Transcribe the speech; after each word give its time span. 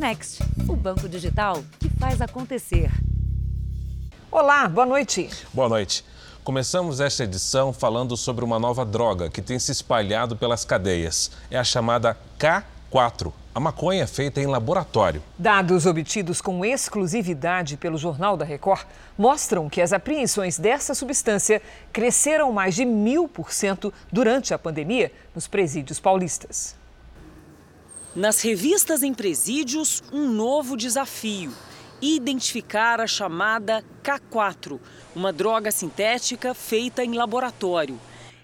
Next, 0.00 0.42
o 0.66 0.74
banco 0.74 1.06
digital 1.06 1.62
que 1.78 1.90
faz 1.90 2.22
acontecer. 2.22 2.90
Olá, 4.32 4.66
boa 4.66 4.86
noite. 4.86 5.28
Boa 5.52 5.68
noite. 5.68 6.02
Começamos 6.42 7.00
esta 7.00 7.24
edição 7.24 7.70
falando 7.70 8.16
sobre 8.16 8.42
uma 8.42 8.58
nova 8.58 8.82
droga 8.86 9.28
que 9.28 9.42
tem 9.42 9.58
se 9.58 9.70
espalhado 9.70 10.36
pelas 10.36 10.64
cadeias. 10.64 11.30
É 11.50 11.58
a 11.58 11.64
chamada 11.64 12.16
K4. 12.38 13.30
A 13.54 13.60
maconha 13.60 14.04
é 14.04 14.06
feita 14.06 14.40
em 14.40 14.46
laboratório. 14.46 15.22
Dados 15.38 15.84
obtidos 15.84 16.40
com 16.40 16.64
exclusividade 16.64 17.76
pelo 17.76 17.98
Jornal 17.98 18.38
da 18.38 18.44
Record 18.46 18.86
mostram 19.18 19.68
que 19.68 19.82
as 19.82 19.92
apreensões 19.92 20.58
dessa 20.58 20.94
substância 20.94 21.60
cresceram 21.92 22.50
mais 22.52 22.74
de 22.74 22.86
mil 22.86 23.28
por 23.28 23.52
cento 23.52 23.92
durante 24.10 24.54
a 24.54 24.58
pandemia 24.58 25.12
nos 25.34 25.46
presídios 25.46 26.00
paulistas. 26.00 26.79
Nas 28.14 28.42
revistas 28.42 29.04
em 29.04 29.14
presídios, 29.14 30.02
um 30.12 30.28
novo 30.28 30.76
desafio: 30.76 31.52
identificar 32.02 33.00
a 33.00 33.06
chamada 33.06 33.84
K4, 34.02 34.80
uma 35.14 35.32
droga 35.32 35.70
sintética 35.70 36.52
feita 36.52 37.04
em 37.04 37.14
laboratório. 37.14 37.96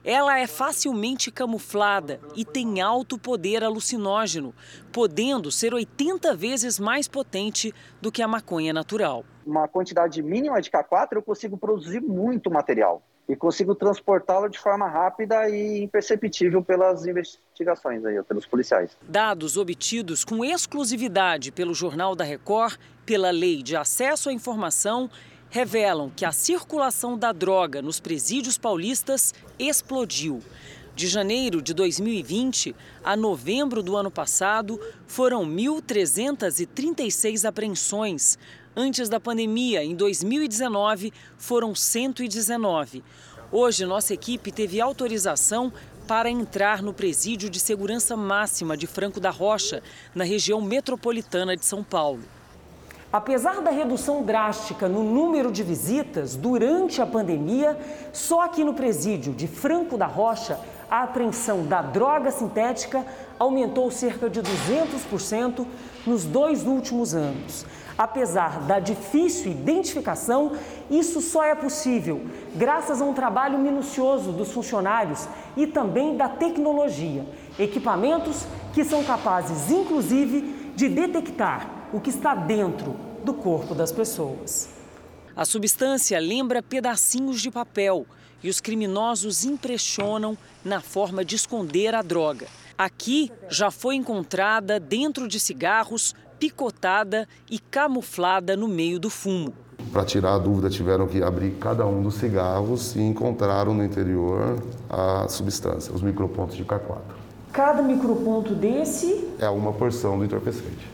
Ela 0.05 0.39
é 0.39 0.47
facilmente 0.47 1.33
camuflada 1.33 2.21
e 2.37 2.45
tem 2.45 2.81
alto 2.81 3.19
poder 3.19 3.65
alucinógeno, 3.65 4.55
podendo 4.93 5.51
ser 5.51 5.75
80 5.75 6.37
vezes 6.37 6.79
mais 6.79 7.09
potente 7.09 7.75
do 8.01 8.13
que 8.13 8.23
a 8.23 8.29
maconha 8.29 8.73
natural. 8.73 9.25
Uma 9.45 9.67
quantidade 9.67 10.23
mínima 10.23 10.63
de 10.63 10.71
K4 10.71 11.15
eu 11.15 11.23
consigo 11.23 11.59
produzir 11.59 12.01
muito 12.01 12.53
material 12.53 13.03
e 13.29 13.35
consigo 13.35 13.75
transportá-lo 13.75 14.49
de 14.49 14.59
forma 14.59 14.89
rápida 14.89 15.49
e 15.49 15.83
imperceptível 15.83 16.63
pelas 16.63 17.07
investigações 17.07 18.05
aí, 18.05 18.23
pelos 18.23 18.47
policiais. 18.47 18.97
Dados 19.03 19.57
obtidos 19.57 20.25
com 20.25 20.45
exclusividade 20.45 21.51
pelo 21.51 21.75
Jornal 21.75 22.15
da 22.15 22.25
Record, 22.25 22.79
pela 23.05 23.31
Lei 23.31 23.63
de 23.63 23.77
Acesso 23.77 24.29
à 24.29 24.33
Informação 24.33 25.11
revelam 25.51 26.11
que 26.15 26.25
a 26.25 26.33
circulação 26.33 27.17
da 27.17 27.33
droga 27.33 27.81
nos 27.81 28.01
presídios 28.01 28.59
paulistas 28.59 29.33
explodiu. 29.59 30.43
De 30.95 31.07
janeiro 31.07 31.61
de 31.61 31.75
2020 31.75 32.75
a 33.05 33.17
novembro 33.17 33.83
do 33.83 33.97
ano 33.97 34.11
passado, 34.11 34.81
foram 35.07 35.47
1.336 35.47 37.47
apreensões. 37.47 38.39
Antes 38.79 39.09
da 39.09 39.19
pandemia, 39.19 39.83
em 39.83 39.95
2019, 39.95 41.11
foram 41.39 41.75
119. 41.75 43.03
Hoje, 43.51 43.87
nossa 43.87 44.13
equipe 44.13 44.53
teve 44.53 44.83
autorização 44.83 45.73
para 46.07 46.29
entrar 46.29 46.83
no 46.83 46.93
presídio 46.93 47.49
de 47.49 47.59
segurança 47.59 48.15
máxima 48.15 48.77
de 48.77 48.87
Franco 48.87 49.19
da 49.19 49.31
Rocha, 49.31 49.83
na 50.15 50.25
região 50.25 50.61
metropolitana 50.61 51.57
de 51.57 51.65
São 51.65 51.83
Paulo. 51.83 52.21
Apesar 53.11 53.63
da 53.63 53.71
redução 53.71 54.23
drástica 54.23 54.87
no 54.91 55.03
número 55.03 55.51
de 55.51 55.63
visitas 55.63 56.37
durante 56.37 57.01
a 57.01 57.07
pandemia, 57.07 57.79
só 58.13 58.43
aqui 58.43 58.63
no 58.63 58.75
presídio 58.75 59.33
de 59.33 59.47
Franco 59.47 59.97
da 59.97 60.07
Rocha, 60.07 60.61
a 60.91 61.03
apreensão 61.03 61.65
da 61.65 61.81
droga 61.81 62.31
sintética 62.31 63.07
aumentou 63.39 63.91
cerca 63.91 64.29
de 64.29 64.43
200% 64.43 65.67
nos 66.07 66.25
dois 66.25 66.67
últimos 66.67 67.15
anos. 67.15 67.65
Apesar 67.99 68.61
da 68.61 68.79
difícil 68.79 69.53
identificação, 69.53 70.53
isso 70.91 71.23
só 71.23 71.45
é 71.45 71.55
possível 71.55 72.27
graças 72.55 73.01
a 73.01 73.05
um 73.05 73.15
trabalho 73.15 73.59
minucioso 73.59 74.33
dos 74.33 74.53
funcionários 74.53 75.27
e 75.57 75.67
também 75.67 76.17
da 76.17 76.29
tecnologia. 76.29 77.25
Equipamentos 77.59 78.45
que 78.75 78.85
são 78.85 79.03
capazes, 79.03 79.71
inclusive, 79.71 80.73
de 80.77 80.89
detectar 80.91 81.89
o 81.93 82.01
que 82.01 82.11
está 82.11 82.35
dentro 82.35 82.95
do 83.25 83.33
corpo 83.33 83.75
das 83.75 83.91
pessoas. 83.91 84.69
A 85.35 85.45
substância 85.45 86.19
lembra 86.19 86.63
pedacinhos 86.63 87.41
de 87.41 87.51
papel 87.51 88.07
e 88.43 88.51
os 88.51 88.61
criminosos 88.61 89.45
impressionam 89.45 90.37
na 90.63 90.81
forma 90.81 91.25
de 91.25 91.37
esconder 91.37 91.95
a 91.95 92.03
droga. 92.03 92.47
Aqui 92.77 93.33
já 93.49 93.71
foi 93.71 93.95
encontrada 93.95 94.79
dentro 94.79 95.27
de 95.27 95.41
cigarros, 95.41 96.15
picotada 96.39 97.29
e 97.51 97.59
camuflada 97.59 98.57
no 98.57 98.69
meio 98.69 98.99
do 98.99 99.11
fumo. 99.11 99.53
Para 99.93 100.05
tirar 100.05 100.35
a 100.35 100.39
dúvida, 100.39 100.69
tiveram 100.69 101.07
que 101.07 101.23
abrir 101.23 101.53
cada 101.53 101.87
um 101.87 102.03
dos 102.03 102.17
cigarros 102.17 102.95
e 102.97 103.01
encontraram 103.01 103.73
no 103.73 103.85
interior 103.85 104.63
a 104.89 105.29
substância, 105.29 105.93
os 105.93 106.03
micropontos 106.03 106.57
de 106.57 106.65
K4. 106.65 107.01
Cada 107.53 107.83
microponto 107.83 108.55
desse 108.55 109.29
é 109.39 109.49
uma 109.49 109.73
porção 109.73 110.19
do 110.19 110.25
entorpecente. 110.25 110.87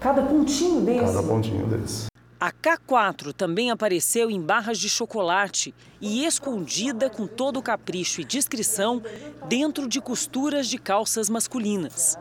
Cada 0.00 0.22
pontinho 0.22 0.80
desse? 0.80 1.04
Cada 1.04 1.22
pontinho 1.22 1.66
desse. 1.66 2.06
A 2.40 2.52
K4 2.52 3.32
também 3.32 3.70
apareceu 3.70 4.30
em 4.30 4.40
barras 4.40 4.78
de 4.78 4.88
chocolate 4.88 5.74
e 6.00 6.26
escondida 6.26 7.08
com 7.08 7.26
todo 7.26 7.58
o 7.58 7.62
capricho 7.62 8.20
e 8.20 8.24
discrição 8.24 9.00
dentro 9.48 9.88
de 9.88 10.00
costuras 10.00 10.66
de 10.66 10.76
calças 10.76 11.30
masculinas. 11.30 12.18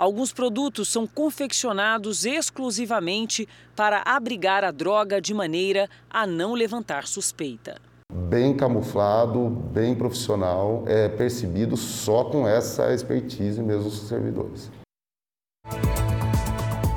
Alguns 0.00 0.32
produtos 0.32 0.88
são 0.88 1.06
confeccionados 1.06 2.24
exclusivamente 2.24 3.46
para 3.76 4.02
abrigar 4.06 4.64
a 4.64 4.70
droga 4.70 5.20
de 5.20 5.34
maneira 5.34 5.90
a 6.08 6.26
não 6.26 6.54
levantar 6.54 7.06
suspeita. 7.06 7.76
Bem 8.10 8.56
camuflado, 8.56 9.50
bem 9.50 9.94
profissional, 9.94 10.84
é 10.86 11.06
percebido 11.06 11.76
só 11.76 12.24
com 12.24 12.48
essa 12.48 12.94
expertise 12.94 13.62
mesmo 13.62 13.90
dos 13.90 14.08
servidores. 14.08 14.70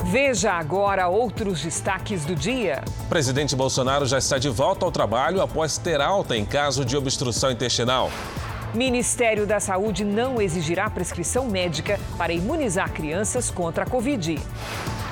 Veja 0.06 0.53
agora 0.53 1.09
outros 1.09 1.62
destaques 1.62 2.24
do 2.24 2.34
dia. 2.34 2.86
O 3.06 3.09
presidente 3.09 3.53
Bolsonaro 3.53 4.06
já 4.06 4.18
está 4.18 4.38
de 4.38 4.47
volta 4.47 4.86
ao 4.86 4.92
trabalho 4.94 5.42
após 5.42 5.78
ter 5.78 6.00
alta 6.00 6.38
em 6.38 6.46
caso 6.46 6.86
de 6.86 6.96
obstrução 6.96 7.52
intestinal. 7.52 8.09
Ministério 8.73 9.45
da 9.45 9.59
Saúde 9.59 10.03
não 10.03 10.41
exigirá 10.41 10.89
prescrição 10.89 11.47
médica 11.47 12.00
para 12.17 12.34
imunizar 12.34 12.91
crianças 12.91 13.51
contra 13.51 13.84
a 13.84 13.88
Covid. 13.88 14.39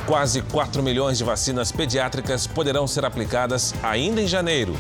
Quase 0.08 0.42
4 0.42 0.82
milhões 0.82 1.20
de 1.20 1.24
vacinas 1.24 1.72
pediátricas 1.72 2.48
poderão 2.48 2.88
ser 2.88 3.06
aplicadas 3.06 3.74
ainda 3.84 4.20
em 4.20 4.28
janeiro. 4.28 4.76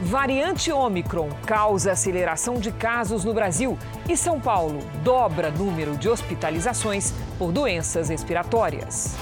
Variante 0.00 0.72
Omicron 0.72 1.28
causa 1.46 1.92
aceleração 1.92 2.54
de 2.54 2.72
casos 2.72 3.24
no 3.24 3.34
Brasil 3.34 3.78
e 4.08 4.16
São 4.16 4.40
Paulo 4.40 4.80
dobra 5.04 5.50
número 5.50 5.96
de 5.96 6.08
hospitalizações 6.08 7.12
por 7.38 7.52
doenças 7.52 8.08
respiratórias. 8.08 9.14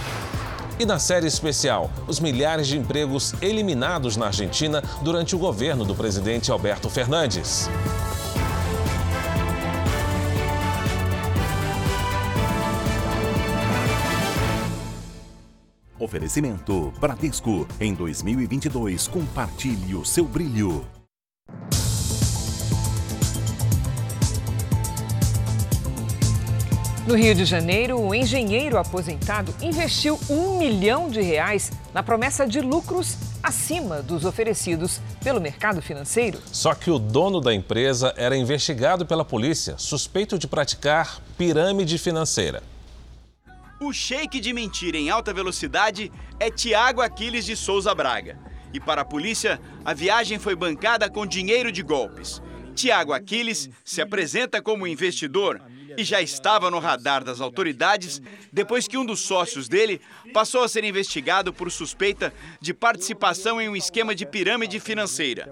E 0.79 0.87
na 0.87 0.99
série 0.99 1.27
especial, 1.27 1.91
os 2.07 2.21
milhares 2.21 2.69
de 2.69 2.79
empregos 2.79 3.35
eliminados 3.43 4.17
na 4.17 4.27
Argentina 4.27 4.83
durante 5.03 5.35
o 5.35 5.39
governo 5.39 5.85
do 5.85 5.95
presidente 5.95 6.51
Alberto 6.51 6.89
Fernandes. 6.89 7.69
Oferecimento 16.11 16.93
Bradesco. 16.99 17.69
Em 17.79 17.95
2022, 17.95 19.07
compartilhe 19.07 19.95
o 19.95 20.05
seu 20.05 20.25
brilho. 20.25 20.85
No 27.07 27.15
Rio 27.15 27.33
de 27.33 27.45
Janeiro, 27.45 27.97
um 28.01 28.13
engenheiro 28.13 28.77
aposentado 28.77 29.55
investiu 29.63 30.19
um 30.29 30.59
milhão 30.59 31.09
de 31.09 31.21
reais 31.21 31.71
na 31.95 32.03
promessa 32.03 32.45
de 32.45 32.61
lucros 32.61 33.17
acima 33.41 34.03
dos 34.03 34.25
oferecidos 34.25 35.01
pelo 35.23 35.41
mercado 35.41 35.81
financeiro. 35.81 36.41
Só 36.51 36.75
que 36.75 36.91
o 36.91 36.99
dono 36.99 37.41
da 37.41 37.55
empresa 37.55 38.13
era 38.17 38.37
investigado 38.37 39.07
pela 39.07 39.25
polícia, 39.25 39.77
suspeito 39.79 40.37
de 40.37 40.49
praticar 40.49 41.21
pirâmide 41.39 41.99
financeira. 41.99 42.65
O 43.83 43.95
shake 43.95 44.41
de 44.41 44.53
mentira 44.53 44.99
em 44.99 45.09
alta 45.09 45.33
velocidade 45.33 46.13
é 46.39 46.51
Tiago 46.51 47.01
Aquiles 47.01 47.47
de 47.47 47.57
Souza 47.57 47.95
Braga. 47.95 48.39
E 48.75 48.79
para 48.79 49.01
a 49.01 49.07
polícia, 49.07 49.59
a 49.83 49.95
viagem 49.95 50.39
foi 50.39 50.55
bancada 50.55 51.09
com 51.09 51.25
dinheiro 51.27 51.73
de 51.73 51.83
golpes. 51.83 52.43
Tiago 52.75 53.15
Aquiles 53.15 53.71
se 53.83 54.03
apresenta 54.03 54.61
como 54.61 54.87
investidor 54.87 55.63
e 55.97 56.05
já 56.05 56.21
estava 56.21 56.71
no 56.71 56.79
radar 56.79 57.25
das 57.25 57.41
autoridades 57.41 58.21
depois 58.53 58.87
que 58.87 58.99
um 58.99 59.05
dos 59.05 59.21
sócios 59.21 59.67
dele 59.67 59.99
passou 60.33 60.63
a 60.63 60.69
ser 60.69 60.85
investigado 60.85 61.51
por 61.51 61.71
suspeita 61.71 62.35
de 62.61 62.75
participação 62.75 63.61
em 63.61 63.69
um 63.69 63.75
esquema 63.75 64.15
de 64.15 64.27
pirâmide 64.27 64.79
financeira. 64.79 65.51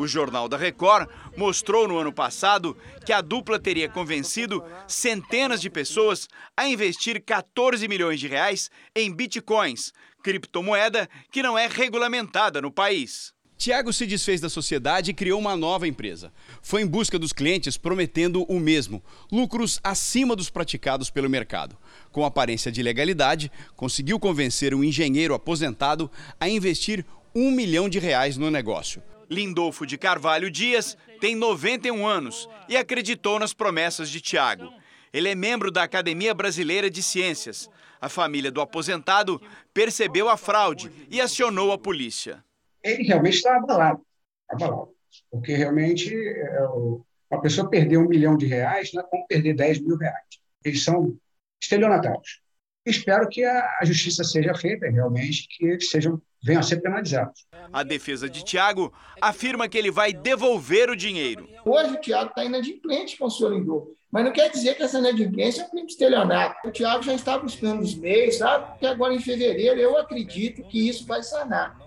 O 0.00 0.06
Jornal 0.06 0.48
da 0.48 0.56
Record 0.56 1.10
mostrou 1.36 1.86
no 1.86 1.98
ano 1.98 2.10
passado 2.10 2.74
que 3.04 3.12
a 3.12 3.20
dupla 3.20 3.58
teria 3.58 3.86
convencido 3.86 4.64
centenas 4.88 5.60
de 5.60 5.68
pessoas 5.68 6.26
a 6.56 6.66
investir 6.66 7.22
14 7.22 7.86
milhões 7.86 8.18
de 8.18 8.26
reais 8.26 8.70
em 8.96 9.14
bitcoins, 9.14 9.92
criptomoeda 10.22 11.06
que 11.30 11.42
não 11.42 11.58
é 11.58 11.66
regulamentada 11.66 12.62
no 12.62 12.72
país. 12.72 13.34
Tiago 13.58 13.92
se 13.92 14.06
desfez 14.06 14.40
da 14.40 14.48
sociedade 14.48 15.10
e 15.10 15.14
criou 15.14 15.38
uma 15.38 15.54
nova 15.54 15.86
empresa. 15.86 16.32
Foi 16.62 16.80
em 16.80 16.86
busca 16.86 17.18
dos 17.18 17.34
clientes 17.34 17.76
prometendo 17.76 18.44
o 18.44 18.58
mesmo, 18.58 19.04
lucros 19.30 19.78
acima 19.84 20.34
dos 20.34 20.48
praticados 20.48 21.10
pelo 21.10 21.28
mercado. 21.28 21.76
Com 22.10 22.24
aparência 22.24 22.72
de 22.72 22.82
legalidade, 22.82 23.52
conseguiu 23.76 24.18
convencer 24.18 24.74
um 24.74 24.82
engenheiro 24.82 25.34
aposentado 25.34 26.10
a 26.40 26.48
investir 26.48 27.04
um 27.34 27.50
milhão 27.50 27.86
de 27.86 27.98
reais 27.98 28.38
no 28.38 28.50
negócio. 28.50 29.02
Lindolfo 29.30 29.86
de 29.86 29.96
Carvalho 29.96 30.50
Dias 30.50 30.96
tem 31.20 31.36
91 31.36 32.06
anos 32.06 32.48
e 32.68 32.76
acreditou 32.76 33.38
nas 33.38 33.54
promessas 33.54 34.10
de 34.10 34.20
Tiago. 34.20 34.72
Ele 35.12 35.28
é 35.28 35.34
membro 35.34 35.70
da 35.70 35.82
Academia 35.82 36.34
Brasileira 36.34 36.90
de 36.90 37.02
Ciências. 37.02 37.70
A 38.00 38.08
família 38.08 38.50
do 38.50 38.60
aposentado 38.60 39.40
percebeu 39.72 40.28
a 40.28 40.36
fraude 40.36 40.90
e 41.10 41.20
acionou 41.20 41.72
a 41.72 41.78
polícia 41.78 42.42
ele 42.82 43.02
realmente 43.04 43.36
está 43.36 43.56
abalado, 43.56 44.04
abalado, 44.48 44.94
porque 45.30 45.54
realmente 45.54 46.14
é, 46.14 46.66
uma 47.30 47.40
pessoa 47.40 47.68
perder 47.68 47.98
um 47.98 48.08
milhão 48.08 48.36
de 48.36 48.46
reais 48.46 48.92
não 48.92 49.02
é 49.02 49.06
como 49.06 49.26
perder 49.26 49.54
10 49.54 49.80
mil 49.80 49.96
reais. 49.96 50.24
Eles 50.64 50.82
são 50.82 51.16
estelionatários. 51.60 52.40
Espero 52.84 53.28
que 53.28 53.44
a, 53.44 53.80
justiça 53.84 54.24
seja 54.24 54.54
feita 54.54 54.88
realmente, 54.90 55.46
que 55.48 55.66
eles 55.66 55.90
sejam 55.90 56.20
venham 56.42 56.60
a 56.60 56.62
ser 56.62 56.80
penalizados. 56.80 57.46
A 57.72 57.82
defesa 57.82 58.28
de 58.28 58.44
Tiago 58.44 58.92
afirma 59.20 59.68
que 59.68 59.78
ele 59.78 59.90
vai 59.90 60.12
devolver 60.12 60.90
o 60.90 60.96
dinheiro. 60.96 61.48
Hoje 61.64 61.92
o 61.92 62.00
Tiago 62.00 62.30
está 62.30 62.44
inadimplente 62.44 63.16
com 63.16 63.26
o 63.26 63.30
senhor 63.30 63.52
Lindor, 63.52 63.88
mas 64.10 64.24
não 64.24 64.32
quer 64.32 64.50
dizer 64.50 64.74
que 64.74 64.82
essa 64.82 64.98
inadimplência 64.98 65.62
é 65.62 65.64
um 65.66 65.70
crime 65.70 65.86
de 65.86 65.92
estelionato. 65.92 66.68
O 66.68 66.72
Tiago 66.72 67.02
já 67.02 67.14
está 67.14 67.38
buscando 67.38 67.82
os 67.82 67.94
meios, 67.94 68.38
sabe? 68.38 68.78
Que 68.78 68.86
agora 68.86 69.14
em 69.14 69.20
fevereiro 69.20 69.78
eu 69.78 69.96
acredito 69.98 70.62
que 70.64 70.88
isso 70.88 71.06
vai 71.06 71.22
sanar. 71.22 71.78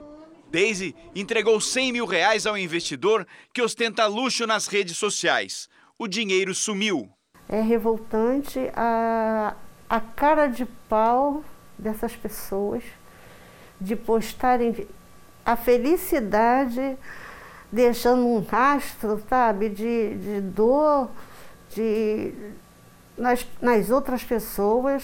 Daisy 0.49 0.95
entregou 1.15 1.59
100 1.59 1.91
mil 1.91 2.05
reais 2.05 2.45
ao 2.45 2.57
investidor 2.57 3.25
que 3.51 3.61
ostenta 3.61 4.05
luxo 4.05 4.45
nas 4.45 4.67
redes 4.67 4.97
sociais. 4.97 5.67
O 5.97 6.07
dinheiro 6.07 6.53
sumiu. 6.53 7.09
É 7.49 7.59
revoltante 7.59 8.59
a, 8.75 9.55
a 9.89 9.99
cara 9.99 10.47
de 10.47 10.65
pau 10.87 11.43
dessas 11.77 12.15
pessoas 12.15 12.83
de 13.83 13.95
postarem 13.95 14.87
a 15.45 15.55
felicidade 15.55 16.97
deixando 17.71 18.25
um 18.25 18.39
rastro, 18.39 19.21
sabe, 19.27 19.67
de, 19.67 20.15
de 20.15 20.41
dor 20.41 21.09
de, 21.73 22.31
nas, 23.17 23.45
nas 23.61 23.89
outras 23.89 24.23
pessoas. 24.23 25.03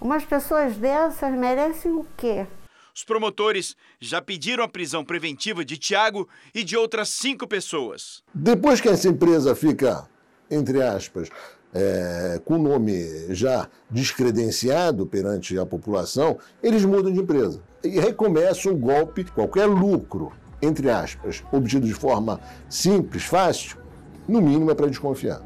Umas 0.00 0.24
pessoas 0.24 0.76
dessas 0.76 1.32
merecem 1.32 1.92
o 1.92 2.06
quê? 2.16 2.46
Os 2.94 3.04
promotores 3.04 3.76
já 3.98 4.20
pediram 4.20 4.64
a 4.64 4.68
prisão 4.68 5.04
preventiva 5.04 5.64
de 5.64 5.76
Tiago 5.76 6.28
e 6.54 6.62
de 6.62 6.76
outras 6.76 7.08
cinco 7.08 7.46
pessoas. 7.46 8.22
Depois 8.34 8.80
que 8.80 8.88
essa 8.88 9.08
empresa 9.08 9.54
fica, 9.54 10.08
entre 10.50 10.82
aspas, 10.82 11.30
é, 11.74 12.40
com 12.44 12.54
o 12.54 12.58
nome 12.58 13.04
já 13.30 13.68
descredenciado 13.90 15.06
perante 15.06 15.58
a 15.58 15.64
população, 15.64 16.38
eles 16.62 16.84
mudam 16.84 17.12
de 17.12 17.20
empresa 17.20 17.60
e 17.82 18.00
recomeçam 18.00 18.72
o 18.72 18.76
golpe, 18.76 19.24
qualquer 19.24 19.66
lucro, 19.66 20.32
entre 20.60 20.90
aspas, 20.90 21.42
obtido 21.52 21.86
de 21.86 21.94
forma 21.94 22.40
simples, 22.68 23.24
fácil, 23.24 23.78
no 24.28 24.40
mínimo 24.40 24.70
é 24.70 24.74
para 24.74 24.88
desconfiar. 24.88 25.40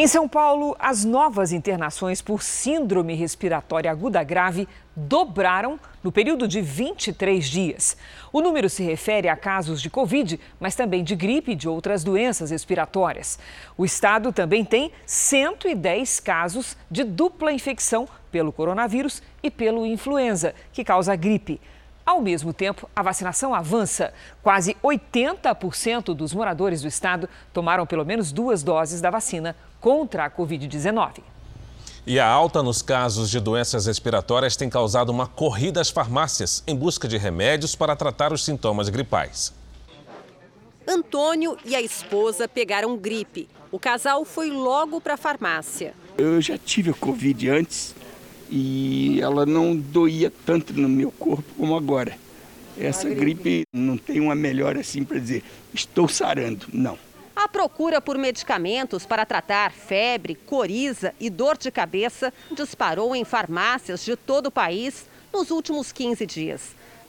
Em 0.00 0.06
São 0.06 0.28
Paulo, 0.28 0.76
as 0.78 1.04
novas 1.04 1.50
internações 1.50 2.22
por 2.22 2.40
síndrome 2.40 3.16
respiratória 3.16 3.90
aguda 3.90 4.22
grave 4.22 4.68
dobraram 4.94 5.76
no 6.04 6.12
período 6.12 6.46
de 6.46 6.60
23 6.60 7.44
dias. 7.44 7.96
O 8.32 8.40
número 8.40 8.70
se 8.70 8.84
refere 8.84 9.28
a 9.28 9.34
casos 9.34 9.82
de 9.82 9.90
Covid, 9.90 10.38
mas 10.60 10.76
também 10.76 11.02
de 11.02 11.16
gripe 11.16 11.50
e 11.50 11.56
de 11.56 11.68
outras 11.68 12.04
doenças 12.04 12.52
respiratórias. 12.52 13.40
O 13.76 13.84
estado 13.84 14.32
também 14.32 14.64
tem 14.64 14.92
110 15.04 16.20
casos 16.20 16.76
de 16.88 17.02
dupla 17.02 17.52
infecção 17.52 18.08
pelo 18.30 18.52
coronavírus 18.52 19.20
e 19.42 19.50
pelo 19.50 19.84
influenza, 19.84 20.54
que 20.72 20.84
causa 20.84 21.16
gripe. 21.16 21.60
Ao 22.08 22.22
mesmo 22.22 22.54
tempo, 22.54 22.88
a 22.96 23.02
vacinação 23.02 23.54
avança. 23.54 24.14
Quase 24.42 24.74
80% 24.82 26.14
dos 26.14 26.32
moradores 26.32 26.80
do 26.80 26.88
estado 26.88 27.28
tomaram 27.52 27.84
pelo 27.84 28.02
menos 28.02 28.32
duas 28.32 28.62
doses 28.62 29.02
da 29.02 29.10
vacina 29.10 29.54
contra 29.78 30.24
a 30.24 30.30
Covid-19. 30.30 31.18
E 32.06 32.18
a 32.18 32.26
alta 32.26 32.62
nos 32.62 32.80
casos 32.80 33.28
de 33.28 33.38
doenças 33.38 33.84
respiratórias 33.84 34.56
tem 34.56 34.70
causado 34.70 35.10
uma 35.10 35.26
corrida 35.26 35.82
às 35.82 35.90
farmácias 35.90 36.64
em 36.66 36.74
busca 36.74 37.06
de 37.06 37.18
remédios 37.18 37.76
para 37.76 37.94
tratar 37.94 38.32
os 38.32 38.42
sintomas 38.42 38.88
gripais. 38.88 39.52
Antônio 40.88 41.58
e 41.62 41.76
a 41.76 41.82
esposa 41.82 42.48
pegaram 42.48 42.96
gripe. 42.96 43.50
O 43.70 43.78
casal 43.78 44.24
foi 44.24 44.50
logo 44.50 44.98
para 44.98 45.12
a 45.12 45.18
farmácia. 45.18 45.92
Eu 46.16 46.40
já 46.40 46.56
tive 46.56 46.88
a 46.88 46.94
Covid 46.94 47.50
antes 47.50 47.94
e 48.50 49.20
ela 49.20 49.44
não 49.44 49.76
doía 49.76 50.32
tanto 50.44 50.72
no 50.72 50.88
meu 50.88 51.10
corpo 51.10 51.44
como 51.56 51.76
agora. 51.76 52.16
Essa 52.78 53.08
gripe 53.10 53.64
não 53.72 53.96
tem 53.96 54.20
uma 54.20 54.34
melhora 54.34 54.80
assim 54.80 55.04
para 55.04 55.18
dizer, 55.18 55.42
estou 55.74 56.08
sarando, 56.08 56.66
não. 56.72 56.98
A 57.34 57.48
procura 57.48 58.00
por 58.00 58.16
medicamentos 58.18 59.04
para 59.04 59.26
tratar 59.26 59.72
febre, 59.72 60.34
coriza 60.34 61.14
e 61.20 61.28
dor 61.30 61.56
de 61.56 61.70
cabeça 61.70 62.32
disparou 62.50 63.14
em 63.14 63.24
farmácias 63.24 64.04
de 64.04 64.16
todo 64.16 64.46
o 64.46 64.50
país 64.50 65.06
nos 65.32 65.50
últimos 65.50 65.92
15 65.92 66.26
dias. 66.26 66.62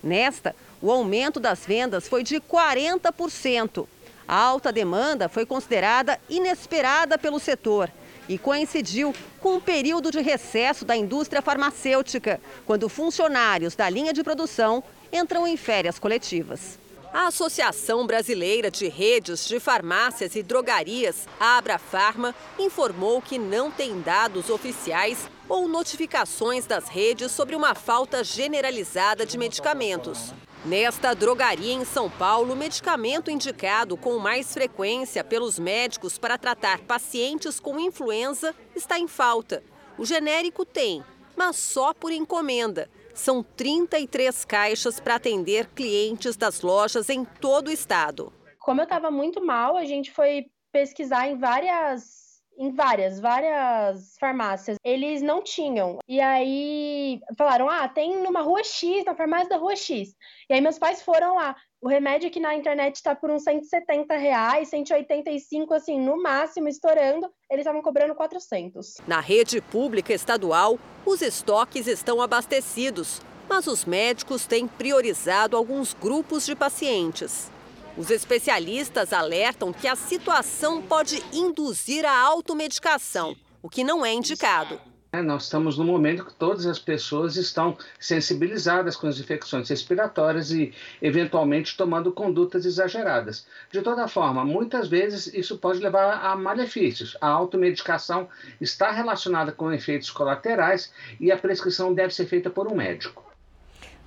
Nesta, 0.04 0.56
o 0.82 0.92
aumento 0.92 1.40
das 1.40 1.66
vendas 1.66 2.08
foi 2.08 2.24
de 2.24 2.40
40%. 2.40 3.88
A 4.28 4.36
alta 4.36 4.72
demanda 4.72 5.28
foi 5.28 5.46
considerada 5.46 6.20
inesperada 6.30 7.18
pelo 7.18 7.40
setor 7.40 7.92
e 8.30 8.38
coincidiu 8.38 9.14
com 9.42 9.56
um 9.56 9.60
período 9.60 10.12
de 10.12 10.22
recesso 10.22 10.86
da 10.86 10.96
indústria 10.96 11.42
farmacêutica, 11.42 12.40
quando 12.66 12.88
funcionários 12.88 13.76
da 13.76 13.90
linha 13.90 14.14
de 14.14 14.24
produção 14.24 14.84
entram 15.12 15.48
em 15.48 15.58
férias 15.58 15.98
coletivas. 15.98 16.78
A 17.12 17.26
Associação 17.26 18.06
Brasileira 18.06 18.70
de 18.70 18.88
Redes 18.88 19.48
de 19.48 19.60
Farmácias 19.60 20.36
e 20.36 20.44
Drogarias, 20.44 21.28
Abrafarma, 21.40 22.36
informou 22.60 23.20
que 23.20 23.40
não 23.40 23.72
tem 23.72 24.00
dados 24.00 24.52
oficiais 24.52 25.28
ou 25.48 25.68
notificações 25.68 26.68
das 26.68 26.88
redes 26.88 27.32
sobre 27.32 27.56
uma 27.56 27.74
falta 27.74 28.24
generalizada 28.24 29.26
de 29.26 29.40
medicamentos. 29.40 30.32
Nesta 30.66 31.14
drogaria 31.14 31.74
em 31.74 31.86
São 31.86 32.10
Paulo, 32.10 32.54
o 32.54 32.56
medicamento 32.56 33.32
indicado 33.32 33.96
com 33.96 34.18
mais 34.20 34.54
frequência 34.54 35.24
pelos 35.24 35.58
médicos 35.58 36.18
para 36.18 36.38
tratar 36.38 36.80
pacientes 36.80 37.62
com 37.62 37.80
influenza 37.80 38.54
está 38.76 39.00
em 39.00 39.08
falta. 39.08 39.64
O 39.98 40.06
genérico 40.06 40.66
tem, 40.66 41.02
mas 41.38 41.56
só 41.56 41.94
por 41.94 42.12
encomenda 42.12 42.90
são 43.14 43.42
33 43.42 44.44
caixas 44.44 45.00
para 45.00 45.16
atender 45.16 45.68
clientes 45.68 46.36
das 46.36 46.62
lojas 46.62 47.10
em 47.10 47.24
todo 47.24 47.70
o 47.70 47.72
estado. 47.72 48.32
Como 48.60 48.82
eu 48.82 48.84
estava 48.84 49.10
muito 49.10 49.44
mal, 49.44 49.78
a 49.78 49.86
gente 49.86 50.12
foi 50.12 50.48
pesquisar 50.74 51.28
em 51.28 51.38
várias 51.38 52.19
em 52.60 52.72
várias, 52.72 53.20
várias 53.22 54.16
farmácias. 54.20 54.78
Eles 54.84 55.22
não 55.22 55.42
tinham. 55.42 55.98
E 56.08 56.20
aí 56.20 57.22
falaram: 57.38 57.70
ah, 57.70 57.88
tem 57.88 58.22
numa 58.22 58.42
rua 58.42 58.64
X, 58.64 59.06
na 59.06 59.16
farmácia 59.16 59.48
da 59.48 59.58
rua 59.58 59.78
X. 59.78 60.14
E 60.50 60.54
aí 60.54 60.60
meus 60.60 60.78
pais 60.78 61.02
foram 61.02 61.36
lá. 61.36 61.56
O 61.82 61.88
remédio 61.88 62.28
aqui 62.28 62.42
na 62.42 62.54
internet 62.54 62.96
está 62.96 63.16
por 63.16 63.32
uns 63.32 63.44
170 63.44 64.14
reais, 64.18 64.68
185, 64.68 65.74
assim, 65.74 65.98
no 65.98 66.22
máximo, 66.22 66.68
estourando. 66.68 67.32
Eles 67.50 67.62
estavam 67.62 67.82
cobrando 67.82 68.14
400. 68.14 68.98
Na 69.08 69.22
rede 69.22 69.62
pública 69.62 70.14
estadual, 70.14 70.78
os 71.06 71.22
estoques 71.22 71.88
estão 71.88 72.22
abastecidos, 72.22 73.22
mas 73.48 73.66
os 73.66 73.86
médicos 73.86 74.46
têm 74.46 74.68
priorizado 74.68 75.56
alguns 75.56 75.94
grupos 75.94 76.46
de 76.46 76.54
pacientes. 76.54 77.50
Os 77.98 78.10
especialistas 78.10 79.12
alertam 79.12 79.74
que 79.74 79.88
a 79.88 79.96
situação 79.96 80.82
pode 80.82 81.22
induzir 81.34 82.06
a 82.06 82.18
automedicação, 82.18 83.36
o 83.62 83.70
que 83.70 83.84
não 83.84 84.06
é 84.06 84.14
indicado. 84.14 84.80
É, 85.12 85.24
nós 85.24 85.46
estamos 85.46 85.76
no 85.76 85.84
momento 85.84 86.24
que 86.24 86.34
todas 86.36 86.68
as 86.68 86.78
pessoas 86.78 87.36
estão 87.36 87.76
sensibilizadas 88.00 88.96
com 88.96 89.08
as 89.08 89.20
infecções 89.20 89.68
respiratórias 89.68 90.52
e, 90.52 90.72
eventualmente, 91.02 91.76
tomando 91.76 92.12
condutas 92.12 92.64
exageradas. 92.64 93.48
De 93.72 93.82
toda 93.82 94.08
forma, 94.08 94.46
muitas 94.46 94.88
vezes 94.88 95.26
isso 95.34 95.58
pode 95.58 95.80
levar 95.80 96.24
a 96.24 96.36
malefícios. 96.36 97.18
A 97.20 97.28
automedicação 97.28 98.30
está 98.62 98.92
relacionada 98.92 99.52
com 99.52 99.74
efeitos 99.74 100.12
colaterais 100.12 100.94
e 101.20 101.32
a 101.32 101.38
prescrição 101.38 101.92
deve 101.92 102.14
ser 102.14 102.28
feita 102.28 102.52
por 102.52 102.72
um 102.72 102.76
médico. 102.76 103.29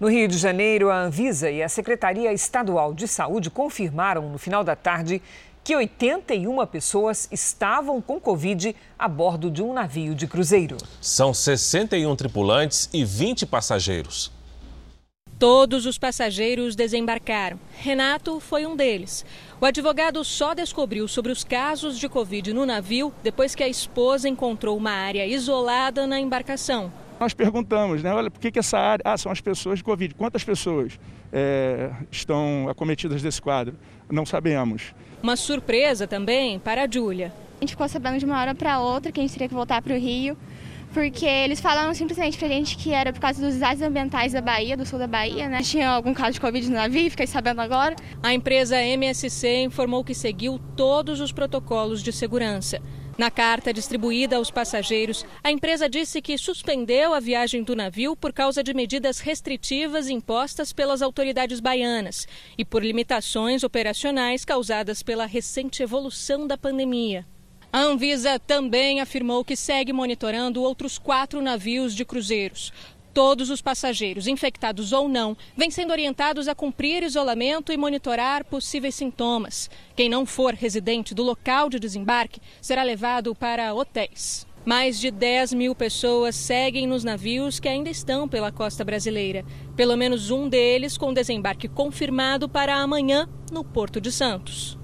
No 0.03 0.09
Rio 0.09 0.27
de 0.27 0.37
Janeiro, 0.37 0.91
a 0.91 1.01
Anvisa 1.01 1.49
e 1.49 1.63
a 1.63 1.69
Secretaria 1.69 2.33
Estadual 2.33 2.93
de 2.93 3.07
Saúde 3.07 3.49
confirmaram 3.49 4.29
no 4.29 4.37
final 4.37 4.65
da 4.65 4.75
tarde 4.75 5.23
que 5.63 5.77
81 5.77 6.67
pessoas 6.67 7.29
estavam 7.31 8.03
com 8.03 8.19
Covid 8.19 8.75
a 8.99 9.07
bordo 9.07 9.49
de 9.49 9.63
um 9.63 9.73
navio 9.73 10.13
de 10.13 10.27
cruzeiro. 10.27 10.77
São 11.01 11.33
61 11.33 12.17
tripulantes 12.17 12.91
e 12.93 13.05
20 13.05 13.47
passageiros. 13.47 14.33
Todos 15.39 15.87
os 15.87 15.99
passageiros 15.99 16.75
desembarcaram. 16.75 17.61
Renato 17.77 18.41
foi 18.41 18.67
um 18.67 18.75
deles. 18.75 19.25
O 19.61 19.67
advogado 19.67 20.25
só 20.25 20.53
descobriu 20.53 21.07
sobre 21.07 21.31
os 21.31 21.45
casos 21.45 21.97
de 21.97 22.09
Covid 22.09 22.53
no 22.53 22.67
navio 22.67 23.15
depois 23.23 23.55
que 23.55 23.63
a 23.63 23.69
esposa 23.69 24.29
encontrou 24.29 24.77
uma 24.77 24.91
área 24.91 25.25
isolada 25.25 26.09
na 26.09 26.19
embarcação. 26.19 26.93
Nós 27.23 27.35
perguntamos, 27.35 28.03
né? 28.03 28.13
Olha, 28.13 28.29
por 28.29 28.41
que, 28.41 28.51
que 28.51 28.59
essa 28.59 28.77
área. 28.77 29.01
Ah, 29.05 29.17
são 29.17 29.31
as 29.31 29.41
pessoas 29.41 29.79
de 29.79 29.85
Covid. 29.85 30.13
Quantas 30.13 30.43
pessoas 30.43 30.99
é, 31.33 31.89
estão 32.11 32.67
acometidas 32.69 33.23
desse 33.23 33.41
quadro? 33.41 33.77
Não 34.11 34.27
sabemos. 34.27 34.93
Uma 35.23 35.37
surpresa 35.37 36.05
também 36.09 36.59
para 36.59 36.83
a 36.83 36.89
Júlia. 36.91 37.33
A 37.59 37.61
gente 37.61 37.71
ficou 37.71 37.89
sabendo 37.89 38.19
de 38.19 38.25
uma 38.25 38.41
hora 38.41 38.57
para 38.57 38.81
outra 38.81 39.13
que 39.13 39.21
a 39.21 39.23
gente 39.23 39.33
teria 39.35 39.47
que 39.47 39.55
voltar 39.55 39.81
para 39.81 39.95
o 39.95 39.97
Rio, 39.97 40.37
porque 40.93 41.25
eles 41.25 41.61
falaram 41.61 41.95
simplesmente 41.95 42.37
pra 42.37 42.49
gente 42.49 42.77
que 42.77 42.93
era 42.93 43.13
por 43.13 43.21
causa 43.21 43.41
dos 43.41 43.57
dados 43.57 43.81
ambientais 43.81 44.33
da 44.33 44.41
Bahia, 44.41 44.77
do 44.77 44.85
sul 44.85 44.99
da 44.99 45.07
Bahia, 45.07 45.49
né? 45.49 45.63
Tinha 45.63 45.91
algum 45.91 46.13
caso 46.13 46.33
de 46.33 46.41
Covid 46.41 46.69
no 46.71 46.75
navio, 46.75 47.09
fiquei 47.09 47.29
sabendo 47.29 47.61
agora. 47.61 47.95
A 48.21 48.35
empresa 48.35 48.83
MSC 48.83 49.63
informou 49.63 50.03
que 50.03 50.13
seguiu 50.13 50.59
todos 50.77 51.21
os 51.21 51.31
protocolos 51.31 52.03
de 52.03 52.13
segurança. 52.13 52.83
Na 53.19 53.31
carta 53.31 53.75
distribuída 53.75 54.37
aos 54.37 54.51
passageiros, 54.51 55.25
a 55.45 55.51
empresa 55.51 55.89
disse 55.89 56.23
que 56.23 56.39
suspendeu 56.39 57.13
a 57.13 57.21
viagem 57.21 57.63
do 57.63 57.77
navio 57.77 58.17
por 58.17 58.33
causa 58.33 58.63
de 58.63 58.73
medidas 58.73 59.21
restritivas 59.21 60.09
impostas 60.09 60.73
pelas 60.73 61.03
autoridades 61.03 61.61
baianas 61.61 62.27
e 62.57 62.65
por 62.65 62.83
limitações 62.83 63.63
operacionais 63.63 64.45
causadas 64.45 65.03
pela 65.03 65.27
recente 65.27 65.83
evolução 65.83 66.47
da 66.47 66.57
pandemia. 66.57 67.27
A 67.75 67.81
Anvisa 67.81 68.39
também 68.39 69.01
afirmou 69.01 69.43
que 69.43 69.57
segue 69.57 69.95
monitorando 69.95 70.63
outros 70.63 70.99
quatro 70.99 71.41
navios 71.41 71.95
de 71.95 72.05
cruzeiros. 72.05 72.71
Todos 73.15 73.51
os 73.51 73.61
passageiros, 73.61 74.27
infectados 74.27 74.91
ou 74.93 75.07
não, 75.07 75.37
vêm 75.55 75.71
sendo 75.71 75.91
orientados 75.91 76.49
a 76.49 76.55
cumprir 76.55 77.03
isolamento 77.03 77.71
e 77.71 77.77
monitorar 77.77 78.43
possíveis 78.43 78.95
sintomas. 78.95 79.69
Quem 79.95 80.09
não 80.09 80.25
for 80.25 80.55
residente 80.55 81.15
do 81.15 81.23
local 81.23 81.69
de 81.69 81.79
desembarque 81.79 82.41
será 82.61 82.83
levado 82.83 83.35
para 83.35 83.75
hotéis. 83.75 84.47
Mais 84.65 84.99
de 84.99 85.11
10 85.11 85.53
mil 85.53 85.75
pessoas 85.75 86.37
seguem 86.37 86.87
nos 86.87 87.05
navios 87.05 87.61
que 87.61 87.69
ainda 87.69 87.91
estão 87.91 88.27
pela 88.27 88.51
costa 88.51 88.83
brasileira. 88.83 89.45
Pelo 89.77 89.97
menos 89.97 90.31
um 90.31 90.49
deles 90.49 90.97
com 90.97 91.13
desembarque 91.13 91.69
confirmado 91.69 92.49
para 92.49 92.77
amanhã 92.77 93.29
no 93.51 93.63
Porto 93.63 94.01
de 94.01 94.11
Santos. 94.11 94.79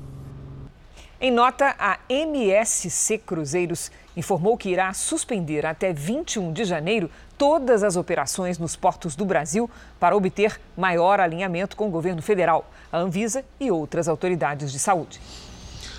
Em 1.20 1.30
nota, 1.30 1.74
a 1.78 1.98
MSC 2.08 3.18
Cruzeiros 3.18 3.90
informou 4.18 4.56
que 4.56 4.68
irá 4.68 4.92
suspender 4.92 5.64
até 5.64 5.92
21 5.92 6.52
de 6.52 6.64
janeiro 6.64 7.08
todas 7.38 7.84
as 7.84 7.94
operações 7.94 8.58
nos 8.58 8.74
portos 8.74 9.14
do 9.14 9.24
Brasil 9.24 9.70
para 10.00 10.16
obter 10.16 10.60
maior 10.76 11.20
alinhamento 11.20 11.76
com 11.76 11.86
o 11.86 11.90
governo 11.90 12.20
federal, 12.20 12.68
a 12.90 12.98
Anvisa 12.98 13.44
e 13.60 13.70
outras 13.70 14.08
autoridades 14.08 14.72
de 14.72 14.78
saúde. 14.80 15.20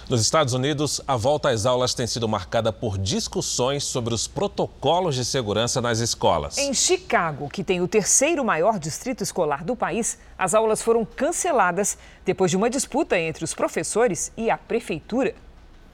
Nos 0.09 0.21
Estados 0.21 0.53
Unidos, 0.55 0.99
a 1.07 1.15
volta 1.15 1.49
às 1.49 1.65
aulas 1.65 1.93
tem 1.93 2.07
sido 2.07 2.27
marcada 2.27 2.73
por 2.73 2.97
discussões 2.97 3.83
sobre 3.83 4.13
os 4.13 4.27
protocolos 4.27 5.15
de 5.15 5.23
segurança 5.23 5.79
nas 5.79 5.99
escolas. 5.99 6.57
Em 6.57 6.73
Chicago, 6.73 7.47
que 7.47 7.63
tem 7.63 7.79
o 7.79 7.87
terceiro 7.87 8.43
maior 8.43 8.79
distrito 8.79 9.23
escolar 9.23 9.63
do 9.63 9.75
país, 9.75 10.17
as 10.37 10.55
aulas 10.55 10.81
foram 10.81 11.05
canceladas 11.05 11.95
depois 12.25 12.51
de 12.51 12.57
uma 12.57 12.71
disputa 12.71 13.17
entre 13.17 13.45
os 13.45 13.53
professores 13.53 14.31
e 14.35 14.49
a 14.49 14.57
prefeitura. 14.57 15.35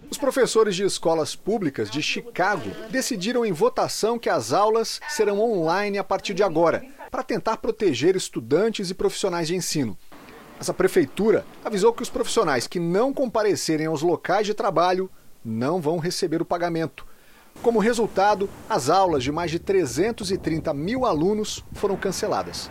Os 0.09 0.17
professores 0.17 0.75
de 0.75 0.83
escolas 0.83 1.35
públicas 1.35 1.89
de 1.89 2.01
Chicago 2.01 2.69
decidiram 2.89 3.45
em 3.45 3.51
votação 3.51 4.19
que 4.19 4.29
as 4.29 4.53
aulas 4.53 4.99
serão 5.09 5.39
online 5.41 5.97
a 5.97 6.03
partir 6.03 6.33
de 6.33 6.43
agora, 6.43 6.85
para 7.09 7.23
tentar 7.23 7.57
proteger 7.57 8.15
estudantes 8.15 8.89
e 8.89 8.93
profissionais 8.93 9.47
de 9.47 9.55
ensino. 9.55 9.97
Essa 10.59 10.73
prefeitura 10.73 11.45
avisou 11.63 11.91
que 11.91 12.03
os 12.03 12.09
profissionais 12.09 12.67
que 12.67 12.79
não 12.79 13.13
comparecerem 13.13 13.87
aos 13.87 14.01
locais 14.01 14.45
de 14.45 14.53
trabalho 14.53 15.09
não 15.43 15.81
vão 15.81 15.97
receber 15.97 16.41
o 16.41 16.45
pagamento. 16.45 17.05
Como 17.61 17.79
resultado, 17.79 18.49
as 18.69 18.89
aulas 18.89 19.23
de 19.23 19.31
mais 19.31 19.49
de 19.49 19.59
330 19.59 20.73
mil 20.73 21.05
alunos 21.05 21.63
foram 21.73 21.97
canceladas. 21.97 22.69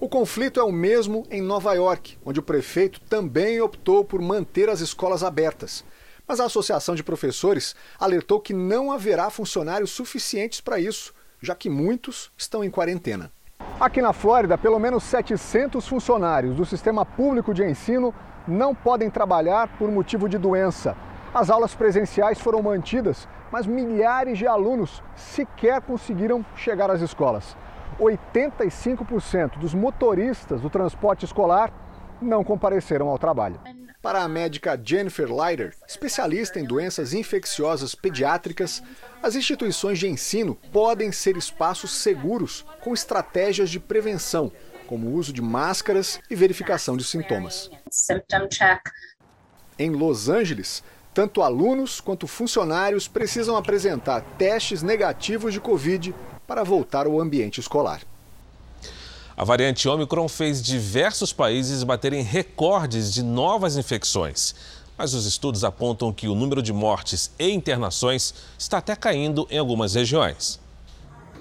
O 0.00 0.08
conflito 0.08 0.60
é 0.60 0.62
o 0.62 0.72
mesmo 0.72 1.26
em 1.30 1.40
Nova 1.40 1.72
York, 1.74 2.18
onde 2.24 2.40
o 2.40 2.42
prefeito 2.42 3.00
também 3.00 3.60
optou 3.60 4.04
por 4.04 4.20
manter 4.20 4.68
as 4.68 4.80
escolas 4.80 5.22
abertas. 5.22 5.84
Mas 6.26 6.40
a 6.40 6.46
Associação 6.46 6.94
de 6.94 7.04
Professores 7.04 7.76
alertou 7.98 8.40
que 8.40 8.54
não 8.54 8.90
haverá 8.90 9.28
funcionários 9.28 9.90
suficientes 9.90 10.60
para 10.60 10.80
isso, 10.80 11.14
já 11.40 11.54
que 11.54 11.68
muitos 11.68 12.32
estão 12.36 12.64
em 12.64 12.70
quarentena. 12.70 13.30
Aqui 13.78 14.00
na 14.00 14.12
Flórida, 14.12 14.56
pelo 14.56 14.78
menos 14.78 15.04
700 15.04 15.86
funcionários 15.86 16.56
do 16.56 16.64
sistema 16.64 17.04
público 17.04 17.52
de 17.52 17.64
ensino 17.64 18.14
não 18.48 18.74
podem 18.74 19.10
trabalhar 19.10 19.68
por 19.76 19.90
motivo 19.90 20.28
de 20.28 20.38
doença. 20.38 20.96
As 21.34 21.50
aulas 21.50 21.74
presenciais 21.74 22.38
foram 22.38 22.62
mantidas, 22.62 23.28
mas 23.50 23.66
milhares 23.66 24.38
de 24.38 24.46
alunos 24.46 25.02
sequer 25.16 25.80
conseguiram 25.82 26.44
chegar 26.56 26.90
às 26.90 27.00
escolas. 27.00 27.56
85% 28.00 29.58
dos 29.58 29.74
motoristas 29.74 30.60
do 30.60 30.70
transporte 30.70 31.24
escolar 31.24 31.72
não 32.20 32.42
compareceram 32.42 33.08
ao 33.08 33.18
trabalho. 33.18 33.60
Para 34.04 34.22
a 34.22 34.28
médica 34.28 34.78
Jennifer 34.84 35.34
Leiter, 35.34 35.74
especialista 35.88 36.60
em 36.60 36.64
doenças 36.66 37.14
infecciosas 37.14 37.94
pediátricas, 37.94 38.82
as 39.22 39.34
instituições 39.34 39.98
de 39.98 40.06
ensino 40.06 40.56
podem 40.70 41.10
ser 41.10 41.38
espaços 41.38 41.90
seguros 41.90 42.66
com 42.82 42.92
estratégias 42.92 43.70
de 43.70 43.80
prevenção, 43.80 44.52
como 44.86 45.08
o 45.08 45.14
uso 45.14 45.32
de 45.32 45.40
máscaras 45.40 46.20
e 46.28 46.36
verificação 46.36 46.98
de 46.98 47.04
sintomas. 47.04 47.70
Em 49.78 49.88
Los 49.88 50.28
Angeles, 50.28 50.84
tanto 51.14 51.40
alunos 51.40 51.98
quanto 51.98 52.26
funcionários 52.26 53.08
precisam 53.08 53.56
apresentar 53.56 54.20
testes 54.36 54.82
negativos 54.82 55.50
de 55.50 55.60
Covid 55.60 56.14
para 56.46 56.62
voltar 56.62 57.06
ao 57.06 57.18
ambiente 57.18 57.58
escolar. 57.58 58.02
A 59.36 59.42
variante 59.42 59.88
Omicron 59.88 60.28
fez 60.28 60.62
diversos 60.62 61.32
países 61.32 61.82
baterem 61.82 62.22
recordes 62.22 63.12
de 63.12 63.20
novas 63.20 63.76
infecções. 63.76 64.54
Mas 64.96 65.12
os 65.12 65.26
estudos 65.26 65.64
apontam 65.64 66.12
que 66.12 66.28
o 66.28 66.36
número 66.36 66.62
de 66.62 66.72
mortes 66.72 67.32
e 67.36 67.50
internações 67.50 68.32
está 68.56 68.78
até 68.78 68.94
caindo 68.94 69.44
em 69.50 69.58
algumas 69.58 69.94
regiões. 69.94 70.60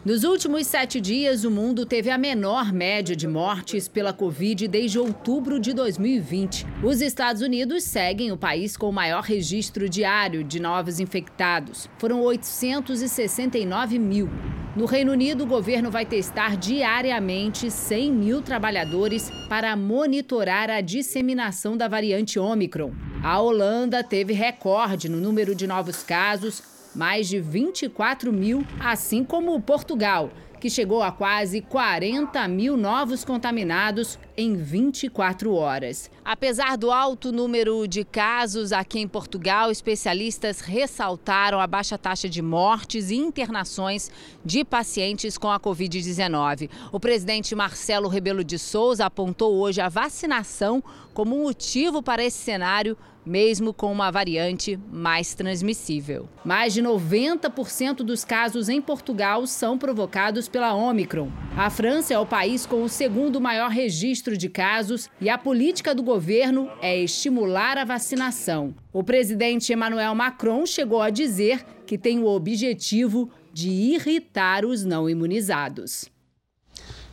Nos 0.05 0.25
últimos 0.25 0.67
sete 0.67 1.00
dias, 1.00 1.45
o 1.45 1.50
mundo 1.50 1.86
teve 1.86 2.10
a 2.10 2.17
menor 2.17 2.74
média 2.74 3.15
de 3.15 3.25
mortes 3.25 3.88
pela 3.88 4.12
Covid 4.12 4.67
desde 4.67 5.00
outubro 5.00 5.57
de 5.57 5.72
2020. 5.72 6.67
Os 6.83 7.00
Estados 7.00 7.41
Unidos 7.41 7.86
seguem 7.86 8.29
o 8.29 8.36
país 8.36 8.75
com 8.75 8.89
o 8.89 8.91
maior 8.91 9.24
registro 9.24 9.88
diário 9.88 10.43
de 10.43 10.60
novos 10.60 11.00
infectados. 11.00 11.89
Foram 11.98 12.22
869 12.22 13.98
mil. 13.98 14.29
No 14.75 14.86
Reino 14.86 15.13
Unido, 15.13 15.45
o 15.45 15.48
governo 15.48 15.89
vai 15.89 16.05
testar 16.05 16.57
diariamente 16.57 17.72
100 17.72 18.12
mil 18.12 18.41
trabalhadores 18.41 19.31
para 19.48 19.74
monitorar 19.74 20.69
a 20.69 20.81
disseminação 20.81 21.77
da 21.77 21.88
variante 21.88 22.38
Omicron. 22.38 22.91
A 23.24 23.39
Holanda 23.39 24.03
teve 24.03 24.33
recorde 24.33 25.07
no 25.07 25.22
número 25.22 25.55
de 25.55 25.65
novos 25.65 26.03
casos 26.03 26.73
mais 26.95 27.27
de 27.27 27.39
24 27.39 28.31
mil, 28.31 28.65
assim 28.79 29.23
como 29.23 29.59
Portugal, 29.62 30.31
que 30.59 30.69
chegou 30.69 31.03
a 31.03 31.12
quase 31.12 31.59
40 31.59 32.47
mil 32.47 32.77
novos 32.77 33.25
contaminados 33.25 34.17
em 34.38 34.55
24 34.55 35.53
horas. 35.53 36.09
Apesar 36.23 36.77
do 36.77 36.89
alto 36.89 37.33
número 37.33 37.85
de 37.85 38.05
casos 38.05 38.71
aqui 38.71 39.00
em 39.00 39.07
Portugal, 39.07 39.69
especialistas 39.69 40.62
ressaltaram 40.62 41.59
a 41.59 41.67
baixa 41.67 41.97
taxa 41.97 42.29
de 42.29 42.41
mortes 42.41 43.09
e 43.09 43.15
internações 43.15 44.09
de 44.43 44.63
pacientes 44.63 45.38
com 45.38 45.51
a 45.51 45.59
Covid-19. 45.59 46.69
O 46.93 47.00
presidente 47.00 47.53
Marcelo 47.53 48.07
Rebelo 48.07 48.41
de 48.41 48.57
Souza 48.57 49.05
apontou 49.05 49.55
hoje 49.55 49.81
a 49.81 49.89
vacinação 49.89 50.81
como 51.13 51.38
motivo 51.38 52.01
para 52.01 52.24
esse 52.24 52.38
cenário 52.38 52.98
mesmo 53.25 53.74
com 53.74 53.91
uma 53.91 54.12
variante 54.12 54.79
mais 54.91 55.34
transmissível. 55.34 56.27
Mais 56.43 56.74
de 56.74 56.82
90% 56.82 57.98
dos 57.98 58.24
casos 58.24 58.70
em 58.70 58.82
Portugal 58.82 59.46
são 59.48 59.77
provocados 59.77 60.48
pela 60.48 60.74
Omicron. 60.74 61.32
A 61.55 61.70
França 61.70 62.13
é 62.13 62.20
o 62.20 62.25
país 62.25 62.65
com 62.65 62.84
o 62.84 62.89
segundo 62.89 63.39
maior 63.39 63.70
registro 63.70 64.38
de 64.38 64.50
casos 64.50 65.10
e 65.22 65.29
a 65.29 65.38
política 65.38 65.96
do 65.96 66.03
governo 66.03 66.70
é 66.82 66.98
estimular 66.98 67.77
a 67.77 67.86
vacinação. 67.86 68.75
O 68.91 69.03
presidente 69.03 69.72
Emmanuel 69.72 70.13
Macron 70.15 70.65
chegou 70.65 71.01
a 71.01 71.10
dizer 71.10 71.63
que 71.86 71.98
tem 71.98 72.20
o 72.20 72.27
objetivo 72.27 73.29
de 73.51 73.70
irritar 73.70 74.65
os 74.65 74.84
não 74.84 75.10
imunizados. 75.10 76.12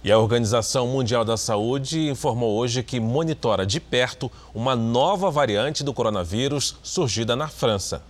E 0.03 0.11
a 0.11 0.19
Organização 0.19 0.87
Mundial 0.87 1.27
da 1.27 1.37
Saúde 1.37 2.09
informou 2.09 2.57
hoje 2.57 2.83
que 2.83 2.99
monitora 2.99 3.67
de 3.67 3.79
perto 3.79 4.33
uma 4.55 4.75
nova 4.75 5.31
variante 5.31 5.85
do 5.85 5.93
coronavírus 5.93 6.77
surgida 6.83 7.37
na 7.37 7.49
França. 7.49 8.03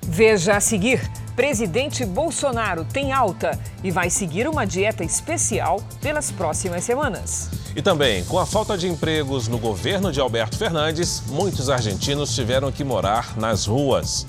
Veja 0.00 0.56
a 0.56 0.60
seguir: 0.60 1.00
presidente 1.36 2.06
Bolsonaro 2.06 2.86
tem 2.86 3.12
alta 3.12 3.58
e 3.82 3.90
vai 3.90 4.08
seguir 4.08 4.48
uma 4.48 4.66
dieta 4.66 5.04
especial 5.04 5.82
pelas 6.00 6.30
próximas 6.30 6.84
semanas. 6.84 7.50
E 7.76 7.82
também, 7.82 8.24
com 8.24 8.38
a 8.38 8.46
falta 8.46 8.76
de 8.78 8.88
empregos 8.88 9.46
no 9.46 9.58
governo 9.58 10.10
de 10.10 10.20
Alberto 10.20 10.56
Fernandes, 10.56 11.22
muitos 11.28 11.68
argentinos 11.68 12.34
tiveram 12.34 12.72
que 12.72 12.84
morar 12.84 13.36
nas 13.36 13.66
ruas. 13.66 14.26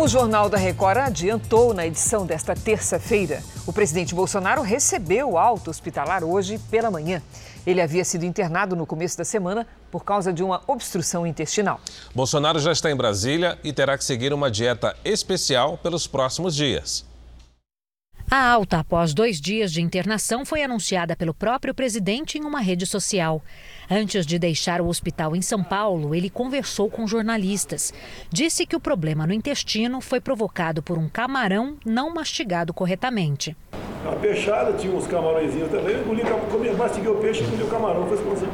Como 0.00 0.08
o 0.08 0.12
Jornal 0.12 0.48
da 0.48 0.56
Record 0.56 0.96
adiantou 0.96 1.74
na 1.74 1.86
edição 1.86 2.24
desta 2.24 2.54
terça-feira, 2.54 3.42
o 3.66 3.72
presidente 3.72 4.14
Bolsonaro 4.14 4.62
recebeu 4.62 5.36
alta 5.36 5.68
hospitalar 5.68 6.24
hoje 6.24 6.58
pela 6.70 6.90
manhã. 6.90 7.20
Ele 7.66 7.82
havia 7.82 8.02
sido 8.02 8.24
internado 8.24 8.74
no 8.74 8.86
começo 8.86 9.18
da 9.18 9.26
semana 9.26 9.66
por 9.90 10.02
causa 10.02 10.32
de 10.32 10.42
uma 10.42 10.62
obstrução 10.66 11.26
intestinal. 11.26 11.78
Bolsonaro 12.14 12.58
já 12.58 12.72
está 12.72 12.90
em 12.90 12.96
Brasília 12.96 13.58
e 13.62 13.74
terá 13.74 13.98
que 13.98 14.02
seguir 14.02 14.32
uma 14.32 14.50
dieta 14.50 14.96
especial 15.04 15.76
pelos 15.76 16.06
próximos 16.06 16.56
dias. 16.56 17.04
A 18.32 18.48
alta 18.48 18.78
após 18.78 19.12
dois 19.12 19.40
dias 19.40 19.72
de 19.72 19.82
internação 19.82 20.44
foi 20.44 20.62
anunciada 20.62 21.16
pelo 21.16 21.34
próprio 21.34 21.74
presidente 21.74 22.38
em 22.38 22.44
uma 22.44 22.60
rede 22.60 22.86
social. 22.86 23.42
Antes 23.90 24.24
de 24.24 24.38
deixar 24.38 24.80
o 24.80 24.86
hospital 24.86 25.34
em 25.34 25.42
São 25.42 25.64
Paulo, 25.64 26.14
ele 26.14 26.30
conversou 26.30 26.88
com 26.88 27.08
jornalistas. 27.08 27.92
Disse 28.30 28.64
que 28.66 28.76
o 28.76 28.80
problema 28.80 29.26
no 29.26 29.32
intestino 29.32 30.00
foi 30.00 30.20
provocado 30.20 30.80
por 30.80 30.96
um 30.96 31.08
camarão 31.08 31.76
não 31.84 32.14
mastigado 32.14 32.72
corretamente. 32.72 33.56
A 34.06 34.14
peixada 34.14 34.74
tinha 34.74 34.94
uns 34.94 35.08
camarõezinhos 35.08 35.68
também, 35.68 35.96
eu 35.96 36.02
engoli, 36.02 36.22
comi, 36.52 36.70
mastiguei 36.70 37.10
o 37.10 37.16
peixe 37.16 37.42
e 37.42 37.46
engoli 37.48 37.64
o 37.64 37.66
camarão, 37.66 38.06
foi 38.06 38.32
assim. 38.32 38.46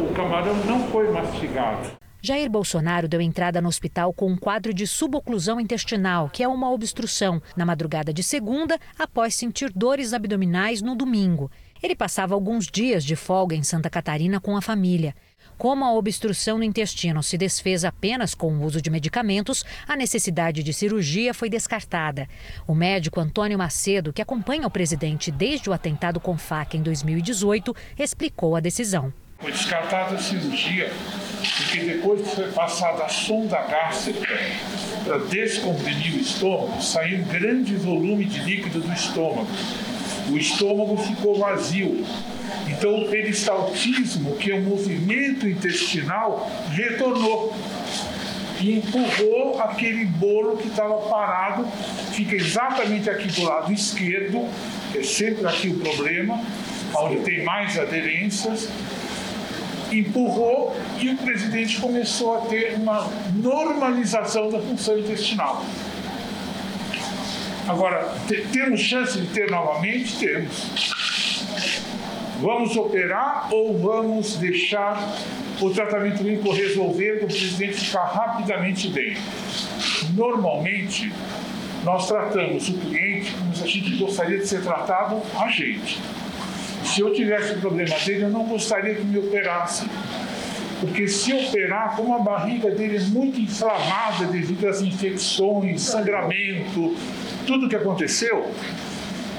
O 0.00 0.14
camarão 0.14 0.54
não 0.64 0.88
foi 0.88 1.12
mastigado. 1.12 2.03
Jair 2.26 2.48
Bolsonaro 2.48 3.06
deu 3.06 3.20
entrada 3.20 3.60
no 3.60 3.68
hospital 3.68 4.10
com 4.10 4.32
um 4.32 4.36
quadro 4.38 4.72
de 4.72 4.86
suboclusão 4.86 5.60
intestinal, 5.60 6.30
que 6.30 6.42
é 6.42 6.48
uma 6.48 6.70
obstrução, 6.70 7.38
na 7.54 7.66
madrugada 7.66 8.14
de 8.14 8.22
segunda, 8.22 8.80
após 8.98 9.34
sentir 9.34 9.70
dores 9.70 10.14
abdominais 10.14 10.80
no 10.80 10.94
domingo. 10.94 11.50
Ele 11.82 11.94
passava 11.94 12.34
alguns 12.34 12.66
dias 12.66 13.04
de 13.04 13.14
folga 13.14 13.54
em 13.54 13.62
Santa 13.62 13.90
Catarina 13.90 14.40
com 14.40 14.56
a 14.56 14.62
família. 14.62 15.14
Como 15.58 15.84
a 15.84 15.92
obstrução 15.92 16.56
no 16.56 16.64
intestino 16.64 17.22
se 17.22 17.36
desfez 17.36 17.84
apenas 17.84 18.34
com 18.34 18.54
o 18.54 18.64
uso 18.64 18.80
de 18.80 18.88
medicamentos, 18.88 19.62
a 19.86 19.94
necessidade 19.94 20.62
de 20.62 20.72
cirurgia 20.72 21.34
foi 21.34 21.50
descartada. 21.50 22.26
O 22.66 22.74
médico 22.74 23.20
Antônio 23.20 23.58
Macedo, 23.58 24.14
que 24.14 24.22
acompanha 24.22 24.66
o 24.66 24.70
presidente 24.70 25.30
desde 25.30 25.68
o 25.68 25.74
atentado 25.74 26.18
com 26.18 26.38
faca 26.38 26.74
em 26.74 26.82
2018, 26.82 27.76
explicou 27.98 28.56
a 28.56 28.60
decisão. 28.60 29.12
Foi 29.38 29.52
descartada 29.52 30.16
a 30.16 30.18
cirurgia 30.18 30.90
porque 31.44 31.80
depois 31.80 32.22
que 32.22 32.36
foi 32.36 32.50
passada 32.52 33.04
a 33.04 33.08
sonda 33.08 33.60
gástrica 33.62 34.38
para 35.04 35.18
descomprimir 35.18 36.14
o 36.14 36.20
estômago, 36.20 36.82
saiu 36.82 37.18
um 37.18 37.24
grande 37.24 37.76
volume 37.76 38.24
de 38.24 38.40
líquido 38.40 38.80
do 38.80 38.92
estômago. 38.92 39.46
O 40.30 40.38
estômago 40.38 40.96
ficou 40.96 41.38
vazio. 41.38 42.04
Então 42.68 43.02
o 43.02 43.08
peristaltismo, 43.08 44.36
que 44.36 44.50
é 44.50 44.54
o 44.54 44.62
movimento 44.62 45.46
intestinal, 45.46 46.50
retornou 46.70 47.54
e 48.60 48.78
empurrou 48.78 49.60
aquele 49.60 50.06
bolo 50.06 50.56
que 50.56 50.68
estava 50.68 50.96
parado, 51.08 51.66
fica 52.12 52.34
exatamente 52.34 53.10
aqui 53.10 53.28
do 53.28 53.42
lado 53.42 53.72
esquerdo, 53.72 54.48
é 54.94 55.02
sempre 55.02 55.46
aqui 55.46 55.68
o 55.68 55.78
problema, 55.80 56.40
onde 56.96 57.20
tem 57.20 57.44
mais 57.44 57.78
aderências, 57.78 58.68
empurrou 60.00 60.74
e 61.00 61.10
o 61.10 61.16
presidente 61.16 61.80
começou 61.80 62.36
a 62.36 62.40
ter 62.46 62.74
uma 62.74 63.08
normalização 63.36 64.50
da 64.50 64.58
função 64.60 64.98
intestinal. 64.98 65.64
Agora, 67.66 68.14
temos 68.52 68.80
chance 68.80 69.18
de 69.18 69.26
ter 69.28 69.50
novamente? 69.50 70.16
Temos. 70.18 71.34
Vamos 72.40 72.76
operar 72.76 73.48
ou 73.50 73.78
vamos 73.78 74.36
deixar 74.36 75.16
o 75.60 75.70
tratamento 75.70 76.22
limpo 76.22 76.52
resolver 76.52 77.18
para 77.18 77.24
o 77.24 77.28
presidente 77.28 77.74
ficar 77.74 78.04
rapidamente 78.04 78.88
bem? 78.88 79.16
Normalmente, 80.14 81.10
nós 81.84 82.06
tratamos 82.06 82.68
o 82.68 82.74
cliente 82.74 83.32
como 83.32 83.52
a 83.52 83.66
gente 83.66 83.96
gostaria 83.96 84.38
de 84.38 84.46
ser 84.46 84.62
tratado 84.62 85.22
a 85.38 85.48
gente. 85.48 86.00
Se 86.94 87.00
eu 87.00 87.12
tivesse 87.12 87.54
problema 87.54 87.98
dele, 88.06 88.22
eu 88.22 88.30
não 88.30 88.44
gostaria 88.44 88.94
que 88.94 89.02
me 89.02 89.18
operasse. 89.18 89.84
Porque 90.80 91.08
se 91.08 91.32
operar, 91.32 91.96
como 91.96 92.14
a 92.14 92.20
barriga 92.20 92.70
dele 92.70 92.98
é 92.98 93.00
muito 93.00 93.40
inflamada 93.40 94.26
devido 94.26 94.68
às 94.68 94.80
infecções, 94.80 95.82
sangramento, 95.82 96.94
tudo 97.48 97.68
que 97.68 97.74
aconteceu, 97.74 98.48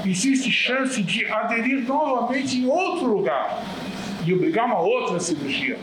existe 0.04 0.50
chance 0.50 1.02
de 1.02 1.24
aderir 1.24 1.86
novamente 1.86 2.58
em 2.58 2.66
outro 2.66 3.06
lugar 3.06 3.64
e 4.26 4.34
obrigar 4.34 4.66
uma 4.66 4.80
outra 4.80 5.18
cirurgia. 5.18 5.78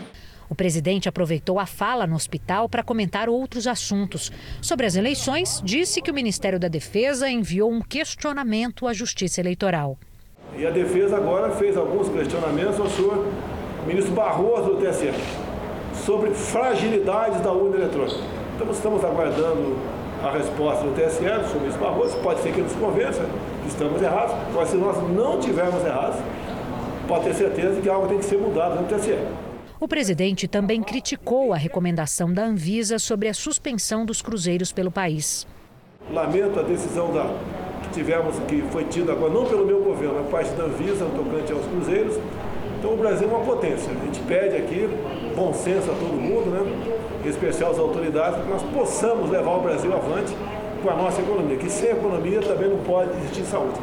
O 0.48 0.54
presidente 0.54 1.10
aproveitou 1.10 1.58
a 1.58 1.66
fala 1.66 2.06
no 2.06 2.16
hospital 2.16 2.70
para 2.70 2.84
comentar 2.84 3.28
outros 3.28 3.66
assuntos. 3.66 4.32
Sobre 4.62 4.86
as 4.86 4.96
eleições, 4.96 5.60
disse 5.66 6.04
que 6.04 6.12
o 6.12 6.14
Ministério 6.14 6.60
da 6.60 6.68
Defesa 6.68 7.28
enviou 7.28 7.72
um 7.72 7.82
questionamento 7.82 8.86
à 8.86 8.94
Justiça 8.94 9.42
Eleitoral. 9.42 9.98
E 10.58 10.68
a 10.68 10.70
defesa 10.70 11.18
agora 11.18 11.50
fez 11.52 11.76
alguns 11.76 12.10
questionamentos 12.10 12.80
ao 12.80 12.89
senhor 12.89 13.26
ministro 13.88 14.13
Barroso 14.13 14.76
do 14.76 14.78
TSE 14.78 15.12
sobre 16.06 16.32
fragilidades 16.32 17.42
da 17.42 17.52
urna 17.52 17.78
eletrônica. 17.78 18.20
Então 18.56 18.72
estamos 18.72 19.04
aguardando 19.04 19.78
a 20.24 20.32
resposta 20.32 20.84
do 20.84 20.94
TSE, 20.94 21.24
do 21.24 21.48
senhor 21.48 21.60
ministro 21.62 21.84
Barroso, 21.84 22.18
pode 22.18 22.42
ser 22.42 22.54
que 22.54 22.62
nos 22.62 22.74
convença 22.74 23.26
que 23.62 23.68
estamos 23.68 24.02
errados, 24.02 24.36
mas 24.54 24.70
se 24.70 24.78
nós 24.78 24.98
não 25.10 25.39
tivermos 25.39 25.84
errados, 25.84 26.18
pode 27.08 27.26
ter 27.26 27.34
certeza 27.34 27.82
que 27.82 27.89
algo 27.89 28.08
tem 28.08 28.20
que 28.20 28.26
ser 28.26 28.38
mudado 28.38 28.80
no 28.80 28.88
TSE. 28.88 29.18
O 29.80 29.88
presidente 29.88 30.48
também 30.48 30.82
criticou 30.82 31.52
a 31.52 31.58
recomendação 31.58 32.32
da 32.32 32.46
Anvisa 32.46 32.98
sobre 33.00 33.28
a 33.28 33.34
suspensão 33.34 34.06
dos 34.06 34.22
cruzeiros 34.22 34.72
pelo 34.72 34.92
país. 34.92 35.46
Lamento 36.12 36.60
a 36.60 36.63
decisão 36.63 37.12
da, 37.12 37.26
que 37.84 37.89
tivemos, 37.89 38.38
que 38.48 38.62
foi 38.72 38.86
tida 38.86 39.13
agora, 39.13 39.34
não 39.34 39.46
pelo 39.46 39.66
meu 39.66 39.82
governo, 39.82 40.20
a 40.20 40.24
parte 40.24 40.52
da 40.52 40.63
Anvisa, 40.63 41.06
tocante 41.16 41.52
aos 41.52 41.66
cruzeiros. 41.66 42.18
Então 42.78 42.94
o 42.94 42.98
Brasil 42.98 43.30
é 43.30 43.34
uma 43.34 43.46
potência. 43.46 43.92
A 43.92 44.06
gente 44.06 44.20
pede 44.22 44.58
aqui 44.58 44.89
bom 45.36 45.54
senso 45.54 45.89
a 45.89 45.94
todo 45.96 46.13
mundo, 46.13 46.50
né? 46.50 46.94
em 47.26 47.30
especial 47.30 47.72
às 47.72 47.80
autoridades, 47.80 48.36
para 48.36 48.44
que 48.44 48.50
nós 48.50 48.63
possamos 48.63 49.30
levar 49.30 49.52
o 49.52 49.62
Brasil 49.62 49.94
avante 49.94 50.34
com 50.82 50.89
a 50.89 50.96
nossa 50.96 51.22
economia, 51.22 51.58
que 51.58 51.70
sem 51.70 51.92
economia 51.92 52.42
também 52.42 52.70
não 52.70 52.80
pode 52.80 53.12
existir 53.20 53.46
saúde. 53.46 53.80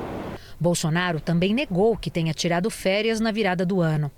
Bolsonaro 0.59 1.21
também 1.21 1.55
negou 1.55 1.97
que 1.97 2.11
tenha 2.11 2.35
tirado 2.35 2.69
férias 2.69 3.19
na 3.19 3.33
virada 3.33 3.65
do 3.65 3.81
ano. 3.81 4.11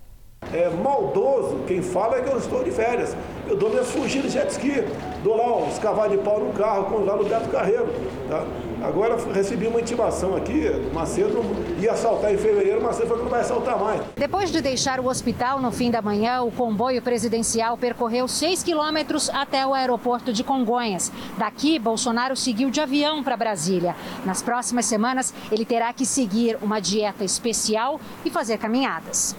É 0.53 0.69
maldoso 0.69 1.61
quem 1.69 1.81
fala 1.81 2.17
é 2.17 2.23
que 2.23 2.29
eu 2.29 2.39
estou 2.39 2.65
de 2.65 2.73
férias. 2.73 3.17
Eu 3.47 3.57
dou 3.57 3.71
minhas 3.71 3.89
fugidas 3.93 4.33
de 4.33 4.39
jet 4.39 4.51
ski, 4.51 4.83
dou 5.23 5.37
lá 5.37 5.57
uns 5.57 5.79
cavalos 5.79 6.13
de 6.13 6.19
pau 6.19 6.41
no 6.41 6.53
carro, 6.53 6.85
com 6.85 7.05
lá 7.05 7.17
no 7.17 7.25
Beto 7.25 7.49
Carreiro. 7.49 7.89
Tá? 8.29 8.45
Agora 8.83 9.17
recebi 9.33 9.69
uma 9.69 9.81
intimação 9.81 10.35
aqui, 10.35 10.65
Macedo 10.93 11.41
ia 11.81 11.93
assaltar 11.93 12.35
em 12.35 12.37
fevereiro, 12.37 12.83
Macedo 12.83 13.07
falou 13.07 13.19
que 13.19 13.25
não 13.25 13.31
vai 13.31 13.41
assaltar 13.41 13.79
mais. 13.79 14.03
Depois 14.17 14.51
de 14.51 14.61
deixar 14.61 14.99
o 14.99 15.07
hospital 15.07 15.61
no 15.61 15.71
fim 15.71 15.91
da 15.91 16.03
manhã, 16.03 16.43
o 16.43 16.51
comboio 16.51 17.01
presidencial 17.01 17.77
percorreu 17.77 18.27
6 18.27 18.63
quilômetros 18.65 19.31
até 19.31 19.65
o 19.65 19.73
aeroporto 19.73 20.33
de 20.33 20.43
Congonhas. 20.43 21.13
Daqui, 21.39 21.79
Bolsonaro 21.79 22.35
seguiu 22.35 22.71
de 22.71 22.81
avião 22.81 23.23
para 23.23 23.37
Brasília. 23.37 23.95
Nas 24.25 24.43
próximas 24.43 24.87
semanas, 24.87 25.33
ele 25.53 25.65
terá 25.65 25.93
que 25.93 26.05
seguir 26.05 26.59
uma 26.61 26.81
dieta 26.81 27.25
especial 27.25 28.01
e 28.25 28.31
fazer 28.31 28.59
caminhadas. 28.59 29.37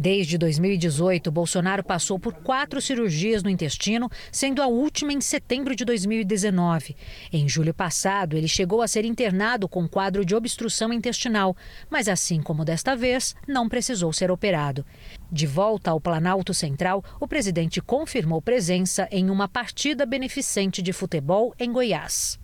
Desde 0.00 0.38
2018, 0.38 1.28
Bolsonaro 1.32 1.82
passou 1.82 2.20
por 2.20 2.32
quatro 2.32 2.80
cirurgias 2.80 3.42
no 3.42 3.50
intestino, 3.50 4.08
sendo 4.30 4.62
a 4.62 4.68
última 4.68 5.12
em 5.12 5.20
setembro 5.20 5.74
de 5.74 5.84
2019. 5.84 6.94
Em 7.32 7.48
julho 7.48 7.74
passado, 7.74 8.36
ele 8.36 8.46
chegou 8.46 8.80
a 8.80 8.86
ser 8.86 9.04
internado 9.04 9.68
com 9.68 9.88
quadro 9.88 10.24
de 10.24 10.36
obstrução 10.36 10.92
intestinal, 10.92 11.56
mas 11.90 12.06
assim 12.06 12.40
como 12.40 12.64
desta 12.64 12.94
vez, 12.94 13.34
não 13.48 13.68
precisou 13.68 14.12
ser 14.12 14.30
operado. 14.30 14.86
De 15.32 15.48
volta 15.48 15.90
ao 15.90 16.00
Planalto 16.00 16.54
Central, 16.54 17.02
o 17.18 17.26
presidente 17.26 17.80
confirmou 17.80 18.40
presença 18.40 19.08
em 19.10 19.28
uma 19.28 19.48
partida 19.48 20.06
beneficente 20.06 20.80
de 20.80 20.92
futebol 20.92 21.52
em 21.58 21.72
Goiás. 21.72 22.38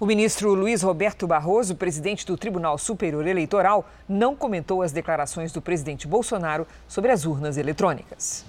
O 0.00 0.06
ministro 0.06 0.52
Luiz 0.54 0.82
Roberto 0.82 1.24
Barroso, 1.24 1.76
presidente 1.76 2.26
do 2.26 2.36
Tribunal 2.36 2.76
Superior 2.78 3.24
Eleitoral, 3.28 3.88
não 4.08 4.34
comentou 4.34 4.82
as 4.82 4.90
declarações 4.90 5.52
do 5.52 5.62
presidente 5.62 6.08
Bolsonaro 6.08 6.66
sobre 6.88 7.12
as 7.12 7.24
urnas 7.24 7.56
eletrônicas. 7.56 8.44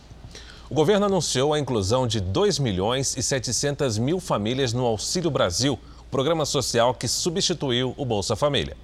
O 0.67 0.73
governo 0.73 1.05
anunciou 1.05 1.53
a 1.53 1.59
inclusão 1.59 2.07
de 2.07 2.19
2 2.19 2.57
milhões 2.57 3.15
e 3.15 3.21
700 3.21 3.99
mil 3.99 4.19
famílias 4.19 4.73
no 4.73 4.85
Auxílio 4.85 5.29
Brasil, 5.29 5.77
programa 6.09 6.47
social 6.47 6.95
que 6.95 7.07
substituiu 7.07 7.93
o 7.95 8.03
Bolsa 8.03 8.35
Família. 8.35 8.75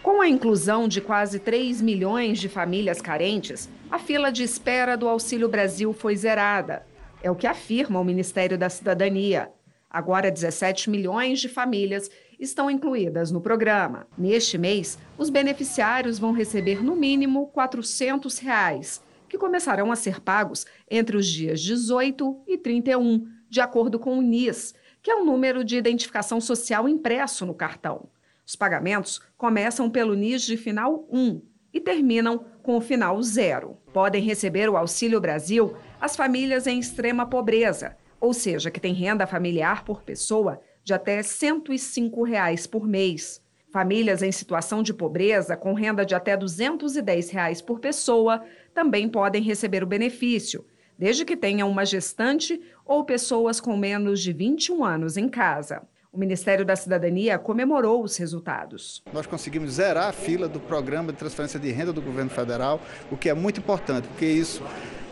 Com 0.00 0.20
a 0.22 0.28
inclusão 0.28 0.86
de 0.86 1.00
quase 1.00 1.40
3 1.40 1.82
milhões 1.82 2.38
de 2.38 2.48
famílias 2.48 3.02
carentes, 3.02 3.68
a 3.90 3.98
fila 3.98 4.30
de 4.30 4.44
espera 4.44 4.96
do 4.96 5.08
Auxílio 5.08 5.48
Brasil 5.48 5.92
foi 5.92 6.14
zerada. 6.14 6.86
É 7.20 7.28
o 7.28 7.34
que 7.34 7.48
afirma 7.48 7.98
o 7.98 8.04
Ministério 8.04 8.56
da 8.56 8.70
Cidadania. 8.70 9.50
Agora, 9.90 10.30
17 10.30 10.88
milhões 10.88 11.40
de 11.40 11.48
famílias 11.48 12.08
estão 12.38 12.70
incluídas 12.70 13.32
no 13.32 13.40
programa. 13.40 14.06
Neste 14.16 14.56
mês, 14.56 14.96
os 15.18 15.28
beneficiários 15.28 16.16
vão 16.16 16.30
receber 16.30 16.80
no 16.82 16.94
mínimo 16.94 17.48
400 17.48 18.38
reais, 18.38 19.02
que 19.28 19.36
começarão 19.36 19.90
a 19.90 19.96
ser 19.96 20.20
pagos 20.20 20.64
entre 20.88 21.16
os 21.16 21.26
dias 21.26 21.60
18 21.60 22.42
e 22.46 22.56
31, 22.56 23.26
de 23.48 23.60
acordo 23.60 23.98
com 23.98 24.16
o 24.16 24.22
NIS, 24.22 24.74
que 25.02 25.10
é 25.10 25.14
o 25.16 25.24
número 25.24 25.64
de 25.64 25.76
identificação 25.76 26.40
social 26.40 26.88
impresso 26.88 27.44
no 27.44 27.54
cartão. 27.54 28.08
Os 28.46 28.54
pagamentos 28.54 29.20
começam 29.36 29.90
pelo 29.90 30.14
NIS 30.14 30.42
de 30.42 30.56
final 30.56 31.06
1 31.10 31.42
e 31.72 31.80
terminam 31.80 32.44
com 32.62 32.76
o 32.76 32.80
final 32.80 33.20
0. 33.20 33.76
Podem 33.92 34.22
receber 34.22 34.68
o 34.68 34.76
Auxílio 34.76 35.20
Brasil 35.20 35.74
as 36.00 36.16
famílias 36.16 36.66
em 36.66 36.78
extrema 36.78 37.26
pobreza, 37.26 37.96
ou 38.20 38.34
seja, 38.34 38.70
que 38.70 38.80
têm 38.80 38.92
renda 38.92 39.26
familiar 39.26 39.84
por 39.84 40.02
pessoa 40.02 40.60
de 40.84 40.92
até 40.92 41.22
105 41.22 42.22
reais 42.22 42.66
por 42.66 42.86
mês. 42.86 43.42
Famílias 43.72 44.22
em 44.22 44.32
situação 44.32 44.82
de 44.82 44.92
pobreza 44.92 45.56
com 45.56 45.72
renda 45.72 46.04
de 46.04 46.14
até 46.14 46.36
210 46.36 47.30
reais 47.30 47.62
por 47.62 47.78
pessoa 47.78 48.44
também 48.74 49.08
podem 49.08 49.42
receber 49.42 49.82
o 49.82 49.86
benefício, 49.86 50.66
desde 50.98 51.24
que 51.24 51.36
tenham 51.36 51.70
uma 51.70 51.84
gestante 51.84 52.60
ou 52.84 53.04
pessoas 53.04 53.60
com 53.60 53.76
menos 53.76 54.20
de 54.20 54.32
21 54.32 54.84
anos 54.84 55.16
em 55.16 55.28
casa. 55.28 55.82
O 56.12 56.18
Ministério 56.18 56.64
da 56.64 56.74
Cidadania 56.74 57.38
comemorou 57.38 58.02
os 58.02 58.16
resultados. 58.16 59.00
Nós 59.12 59.26
conseguimos 59.26 59.74
zerar 59.74 60.08
a 60.08 60.12
fila 60.12 60.48
do 60.48 60.58
programa 60.58 61.12
de 61.12 61.18
transferência 61.18 61.60
de 61.60 61.70
renda 61.70 61.92
do 61.92 62.02
governo 62.02 62.30
federal, 62.30 62.80
o 63.12 63.16
que 63.16 63.28
é 63.28 63.34
muito 63.34 63.60
importante, 63.60 64.08
porque 64.08 64.26
isso 64.26 64.64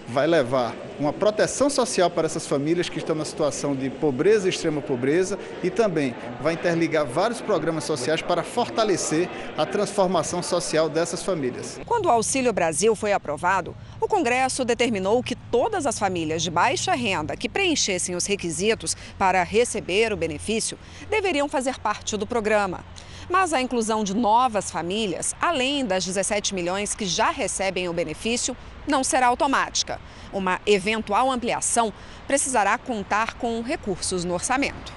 vai 0.09 0.27
levar 0.27 0.75
uma 0.99 1.13
proteção 1.13 1.69
social 1.69 2.11
para 2.11 2.27
essas 2.27 2.47
famílias 2.47 2.89
que 2.89 2.99
estão 2.99 3.15
na 3.15 3.25
situação 3.25 3.77
de 3.77 3.91
pobreza 3.91 4.49
extrema 4.49 4.81
pobreza 4.81 5.39
e 5.63 5.71
também 5.71 6.15
vai 6.41 6.55
interligar 6.55 7.07
vários 7.07 7.41
programas 7.41 7.85
sociais 7.85 8.23
para 8.23 8.43
fortalecer 8.43 9.29
a 9.57 9.67
transformação 9.67 10.43
social 10.43 10.89
dessas 10.89 11.23
famílias. 11.23 11.79
Quando 11.85 12.07
o 12.07 12.11
Auxílio 12.11 12.53
Brasil 12.53 12.97
foi 12.97 13.13
aprovado, 13.13 13.77
o 14.01 14.09
Congresso 14.09 14.65
determinou 14.65 15.23
que 15.23 15.35
todas 15.35 15.87
as 15.87 15.99
famílias 15.99 16.43
de 16.43 16.51
baixa 16.51 16.95
renda 16.95 17.37
que 17.37 17.49
preenchessem 17.49 18.17
os 18.17 18.27
requisitos 18.27 18.97
para 19.19 19.43
receber 19.43 20.13
o 20.13 20.17
benefício 20.17 20.79
deveriam 21.11 21.49
fazer 21.49 21.79
parte 21.79 22.17
do 22.17 22.27
programa. 22.27 22.85
Mas 23.29 23.53
a 23.53 23.61
inclusão 23.61 24.03
de 24.03 24.15
novas 24.15 24.71
famílias, 24.71 25.35
além 25.41 25.85
das 25.85 26.05
17 26.05 26.55
milhões 26.55 26.95
que 26.95 27.05
já 27.05 27.31
recebem 27.31 27.89
o 27.89 27.93
benefício, 27.93 28.57
não 28.87 29.05
será 29.05 29.27
automática. 29.27 30.01
Uma 30.33 30.61
eventual 30.65 31.31
ampliação 31.31 31.93
precisará 32.27 32.79
contar 32.79 33.35
com 33.35 33.61
recursos 33.61 34.25
no 34.25 34.33
orçamento. 34.33 34.93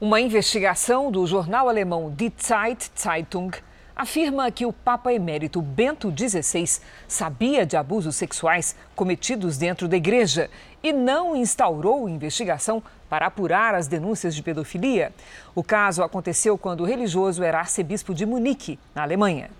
Uma 0.00 0.20
investigação 0.20 1.10
do 1.12 1.24
jornal 1.26 1.68
alemão 1.68 2.10
Die 2.10 2.32
Zeit 2.36 2.90
Zeitung 2.98 3.50
afirma 3.94 4.50
que 4.50 4.64
o 4.64 4.72
Papa 4.72 5.12
Emérito 5.12 5.60
Bento 5.60 6.10
XVI 6.10 6.80
sabia 7.06 7.66
de 7.66 7.76
abusos 7.76 8.16
sexuais 8.16 8.74
cometidos 8.96 9.58
dentro 9.58 9.86
da 9.86 9.96
igreja 9.96 10.50
e 10.82 10.90
não 10.90 11.36
instaurou 11.36 12.08
investigação 12.08 12.82
para 13.10 13.26
apurar 13.26 13.74
as 13.74 13.88
denúncias 13.88 14.34
de 14.34 14.42
pedofilia. 14.42 15.12
O 15.54 15.62
caso 15.62 16.02
aconteceu 16.02 16.56
quando 16.56 16.80
o 16.80 16.86
religioso 16.86 17.42
era 17.42 17.58
arcebispo 17.58 18.14
de 18.14 18.24
Munique, 18.24 18.78
na 18.94 19.02
Alemanha. 19.02 19.50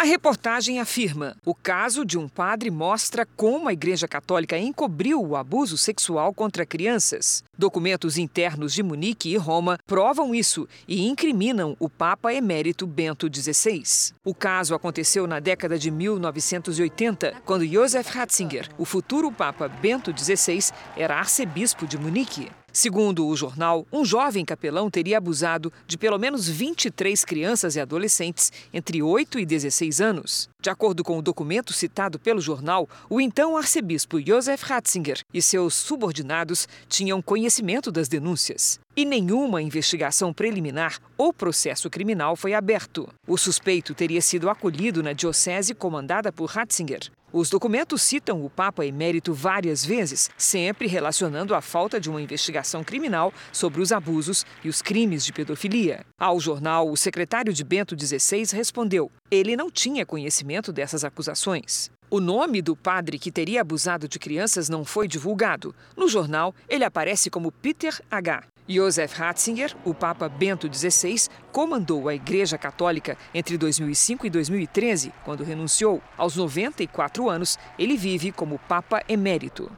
A 0.00 0.04
reportagem 0.04 0.80
afirma: 0.80 1.36
o 1.44 1.54
caso 1.54 2.06
de 2.06 2.16
um 2.16 2.26
padre 2.26 2.70
mostra 2.70 3.26
como 3.36 3.68
a 3.68 3.72
Igreja 3.74 4.08
Católica 4.08 4.56
encobriu 4.56 5.22
o 5.22 5.36
abuso 5.36 5.76
sexual 5.76 6.32
contra 6.32 6.64
crianças. 6.64 7.44
Documentos 7.58 8.16
internos 8.16 8.72
de 8.72 8.82
Munique 8.82 9.28
e 9.28 9.36
Roma 9.36 9.78
provam 9.86 10.34
isso 10.34 10.66
e 10.88 11.06
incriminam 11.06 11.76
o 11.78 11.86
Papa 11.90 12.32
Emérito 12.32 12.86
Bento 12.86 13.28
XVI. 13.30 14.14
O 14.24 14.34
caso 14.34 14.74
aconteceu 14.74 15.26
na 15.26 15.38
década 15.38 15.78
de 15.78 15.90
1980, 15.90 17.34
quando 17.44 17.66
Josef 17.66 18.10
Ratzinger, 18.16 18.70
o 18.78 18.86
futuro 18.86 19.30
Papa 19.30 19.68
Bento 19.68 20.18
XVI, 20.18 20.72
era 20.96 21.18
arcebispo 21.18 21.86
de 21.86 21.98
Munique. 21.98 22.50
Segundo 22.72 23.26
o 23.26 23.36
jornal, 23.36 23.86
um 23.92 24.04
jovem 24.04 24.44
capelão 24.44 24.90
teria 24.90 25.18
abusado 25.18 25.72
de 25.86 25.98
pelo 25.98 26.18
menos 26.18 26.48
23 26.48 27.24
crianças 27.24 27.74
e 27.74 27.80
adolescentes 27.80 28.52
entre 28.72 29.02
8 29.02 29.38
e 29.38 29.46
16 29.46 30.00
anos. 30.00 30.48
De 30.60 30.70
acordo 30.70 31.02
com 31.02 31.18
o 31.18 31.22
documento 31.22 31.72
citado 31.72 32.18
pelo 32.18 32.40
jornal, 32.40 32.88
o 33.08 33.20
então 33.20 33.56
arcebispo 33.56 34.20
Josef 34.20 34.64
Ratzinger 34.64 35.20
e 35.32 35.40
seus 35.40 35.74
subordinados 35.74 36.68
tinham 36.88 37.22
conhecimento 37.22 37.90
das 37.90 38.08
denúncias. 38.08 38.78
E 38.96 39.04
nenhuma 39.04 39.62
investigação 39.62 40.32
preliminar 40.32 40.98
ou 41.16 41.32
processo 41.32 41.88
criminal 41.88 42.36
foi 42.36 42.54
aberto. 42.54 43.08
O 43.26 43.38
suspeito 43.38 43.94
teria 43.94 44.20
sido 44.20 44.50
acolhido 44.50 45.02
na 45.02 45.12
diocese 45.12 45.74
comandada 45.74 46.30
por 46.30 46.50
Ratzinger. 46.50 47.10
Os 47.32 47.48
documentos 47.48 48.02
citam 48.02 48.44
o 48.44 48.50
Papa 48.50 48.84
emérito 48.84 49.32
várias 49.32 49.84
vezes, 49.84 50.28
sempre 50.36 50.88
relacionando 50.88 51.54
a 51.54 51.60
falta 51.60 52.00
de 52.00 52.10
uma 52.10 52.20
investigação 52.20 52.82
criminal 52.82 53.32
sobre 53.52 53.80
os 53.80 53.92
abusos 53.92 54.44
e 54.64 54.68
os 54.68 54.82
crimes 54.82 55.24
de 55.24 55.32
pedofilia. 55.32 56.04
Ao 56.18 56.40
jornal, 56.40 56.90
o 56.90 56.96
secretário 56.96 57.52
de 57.52 57.62
Bento 57.62 57.94
XVI 57.96 58.44
respondeu: 58.52 59.12
ele 59.30 59.54
não 59.54 59.70
tinha 59.70 60.04
conhecimento 60.04 60.72
dessas 60.72 61.04
acusações. 61.04 61.88
O 62.10 62.18
nome 62.18 62.60
do 62.60 62.74
padre 62.74 63.16
que 63.16 63.30
teria 63.30 63.60
abusado 63.60 64.08
de 64.08 64.18
crianças 64.18 64.68
não 64.68 64.84
foi 64.84 65.06
divulgado. 65.06 65.72
No 65.96 66.08
jornal, 66.08 66.52
ele 66.68 66.82
aparece 66.82 67.30
como 67.30 67.52
Peter 67.52 68.02
H. 68.10 68.42
Josef 68.70 69.18
Ratzinger, 69.18 69.76
o 69.84 69.92
Papa 69.92 70.28
Bento 70.28 70.70
XVI, 70.72 71.26
comandou 71.50 72.08
a 72.08 72.14
Igreja 72.14 72.56
Católica 72.56 73.18
entre 73.34 73.58
2005 73.58 74.28
e 74.28 74.30
2013, 74.30 75.12
quando 75.24 75.42
renunciou. 75.42 76.00
Aos 76.16 76.36
94 76.36 77.28
anos, 77.28 77.58
ele 77.76 77.96
vive 77.96 78.30
como 78.30 78.60
Papa 78.68 79.02
Emérito. 79.08 79.68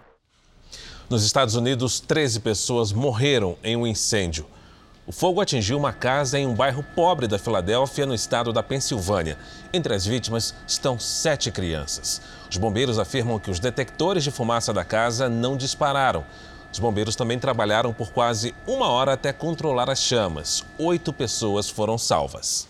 Nos 1.08 1.24
Estados 1.24 1.54
Unidos, 1.54 2.00
13 2.00 2.40
pessoas 2.40 2.92
morreram 2.92 3.56
em 3.64 3.76
um 3.76 3.86
incêndio. 3.86 4.44
O 5.04 5.10
fogo 5.10 5.40
atingiu 5.40 5.76
uma 5.76 5.92
casa 5.92 6.38
em 6.38 6.46
um 6.46 6.54
bairro 6.54 6.84
pobre 6.94 7.26
da 7.26 7.38
Filadélfia, 7.38 8.06
no 8.06 8.14
estado 8.14 8.52
da 8.52 8.62
Pensilvânia. 8.62 9.36
Entre 9.72 9.92
as 9.92 10.06
vítimas 10.06 10.54
estão 10.66 10.98
sete 10.98 11.50
crianças. 11.50 12.22
Os 12.48 12.56
bombeiros 12.56 12.98
afirmam 12.98 13.38
que 13.38 13.50
os 13.50 13.58
detectores 13.58 14.22
de 14.22 14.30
fumaça 14.30 14.72
da 14.72 14.84
casa 14.84 15.28
não 15.28 15.56
dispararam. 15.56 16.24
Os 16.72 16.78
bombeiros 16.78 17.14
também 17.14 17.38
trabalharam 17.38 17.92
por 17.92 18.12
quase 18.12 18.54
uma 18.66 18.88
hora 18.88 19.12
até 19.12 19.32
controlar 19.32 19.90
as 19.90 20.02
chamas. 20.02 20.64
Oito 20.78 21.12
pessoas 21.12 21.68
foram 21.68 21.98
salvas. 21.98 22.66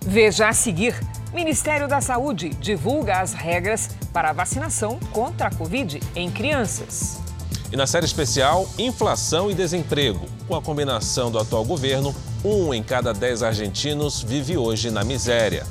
Veja 0.00 0.48
a 0.48 0.52
seguir: 0.52 0.94
Ministério 1.32 1.86
da 1.86 2.00
Saúde 2.00 2.48
divulga 2.48 3.20
as 3.20 3.34
regras 3.34 3.90
para 4.12 4.30
a 4.30 4.32
vacinação 4.32 4.98
contra 5.12 5.48
a 5.48 5.54
Covid 5.54 6.00
em 6.16 6.30
crianças. 6.30 7.18
E 7.70 7.76
na 7.76 7.86
série 7.86 8.06
especial, 8.06 8.66
inflação 8.78 9.50
e 9.50 9.54
desemprego. 9.54 10.26
Com 10.46 10.54
a 10.54 10.62
combinação 10.62 11.30
do 11.30 11.38
atual 11.38 11.66
governo, 11.66 12.14
um 12.42 12.72
em 12.72 12.82
cada 12.82 13.12
dez 13.12 13.42
argentinos 13.42 14.22
vive 14.22 14.56
hoje 14.56 14.90
na 14.90 15.04
miséria. 15.04 15.66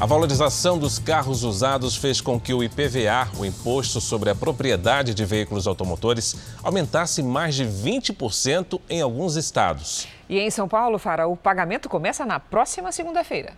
A 0.00 0.06
valorização 0.06 0.78
dos 0.78 0.98
carros 0.98 1.44
usados 1.44 1.94
fez 1.94 2.22
com 2.22 2.40
que 2.40 2.54
o 2.54 2.64
IPVA, 2.64 3.28
o 3.38 3.44
Imposto 3.44 4.00
sobre 4.00 4.30
a 4.30 4.34
Propriedade 4.34 5.12
de 5.12 5.26
Veículos 5.26 5.66
Automotores, 5.66 6.36
aumentasse 6.62 7.22
mais 7.22 7.54
de 7.54 7.66
20% 7.66 8.80
em 8.88 9.02
alguns 9.02 9.36
estados. 9.36 10.08
E 10.26 10.38
em 10.38 10.50
São 10.50 10.66
Paulo, 10.66 10.98
Fara, 10.98 11.28
o 11.28 11.36
pagamento 11.36 11.86
começa 11.86 12.24
na 12.24 12.40
próxima 12.40 12.90
segunda-feira. 12.92 13.52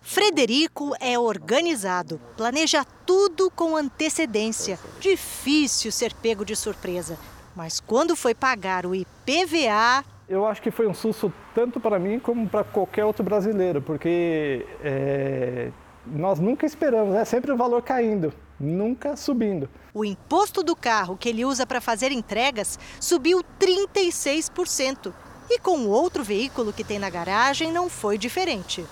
Frederico 0.00 0.92
é 0.98 1.16
organizado, 1.16 2.20
planeja 2.36 2.84
tudo 3.06 3.48
com 3.48 3.76
antecedência. 3.76 4.76
Difícil 4.98 5.92
ser 5.92 6.12
pego 6.14 6.44
de 6.44 6.56
surpresa. 6.56 7.16
Mas 7.54 7.78
quando 7.78 8.16
foi 8.16 8.34
pagar 8.34 8.84
o 8.84 8.92
IPVA, 8.92 10.04
eu 10.28 10.46
acho 10.46 10.60
que 10.60 10.70
foi 10.70 10.86
um 10.86 10.94
susto 10.94 11.32
tanto 11.54 11.80
para 11.80 11.98
mim 11.98 12.18
como 12.18 12.48
para 12.48 12.62
qualquer 12.62 13.04
outro 13.04 13.24
brasileiro, 13.24 13.80
porque 13.80 14.66
é, 14.82 15.70
nós 16.06 16.38
nunca 16.38 16.66
esperamos, 16.66 17.14
é 17.14 17.24
sempre 17.24 17.50
o 17.50 17.56
valor 17.56 17.82
caindo, 17.82 18.32
nunca 18.60 19.16
subindo. 19.16 19.68
O 19.94 20.04
imposto 20.04 20.62
do 20.62 20.76
carro 20.76 21.16
que 21.16 21.28
ele 21.28 21.44
usa 21.44 21.66
para 21.66 21.80
fazer 21.80 22.12
entregas 22.12 22.78
subiu 23.00 23.42
36%. 23.58 25.12
E 25.50 25.58
com 25.58 25.78
o 25.78 25.88
outro 25.88 26.22
veículo 26.22 26.74
que 26.74 26.84
tem 26.84 26.98
na 26.98 27.08
garagem 27.08 27.72
não 27.72 27.88
foi 27.88 28.18
diferente. 28.18 28.84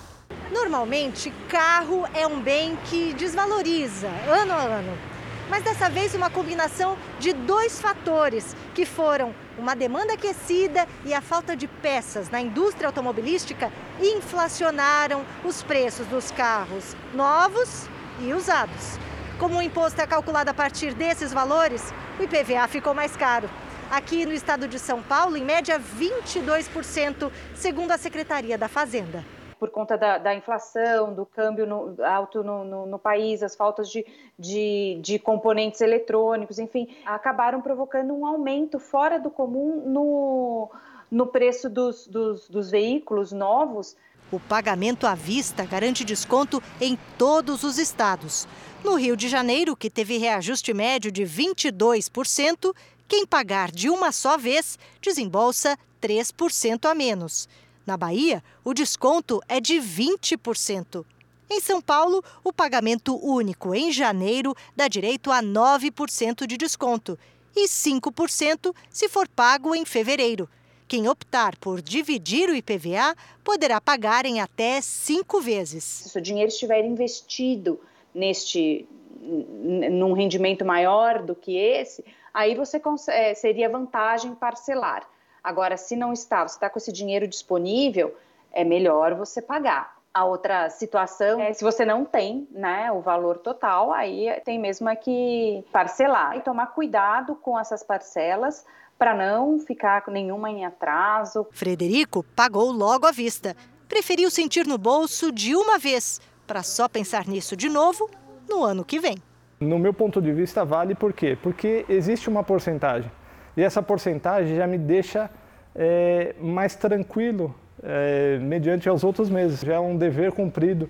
Normalmente, 0.51 1.31
carro 1.47 2.03
é 2.15 2.25
um 2.25 2.41
bem 2.41 2.75
que 2.89 3.13
desvaloriza 3.13 4.07
ano 4.27 4.53
a 4.53 4.61
ano. 4.63 5.16
Mas 5.49 5.63
dessa 5.63 5.89
vez 5.89 6.13
uma 6.13 6.29
combinação 6.29 6.97
de 7.19 7.33
dois 7.33 7.79
fatores 7.79 8.55
que 8.73 8.85
foram 8.85 9.33
uma 9.57 9.75
demanda 9.75 10.13
aquecida 10.13 10.87
e 11.05 11.13
a 11.13 11.21
falta 11.21 11.55
de 11.55 11.67
peças 11.67 12.29
na 12.29 12.41
indústria 12.41 12.87
automobilística 12.87 13.71
inflacionaram 14.01 15.25
os 15.43 15.63
preços 15.63 16.05
dos 16.07 16.31
carros 16.31 16.95
novos 17.13 17.87
e 18.21 18.33
usados. 18.33 18.99
Como 19.39 19.57
o 19.57 19.61
imposto 19.61 20.01
é 20.01 20.07
calculado 20.07 20.49
a 20.49 20.53
partir 20.53 20.93
desses 20.93 21.31
valores, 21.31 21.93
o 22.19 22.23
IPVA 22.23 22.67
ficou 22.67 22.93
mais 22.93 23.15
caro. 23.15 23.49
Aqui 23.89 24.25
no 24.25 24.33
estado 24.33 24.67
de 24.67 24.79
São 24.79 25.01
Paulo, 25.01 25.37
em 25.37 25.45
média 25.45 25.79
22%, 25.79 27.31
segundo 27.55 27.91
a 27.91 27.97
Secretaria 27.97 28.57
da 28.57 28.67
Fazenda 28.67 29.36
por 29.59 29.69
conta 29.69 29.97
da, 29.97 30.17
da 30.17 30.35
inflação, 30.35 31.13
do 31.13 31.25
câmbio 31.25 31.65
no, 31.65 31.95
alto 32.03 32.43
no, 32.43 32.63
no, 32.63 32.85
no, 32.85 32.99
país, 32.99 33.41
as 33.41 33.55
faltas 33.55 33.89
de, 33.89 34.05
de, 34.37 34.99
de, 35.01 35.19
componentes 35.19 35.81
eletrônicos, 35.81 36.59
enfim, 36.59 36.95
acabaram 37.05 37.61
provocando 37.61 38.13
um 38.13 38.25
aumento 38.25 38.79
fora 38.79 39.19
do 39.19 39.29
comum 39.29 39.83
no, 39.85 40.71
no 41.11 41.27
preço 41.27 41.69
dos, 41.69 42.07
dos, 42.07 42.47
dos 42.47 42.71
veículos 42.71 43.31
novos. 43.31 43.95
O 44.31 44.39
pagamento 44.39 45.07
à 45.07 45.15
vista 45.15 45.65
garante 45.65 46.03
desconto 46.03 46.61
em 46.81 46.97
todos 47.17 47.63
os 47.63 47.77
estados. 47.77 48.47
No 48.83 48.95
Rio 48.95 49.15
de 49.15 49.27
Janeiro, 49.27 49.75
que 49.75 49.89
teve 49.89 50.17
reajuste 50.17 50.73
médio 50.73 51.11
de 51.11 51.23
22%, 51.23 52.75
quem 53.07 53.25
pagar 53.25 53.71
de 53.71 53.89
uma 53.89 54.11
só 54.11 54.37
vez 54.37 54.77
desembolsa 55.01 55.77
3% 56.01 56.89
a 56.89 56.93
menos. 56.93 57.47
Na 57.87 57.95
Bahia, 57.95 58.43
o 58.65 58.73
desconto 58.73 59.41
é 59.47 59.61
de 59.61 59.75
20%. 59.75 61.05
Em 61.49 61.61
São 61.61 61.81
Paulo, 61.81 62.21
o 62.43 62.51
pagamento 62.51 63.17
único 63.25 63.73
em 63.73 63.93
janeiro 63.93 64.53
dá 64.75 64.89
direito 64.89 65.31
a 65.31 65.41
9% 65.41 66.45
de 66.45 66.57
desconto 66.57 67.17
e 67.55 67.65
5% 67.65 68.75
se 68.89 69.07
for 69.07 69.25
pago 69.29 69.73
em 69.73 69.85
fevereiro. 69.85 70.49
Quem 70.85 71.07
optar 71.07 71.55
por 71.55 71.81
dividir 71.81 72.49
o 72.49 72.55
IPVA 72.55 73.15
poderá 73.41 73.79
pagar 73.79 74.25
em 74.25 74.41
até 74.41 74.81
cinco 74.81 75.39
vezes. 75.39 75.85
Se 75.85 76.17
o 76.17 76.21
dinheiro 76.21 76.49
estiver 76.49 76.83
investido 76.83 77.79
neste 78.13 78.85
num 79.19 80.11
rendimento 80.11 80.65
maior 80.65 81.21
do 81.21 81.33
que 81.33 81.57
esse, 81.57 82.03
aí 82.33 82.53
você 82.53 82.81
é, 83.09 83.33
seria 83.33 83.69
vantagem 83.69 84.35
parcelar. 84.35 85.07
Agora, 85.47 85.77
se 85.77 85.95
não 85.95 86.11
está, 86.11 86.45
você 86.45 86.55
está 86.55 86.69
com 86.69 86.77
esse 86.77 86.91
dinheiro 86.91 87.25
disponível, 87.25 88.13
é 88.51 88.65
melhor 88.65 89.13
você 89.13 89.41
pagar. 89.41 89.95
A 90.13 90.25
outra 90.25 90.69
situação 90.69 91.39
é 91.39 91.53
se 91.53 91.63
você 91.63 91.85
não 91.85 92.03
tem 92.03 92.45
né, 92.51 92.91
o 92.91 92.99
valor 92.99 93.37
total, 93.37 93.93
aí 93.93 94.27
tem 94.43 94.59
mesmo 94.59 94.89
é 94.89 94.95
que 94.97 95.63
parcelar 95.71 96.35
e 96.35 96.41
tomar 96.41 96.67
cuidado 96.73 97.33
com 97.33 97.57
essas 97.57 97.81
parcelas 97.81 98.65
para 98.99 99.15
não 99.15 99.57
ficar 99.57 100.01
com 100.01 100.11
nenhuma 100.11 100.49
em 100.49 100.65
atraso. 100.65 101.47
Frederico 101.51 102.23
pagou 102.35 102.69
logo 102.69 103.07
à 103.07 103.11
vista. 103.13 103.55
Preferiu 103.87 104.29
sentir 104.29 104.67
no 104.67 104.77
bolso 104.77 105.31
de 105.31 105.55
uma 105.55 105.79
vez, 105.79 106.19
para 106.45 106.61
só 106.61 106.89
pensar 106.89 107.25
nisso 107.25 107.55
de 107.55 107.69
novo 107.69 108.09
no 108.49 108.65
ano 108.65 108.83
que 108.83 108.99
vem. 108.99 109.15
No 109.61 109.79
meu 109.79 109.93
ponto 109.93 110.21
de 110.21 110.33
vista, 110.33 110.65
vale 110.65 110.93
por 110.93 111.13
quê? 111.13 111.37
Porque 111.41 111.85
existe 111.87 112.27
uma 112.27 112.43
porcentagem. 112.43 113.09
E 113.57 113.63
essa 113.63 113.81
porcentagem 113.81 114.55
já 114.55 114.67
me 114.67 114.77
deixa 114.77 115.31
é, 115.75 116.35
mais 116.39 116.75
tranquilo 116.75 117.55
é, 117.83 118.37
mediante 118.39 118.87
aos 118.87 119.03
outros 119.03 119.31
meses. 119.31 119.61
Já 119.61 119.73
é 119.73 119.79
um 119.79 119.97
dever 119.97 120.31
cumprido 120.31 120.87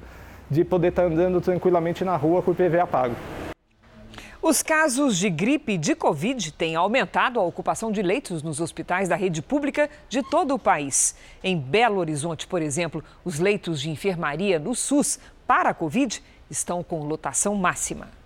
de 0.51 0.65
poder 0.65 0.89
estar 0.89 1.05
andando 1.05 1.39
tranquilamente 1.39 2.03
na 2.03 2.17
rua 2.17 2.41
com 2.41 2.51
o 2.51 2.53
IPVA 2.53 2.85
pago. 2.85 3.15
Os 4.41 4.61
casos 4.61 5.17
de 5.17 5.29
gripe 5.29 5.77
de 5.77 5.95
Covid 5.95 6.51
têm 6.53 6.75
aumentado 6.75 7.39
a 7.39 7.43
ocupação 7.43 7.91
de 7.91 8.01
leitos 8.01 8.43
nos 8.43 8.59
hospitais 8.59 9.09
da 9.09 9.15
rede 9.15 9.41
pública 9.41 9.89
de 10.09 10.21
todo 10.21 10.53
o 10.53 10.59
país. 10.59 11.15
Em 11.41 11.57
Belo 11.57 11.97
Horizonte, 11.97 12.47
por 12.47 12.61
exemplo, 12.61 13.03
os 13.23 13.39
leitos 13.39 13.81
de 13.81 13.89
enfermaria 13.89 14.59
no 14.59 14.75
SUS 14.75 15.19
para 15.45 15.69
a 15.69 15.73
Covid 15.73 16.21
estão 16.49 16.83
com 16.83 16.99
lotação 16.99 17.55
máxima. 17.55 18.16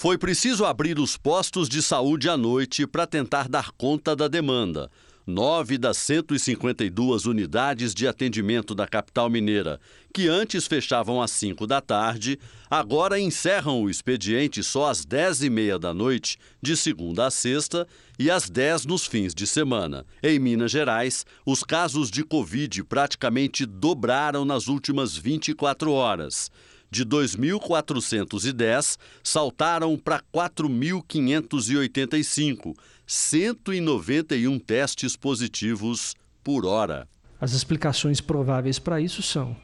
Foi 0.00 0.16
preciso 0.16 0.64
abrir 0.64 0.98
os 0.98 1.18
postos 1.18 1.68
de 1.68 1.82
saúde 1.82 2.26
à 2.26 2.34
noite 2.34 2.86
para 2.86 3.06
tentar 3.06 3.46
dar 3.50 3.70
conta 3.72 4.16
da 4.16 4.28
demanda. 4.28 4.90
Nove 5.26 5.76
das 5.76 5.98
152 5.98 7.26
unidades 7.26 7.92
de 7.92 8.08
atendimento 8.08 8.74
da 8.74 8.86
capital 8.86 9.28
mineira, 9.28 9.78
que 10.10 10.26
antes 10.26 10.66
fechavam 10.66 11.20
às 11.20 11.30
5 11.32 11.66
da 11.66 11.82
tarde, 11.82 12.38
agora 12.70 13.20
encerram 13.20 13.82
o 13.82 13.90
expediente 13.90 14.62
só 14.62 14.88
às 14.88 15.04
10 15.04 15.42
e 15.42 15.50
meia 15.50 15.78
da 15.78 15.92
noite, 15.92 16.38
de 16.62 16.78
segunda 16.78 17.26
a 17.26 17.30
sexta, 17.30 17.86
e 18.18 18.30
às 18.30 18.48
10 18.48 18.86
nos 18.86 19.06
fins 19.06 19.34
de 19.34 19.46
semana. 19.46 20.06
Em 20.22 20.38
Minas 20.38 20.70
Gerais, 20.70 21.26
os 21.44 21.62
casos 21.62 22.10
de 22.10 22.24
Covid 22.24 22.84
praticamente 22.84 23.66
dobraram 23.66 24.46
nas 24.46 24.66
últimas 24.66 25.14
24 25.14 25.92
horas 25.92 26.50
de 26.90 27.06
2.410 27.06 28.98
saltaram 29.22 29.96
para 29.96 30.20
4.585, 30.34 32.76
191 33.06 34.58
testes 34.58 35.16
positivos 35.16 36.16
por 36.42 36.66
hora. 36.66 37.06
As 37.40 37.52
explicações 37.52 38.20
prováveis 38.20 38.78
para 38.78 39.00
isso 39.00 39.22
são 39.22 39.56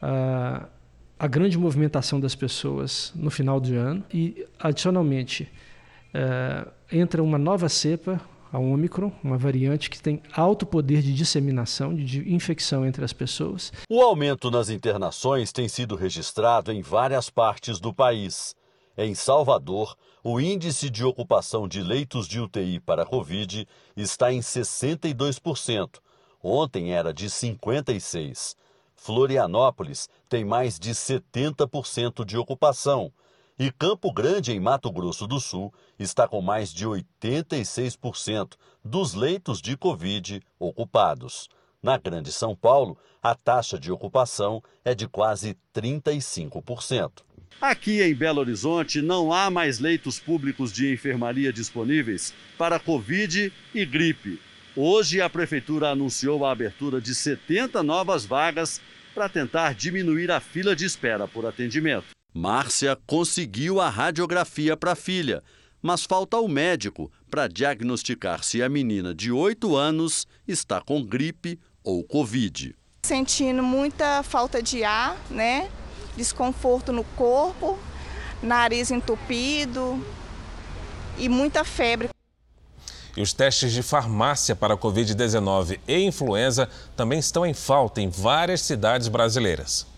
a, 0.00 0.68
a 1.18 1.26
grande 1.26 1.58
movimentação 1.58 2.20
das 2.20 2.34
pessoas 2.34 3.12
no 3.14 3.30
final 3.30 3.60
do 3.60 3.74
ano 3.74 4.04
e, 4.12 4.46
adicionalmente, 4.58 5.50
uh, 6.14 6.70
entra 6.90 7.22
uma 7.22 7.38
nova 7.38 7.68
cepa, 7.68 8.20
a 8.52 8.58
Omicron, 8.58 9.10
uma 9.24 9.38
variante 9.38 9.88
que 9.88 10.00
tem 10.00 10.22
alto 10.34 10.66
poder 10.66 11.00
de 11.00 11.14
disseminação, 11.14 11.94
de 11.94 12.32
infecção 12.32 12.84
entre 12.84 13.02
as 13.02 13.12
pessoas. 13.12 13.72
O 13.88 14.02
aumento 14.02 14.50
nas 14.50 14.68
internações 14.68 15.50
tem 15.50 15.66
sido 15.68 15.96
registrado 15.96 16.70
em 16.70 16.82
várias 16.82 17.30
partes 17.30 17.80
do 17.80 17.94
país. 17.94 18.54
Em 18.96 19.14
Salvador, 19.14 19.96
o 20.22 20.38
índice 20.38 20.90
de 20.90 21.02
ocupação 21.02 21.66
de 21.66 21.80
leitos 21.82 22.28
de 22.28 22.38
UTI 22.38 22.78
para 22.78 23.06
Covid 23.06 23.66
está 23.96 24.30
em 24.30 24.40
62%. 24.40 25.98
Ontem 26.42 26.92
era 26.92 27.14
de 27.14 27.26
56%. 27.26 28.54
Florianópolis 28.94 30.08
tem 30.28 30.44
mais 30.44 30.78
de 30.78 30.90
70% 30.92 32.24
de 32.24 32.38
ocupação 32.38 33.12
e 33.58 33.70
Campo 33.70 34.12
Grande, 34.12 34.52
em 34.52 34.60
Mato 34.60 34.90
Grosso 34.90 35.26
do 35.26 35.38
Sul, 35.38 35.72
está 35.98 36.26
com 36.26 36.40
mais 36.40 36.72
de 36.72 36.86
86% 36.86 38.54
dos 38.84 39.14
leitos 39.14 39.60
de 39.60 39.76
Covid 39.76 40.40
ocupados. 40.58 41.48
Na 41.82 41.98
Grande 41.98 42.32
São 42.32 42.54
Paulo, 42.54 42.96
a 43.22 43.34
taxa 43.34 43.78
de 43.78 43.90
ocupação 43.90 44.62
é 44.84 44.94
de 44.94 45.06
quase 45.06 45.56
35%. 45.74 47.22
Aqui 47.60 48.02
em 48.02 48.14
Belo 48.14 48.40
Horizonte 48.40 49.00
não 49.00 49.32
há 49.32 49.50
mais 49.50 49.78
leitos 49.78 50.18
públicos 50.18 50.72
de 50.72 50.92
enfermaria 50.92 51.52
disponíveis 51.52 52.34
para 52.58 52.80
Covid 52.80 53.52
e 53.74 53.84
gripe. 53.84 54.40
Hoje 54.74 55.20
a 55.20 55.28
prefeitura 55.28 55.90
anunciou 55.90 56.44
a 56.44 56.50
abertura 56.50 57.00
de 57.00 57.14
70 57.14 57.82
novas 57.82 58.24
vagas 58.24 58.80
para 59.14 59.28
tentar 59.28 59.74
diminuir 59.74 60.30
a 60.30 60.40
fila 60.40 60.74
de 60.74 60.84
espera 60.84 61.28
por 61.28 61.44
atendimento. 61.44 62.06
Márcia 62.34 62.96
conseguiu 63.06 63.78
a 63.78 63.90
radiografia 63.90 64.74
para 64.74 64.92
a 64.92 64.96
filha, 64.96 65.42
mas 65.82 66.04
falta 66.04 66.38
o 66.38 66.48
médico 66.48 67.12
para 67.30 67.46
diagnosticar 67.46 68.42
se 68.42 68.62
a 68.62 68.68
menina 68.70 69.14
de 69.14 69.30
8 69.30 69.76
anos 69.76 70.26
está 70.48 70.80
com 70.80 71.04
gripe 71.04 71.60
ou 71.84 72.02
Covid. 72.02 72.74
Sentindo 73.02 73.62
muita 73.62 74.22
falta 74.22 74.62
de 74.62 74.82
ar, 74.82 75.16
né? 75.28 75.68
Desconforto 76.16 76.90
no 76.90 77.04
corpo, 77.04 77.78
nariz 78.42 78.90
entupido 78.90 80.02
e 81.18 81.28
muita 81.28 81.64
febre. 81.64 82.08
E 83.14 83.20
os 83.20 83.34
testes 83.34 83.72
de 83.72 83.82
farmácia 83.82 84.56
para 84.56 84.74
Covid-19 84.74 85.78
e 85.86 85.98
influenza 85.98 86.66
também 86.96 87.18
estão 87.18 87.44
em 87.44 87.52
falta 87.52 88.00
em 88.00 88.08
várias 88.08 88.62
cidades 88.62 89.08
brasileiras. 89.08 89.91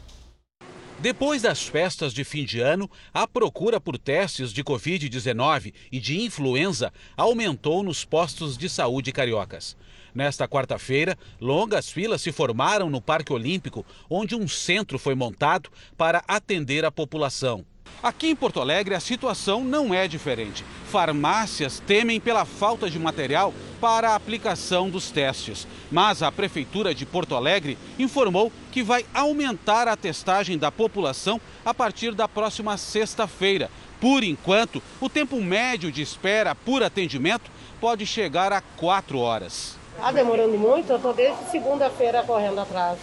Depois 1.01 1.43
das 1.43 1.63
festas 1.63 2.15
de 2.15 2.25
fim 2.25 2.45
de 2.45 2.61
ano, 2.61 2.91
a 3.13 3.27
procura 3.27 3.81
por 3.81 3.99
testes 3.99 4.53
de 4.53 4.63
Covid-19 4.63 5.75
e 5.91 6.01
de 6.01 6.23
influenza 6.23 6.93
aumentou 7.17 7.83
nos 7.83 8.05
postos 8.05 8.57
de 8.57 8.69
saúde 8.69 9.13
cariocas. 9.13 9.77
Nesta 10.15 10.47
quarta-feira, 10.47 11.19
longas 11.41 11.91
filas 11.91 12.23
se 12.23 12.31
formaram 12.31 12.89
no 12.89 13.03
Parque 13.03 13.33
Olímpico, 13.33 13.85
onde 14.09 14.37
um 14.37 14.47
centro 14.47 14.99
foi 14.99 15.15
montado 15.15 15.69
para 15.97 16.23
atender 16.29 16.85
a 16.85 16.93
população. 16.93 17.67
Aqui 18.05 18.29
em 18.29 18.37
Porto 18.37 18.61
Alegre, 18.61 18.95
a 18.95 19.01
situação 19.01 19.65
não 19.65 19.95
é 19.95 20.07
diferente. 20.07 20.63
Farmácias 20.93 21.81
temem 21.87 22.21
pela 22.21 22.45
falta 22.45 22.91
de 22.91 22.99
material 22.99 23.55
para 23.81 24.11
a 24.11 24.15
aplicação 24.15 24.91
dos 24.91 25.11
testes. 25.11 25.67
Mas 25.91 26.23
a 26.23 26.31
Prefeitura 26.31 26.95
de 26.95 27.07
Porto 27.07 27.35
Alegre 27.35 27.79
informou 27.99 28.53
que 28.71 28.83
vai 28.83 29.07
aumentar 29.15 29.89
a 29.89 29.97
testagem 29.97 30.59
da 30.59 30.71
população 30.71 31.41
a 31.65 31.73
partir 31.73 32.15
da 32.15 32.29
próxima 32.29 32.77
sexta-feira, 32.77 33.71
Por 33.99 34.23
enquanto, 34.23 34.83
o 35.01 35.09
tempo 35.09 35.41
médio 35.41 35.91
de 35.91 36.03
espera 36.03 36.55
por 36.55 36.83
atendimento 36.83 37.51
pode 37.81 38.05
chegar 38.05 38.53
a 38.53 38.61
quatro 38.61 39.19
horas. 39.19 39.79
Está 39.97 40.13
demorando 40.13 40.59
muito, 40.59 40.91
eu 40.91 40.97
estou 40.97 41.15
desde 41.15 41.51
segunda-feira 41.51 42.23
correndo 42.23 42.61
atrás. 42.61 42.99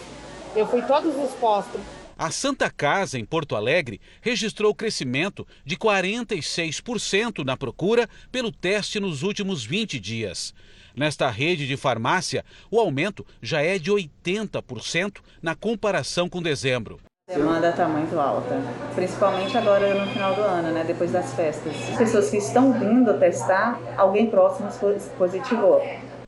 Eu 0.56 0.68
fui 0.68 0.84
todos 0.84 1.16
os 1.16 1.32
postos. 1.40 1.82
A 2.22 2.30
Santa 2.30 2.70
Casa, 2.70 3.18
em 3.18 3.26
Porto 3.26 3.56
Alegre, 3.56 4.00
registrou 4.22 4.76
crescimento 4.76 5.44
de 5.66 5.76
46% 5.76 7.44
na 7.44 7.58
procura 7.58 8.08
pelo 8.32 8.52
teste 8.52 9.00
nos 9.00 9.24
últimos 9.24 9.66
20 9.66 10.00
dias. 10.00 10.54
Nesta 10.96 11.32
rede 11.32 11.66
de 11.66 11.76
farmácia, 11.76 12.46
o 12.70 12.80
aumento 12.80 13.26
já 13.42 13.64
é 13.64 13.80
de 13.80 13.92
80% 13.92 15.18
na 15.42 15.56
comparação 15.56 16.30
com 16.30 16.44
dezembro. 16.44 17.00
A 17.28 17.34
demanda 17.34 17.72
está 17.72 17.88
muito 17.88 18.20
alta, 18.20 18.56
principalmente 18.94 19.58
agora 19.58 20.06
no 20.06 20.12
final 20.14 20.36
do 20.36 20.42
ano, 20.42 20.72
né, 20.74 20.84
depois 20.84 21.12
das 21.12 21.34
festas. 21.34 21.74
As 21.90 21.98
pessoas 21.98 22.30
que 22.30 22.38
estão 22.38 22.72
vindo 22.80 23.18
testar, 23.18 23.82
alguém 23.98 24.30
próximo 24.30 24.70
positivou. 25.18 25.82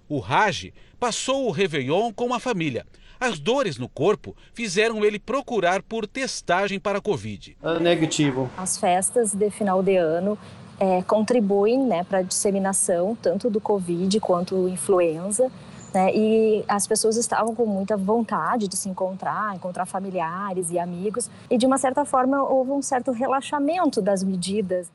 O 0.09 0.17
Raj 0.17 0.73
passou 0.99 1.45
o 1.47 1.51
Réveillon 1.51 2.11
com 2.11 2.33
a 2.33 2.39
família. 2.39 2.83
As 3.23 3.39
dores 3.39 3.77
no 3.77 3.87
corpo 3.87 4.35
fizeram 4.53 5.05
ele 5.05 5.17
procurar 5.17 5.81
por 5.81 6.05
testagem 6.05 6.77
para 6.77 6.97
a 6.97 7.01
Covid. 7.01 7.55
É 7.63 7.79
negativo. 7.79 8.49
As 8.57 8.77
festas 8.77 9.33
de 9.33 9.49
final 9.49 9.81
de 9.81 9.95
ano 9.95 10.37
é, 10.77 11.01
contribuem 11.03 11.79
né, 11.85 12.03
para 12.03 12.17
a 12.17 12.21
disseminação 12.21 13.15
tanto 13.15 13.49
do 13.49 13.61
Covid 13.61 14.19
quanto 14.19 14.67
influenza. 14.67 15.49
Né? 15.93 16.13
E 16.13 16.65
as 16.67 16.85
pessoas 16.85 17.15
estavam 17.15 17.55
com 17.55 17.65
muita 17.65 17.95
vontade 17.95 18.67
de 18.67 18.75
se 18.75 18.89
encontrar, 18.89 19.55
encontrar 19.55 19.85
familiares 19.85 20.69
e 20.69 20.77
amigos, 20.77 21.29
e 21.49 21.57
de 21.57 21.65
uma 21.65 21.77
certa 21.77 22.03
forma 22.03 22.43
houve 22.43 22.71
um 22.71 22.81
certo 22.81 23.13
relaxamento 23.13 24.01
das 24.01 24.21
medidas. 24.21 24.91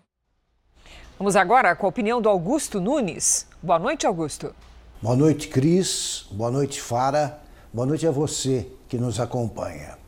Vamos 1.18 1.34
agora 1.34 1.74
com 1.74 1.86
a 1.86 1.88
opinião 1.88 2.20
do 2.20 2.28
Augusto 2.28 2.78
Nunes. 2.78 3.46
Boa 3.62 3.78
noite, 3.78 4.06
Augusto. 4.06 4.54
Boa 5.00 5.16
noite, 5.16 5.48
Cris. 5.48 6.26
Boa 6.30 6.50
noite, 6.50 6.78
Fara. 6.78 7.47
Boa 7.70 7.84
noite 7.84 8.06
a 8.06 8.10
você 8.10 8.66
que 8.88 8.96
nos 8.96 9.20
acompanha. 9.20 9.98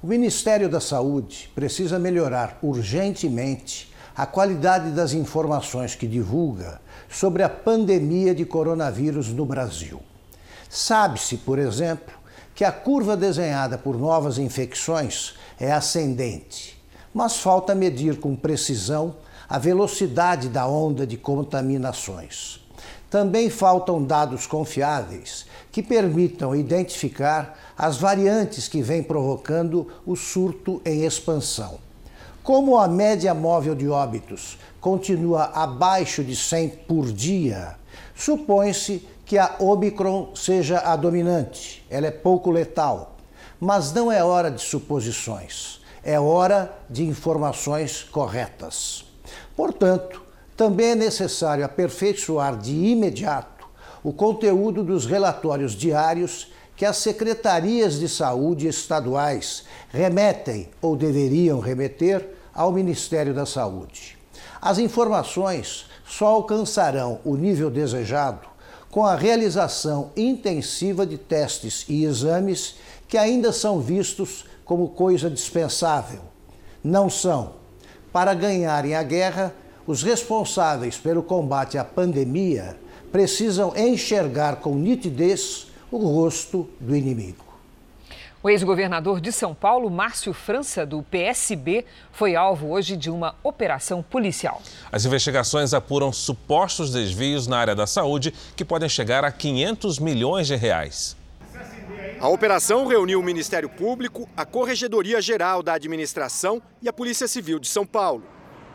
O 0.00 0.06
Ministério 0.06 0.68
da 0.68 0.78
Saúde 0.78 1.50
precisa 1.56 1.98
melhorar 1.98 2.56
urgentemente 2.62 3.92
a 4.16 4.26
qualidade 4.26 4.92
das 4.92 5.12
informações 5.12 5.96
que 5.96 6.06
divulga 6.06 6.80
sobre 7.08 7.42
a 7.42 7.48
pandemia 7.48 8.32
de 8.32 8.44
coronavírus 8.44 9.26
no 9.26 9.44
Brasil. 9.44 10.00
Sabe-se, 10.68 11.38
por 11.38 11.58
exemplo, 11.58 12.14
que 12.54 12.62
a 12.62 12.70
curva 12.70 13.16
desenhada 13.16 13.76
por 13.76 13.98
novas 13.98 14.38
infecções 14.38 15.34
é 15.58 15.72
ascendente, 15.72 16.80
mas 17.12 17.38
falta 17.38 17.74
medir 17.74 18.20
com 18.20 18.36
precisão 18.36 19.16
a 19.48 19.58
velocidade 19.58 20.48
da 20.48 20.68
onda 20.68 21.04
de 21.04 21.16
contaminações. 21.16 22.59
Também 23.10 23.50
faltam 23.50 24.02
dados 24.02 24.46
confiáveis 24.46 25.44
que 25.72 25.82
permitam 25.82 26.54
identificar 26.54 27.58
as 27.76 27.96
variantes 27.96 28.68
que 28.68 28.80
vêm 28.80 29.02
provocando 29.02 29.88
o 30.06 30.14
surto 30.14 30.80
em 30.84 31.04
expansão. 31.04 31.78
Como 32.42 32.78
a 32.78 32.88
média 32.88 33.34
móvel 33.34 33.74
de 33.74 33.88
óbitos 33.88 34.58
continua 34.80 35.50
abaixo 35.52 36.22
de 36.22 36.34
100 36.36 36.68
por 36.88 37.12
dia, 37.12 37.76
supõe-se 38.14 39.06
que 39.26 39.36
a 39.36 39.56
Omicron 39.58 40.30
seja 40.34 40.78
a 40.78 40.96
dominante. 40.96 41.84
Ela 41.90 42.06
é 42.06 42.10
pouco 42.10 42.50
letal. 42.50 43.16
Mas 43.60 43.92
não 43.92 44.10
é 44.10 44.24
hora 44.24 44.50
de 44.50 44.62
suposições, 44.62 45.80
é 46.02 46.18
hora 46.18 46.74
de 46.88 47.04
informações 47.04 48.02
corretas. 48.02 49.04
Portanto, 49.54 50.29
também 50.60 50.88
é 50.88 50.94
necessário 50.94 51.64
aperfeiçoar 51.64 52.54
de 52.54 52.70
imediato 52.70 53.66
o 54.04 54.12
conteúdo 54.12 54.84
dos 54.84 55.06
relatórios 55.06 55.72
diários 55.72 56.52
que 56.76 56.84
as 56.84 56.98
secretarias 56.98 57.98
de 57.98 58.06
saúde 58.06 58.68
estaduais 58.68 59.64
remetem 59.88 60.68
ou 60.82 60.96
deveriam 60.96 61.60
remeter 61.60 62.28
ao 62.52 62.72
Ministério 62.72 63.32
da 63.32 63.46
Saúde. 63.46 64.18
As 64.60 64.78
informações 64.78 65.86
só 66.06 66.26
alcançarão 66.26 67.20
o 67.24 67.36
nível 67.36 67.70
desejado 67.70 68.46
com 68.90 69.06
a 69.06 69.16
realização 69.16 70.10
intensiva 70.14 71.06
de 71.06 71.16
testes 71.16 71.86
e 71.88 72.04
exames 72.04 72.74
que 73.08 73.16
ainda 73.16 73.50
são 73.50 73.80
vistos 73.80 74.44
como 74.62 74.90
coisa 74.90 75.30
dispensável. 75.30 76.20
Não 76.84 77.08
são. 77.08 77.54
Para 78.12 78.34
ganharem 78.34 78.94
a 78.94 79.02
guerra, 79.02 79.54
os 79.90 80.04
responsáveis 80.04 80.96
pelo 80.96 81.20
combate 81.20 81.76
à 81.76 81.84
pandemia 81.84 82.76
precisam 83.10 83.76
enxergar 83.76 84.56
com 84.56 84.76
nitidez 84.76 85.66
o 85.90 85.98
rosto 85.98 86.70
do 86.78 86.94
inimigo. 86.94 87.44
O 88.40 88.48
ex-governador 88.48 89.20
de 89.20 89.32
São 89.32 89.52
Paulo, 89.52 89.90
Márcio 89.90 90.32
França, 90.32 90.86
do 90.86 91.02
PSB, 91.02 91.84
foi 92.12 92.36
alvo 92.36 92.70
hoje 92.70 92.96
de 92.96 93.10
uma 93.10 93.34
operação 93.42 94.00
policial. 94.00 94.62
As 94.92 95.04
investigações 95.04 95.74
apuram 95.74 96.12
supostos 96.12 96.92
desvios 96.92 97.48
na 97.48 97.58
área 97.58 97.74
da 97.74 97.86
saúde 97.86 98.32
que 98.54 98.64
podem 98.64 98.88
chegar 98.88 99.24
a 99.24 99.32
500 99.32 99.98
milhões 99.98 100.46
de 100.46 100.54
reais. 100.54 101.16
A 102.20 102.28
operação 102.28 102.86
reuniu 102.86 103.18
o 103.18 103.24
Ministério 103.24 103.68
Público, 103.68 104.28
a 104.36 104.46
Corregedoria 104.46 105.20
Geral 105.20 105.64
da 105.64 105.74
Administração 105.74 106.62
e 106.80 106.88
a 106.88 106.92
Polícia 106.92 107.26
Civil 107.26 107.58
de 107.58 107.66
São 107.66 107.84
Paulo. 107.84 108.22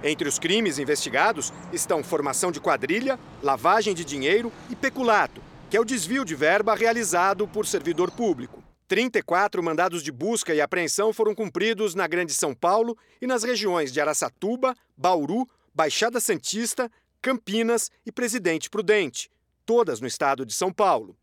Entre 0.08 0.30
os 0.30 0.38
crimes 0.38 0.78
investigados 0.78 1.52
estão 1.74 2.04
formação 2.04 2.52
de 2.52 2.60
quadrilha, 2.60 3.20
lavagem 3.42 3.96
de 3.96 4.06
dinheiro 4.06 4.54
e 4.70 4.76
peculato, 4.76 5.42
que 5.68 5.76
é 5.76 5.82
o 5.82 5.84
desvio 5.84 6.24
de 6.24 6.36
verba 6.36 6.76
realizado 6.76 7.48
por 7.48 7.66
servidor 7.66 8.12
público. 8.12 8.64
34 8.88 9.64
mandados 9.64 10.04
de 10.04 10.12
busca 10.12 10.54
e 10.54 10.62
apreensão 10.62 11.12
foram 11.12 11.34
cumpridos 11.34 11.96
na 11.96 12.06
Grande 12.06 12.36
São 12.36 12.54
Paulo 12.54 12.96
e 13.20 13.26
nas 13.26 13.42
regiões 13.42 13.92
de 13.92 14.00
Araçatuba, 14.00 14.76
Bauru, 14.96 15.50
Baixada 15.74 16.20
Santista, 16.20 16.88
Campinas 17.20 17.90
e 18.06 18.12
Presidente 18.12 18.70
Prudente, 18.70 19.32
todas 19.66 20.00
no 20.00 20.06
estado 20.06 20.46
de 20.46 20.54
São 20.54 20.72
Paulo. 20.72 21.18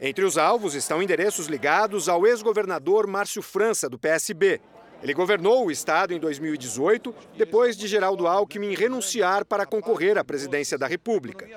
Entre 0.00 0.24
os 0.24 0.38
alvos 0.38 0.74
estão 0.74 1.02
endereços 1.02 1.48
ligados 1.48 2.08
ao 2.08 2.26
ex-governador 2.26 3.06
Márcio 3.06 3.42
França, 3.42 3.90
do 3.90 3.98
PSB. 3.98 4.58
Ele 5.02 5.12
governou 5.12 5.66
o 5.66 5.70
estado 5.70 6.14
em 6.14 6.20
2018, 6.20 7.12
depois 7.36 7.76
de 7.76 7.88
Geraldo 7.88 8.28
Alckmin 8.28 8.74
renunciar 8.74 9.44
para 9.44 9.66
concorrer 9.66 10.16
à 10.16 10.22
presidência 10.22 10.78
da 10.78 10.86
República. 10.86 11.48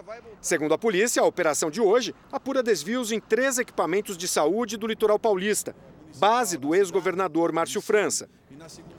Segundo 0.41 0.73
a 0.73 0.77
polícia, 0.77 1.21
a 1.21 1.25
operação 1.25 1.69
de 1.69 1.79
hoje 1.79 2.15
apura 2.31 2.63
desvios 2.63 3.12
em 3.12 3.19
três 3.19 3.60
equipamentos 3.60 4.17
de 4.17 4.27
saúde 4.27 4.77
do 4.77 4.88
litoral 4.88 5.19
paulista, 5.19 5.75
base 6.17 6.58
do 6.58 6.73
ex-governador 6.73 7.51
Márcio 7.51 7.81
França. 7.81 8.27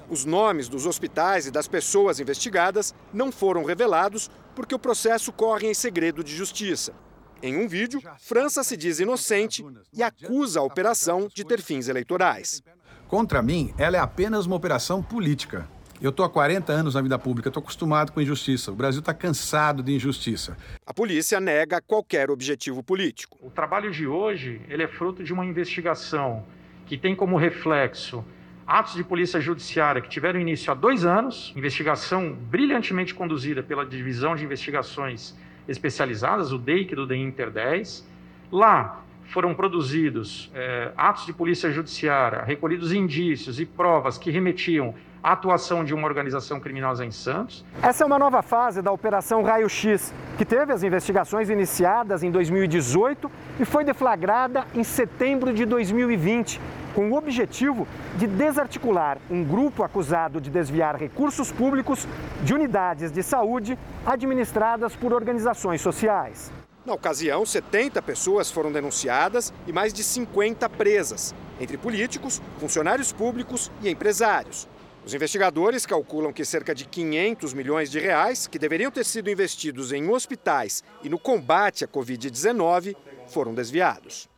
Os 0.08 0.24
nomes 0.24 0.68
dos 0.68 0.86
hospitais 0.86 1.46
e 1.46 1.50
das 1.50 1.66
pessoas 1.66 2.20
investigadas 2.20 2.94
não 3.12 3.32
foram 3.32 3.64
revelados 3.64 4.30
porque 4.54 4.74
o 4.74 4.78
processo 4.78 5.32
corre 5.32 5.66
em 5.66 5.74
segredo 5.74 6.22
de 6.22 6.34
justiça. 6.34 6.94
Em 7.42 7.56
um 7.56 7.68
vídeo, 7.68 8.00
França 8.18 8.62
se 8.62 8.76
diz 8.76 9.00
inocente 9.00 9.64
e 9.92 10.02
acusa 10.02 10.60
a 10.60 10.62
operação 10.62 11.28
de 11.34 11.44
ter 11.44 11.60
fins 11.60 11.88
eleitorais. 11.88 12.62
Contra 13.08 13.40
mim, 13.40 13.72
ela 13.78 13.96
é 13.96 14.00
apenas 14.00 14.46
uma 14.46 14.56
operação 14.56 15.00
política. 15.00 15.68
Eu 16.02 16.10
estou 16.10 16.26
há 16.26 16.28
40 16.28 16.72
anos 16.72 16.94
na 16.94 17.00
vida 17.00 17.16
pública, 17.18 17.48
estou 17.48 17.62
acostumado 17.62 18.10
com 18.10 18.20
injustiça. 18.20 18.72
O 18.72 18.74
Brasil 18.74 18.98
está 18.98 19.14
cansado 19.14 19.82
de 19.82 19.94
injustiça. 19.94 20.56
A 20.84 20.92
polícia 20.92 21.40
nega 21.40 21.80
qualquer 21.80 22.30
objetivo 22.30 22.82
político. 22.82 23.38
O 23.40 23.48
trabalho 23.48 23.92
de 23.92 24.06
hoje 24.06 24.60
ele 24.68 24.82
é 24.82 24.88
fruto 24.88 25.22
de 25.22 25.32
uma 25.32 25.46
investigação 25.46 26.44
que 26.84 26.98
tem 26.98 27.14
como 27.14 27.36
reflexo 27.36 28.24
atos 28.66 28.94
de 28.94 29.04
polícia 29.04 29.40
judiciária 29.40 30.02
que 30.02 30.08
tiveram 30.08 30.40
início 30.40 30.72
há 30.72 30.74
dois 30.74 31.04
anos, 31.04 31.52
investigação 31.54 32.32
brilhantemente 32.32 33.14
conduzida 33.14 33.62
pela 33.62 33.86
Divisão 33.86 34.34
de 34.34 34.44
Investigações 34.44 35.36
Especializadas, 35.68 36.52
o 36.52 36.58
DEIC 36.58 36.94
do 36.94 37.06
DEI 37.06 37.22
Inter 37.22 37.50
10. 37.50 38.04
Lá, 38.50 39.05
foram 39.28 39.54
produzidos 39.54 40.50
é, 40.54 40.92
atos 40.96 41.26
de 41.26 41.32
polícia 41.32 41.70
judiciária, 41.70 42.42
recolhidos 42.42 42.92
indícios 42.92 43.60
e 43.60 43.66
provas 43.66 44.18
que 44.18 44.30
remetiam 44.30 44.94
à 45.22 45.32
atuação 45.32 45.84
de 45.84 45.92
uma 45.92 46.06
organização 46.06 46.60
criminosa 46.60 47.04
em 47.04 47.10
Santos. 47.10 47.64
Essa 47.82 48.04
é 48.04 48.06
uma 48.06 48.18
nova 48.18 48.42
fase 48.42 48.80
da 48.80 48.92
Operação 48.92 49.42
Raio 49.42 49.68
X, 49.68 50.14
que 50.38 50.44
teve 50.44 50.72
as 50.72 50.82
investigações 50.82 51.50
iniciadas 51.50 52.22
em 52.22 52.30
2018 52.30 53.30
e 53.58 53.64
foi 53.64 53.82
deflagrada 53.82 54.64
em 54.74 54.84
setembro 54.84 55.52
de 55.52 55.64
2020, 55.64 56.60
com 56.94 57.10
o 57.10 57.14
objetivo 57.16 57.88
de 58.16 58.26
desarticular 58.26 59.18
um 59.28 59.44
grupo 59.44 59.82
acusado 59.82 60.40
de 60.40 60.48
desviar 60.48 60.96
recursos 60.96 61.50
públicos 61.50 62.06
de 62.42 62.54
unidades 62.54 63.10
de 63.10 63.22
saúde 63.22 63.76
administradas 64.06 64.94
por 64.94 65.12
organizações 65.12 65.80
sociais. 65.80 66.52
Na 66.86 66.94
ocasião, 66.94 67.44
70 67.44 68.00
pessoas 68.00 68.48
foram 68.48 68.70
denunciadas 68.70 69.52
e 69.66 69.72
mais 69.72 69.92
de 69.92 70.04
50 70.04 70.68
presas, 70.70 71.34
entre 71.60 71.76
políticos, 71.76 72.40
funcionários 72.60 73.10
públicos 73.10 73.72
e 73.82 73.90
empresários. 73.90 74.68
Os 75.04 75.12
investigadores 75.12 75.84
calculam 75.84 76.32
que 76.32 76.44
cerca 76.44 76.72
de 76.72 76.84
500 76.84 77.54
milhões 77.54 77.90
de 77.90 77.98
reais, 77.98 78.46
que 78.46 78.56
deveriam 78.56 78.92
ter 78.92 79.04
sido 79.04 79.28
investidos 79.28 79.90
em 79.90 80.08
hospitais 80.08 80.84
e 81.02 81.08
no 81.08 81.18
combate 81.18 81.84
à 81.84 81.88
Covid-19, 81.88 82.94
foram 83.26 83.52
desviados. 83.52 84.28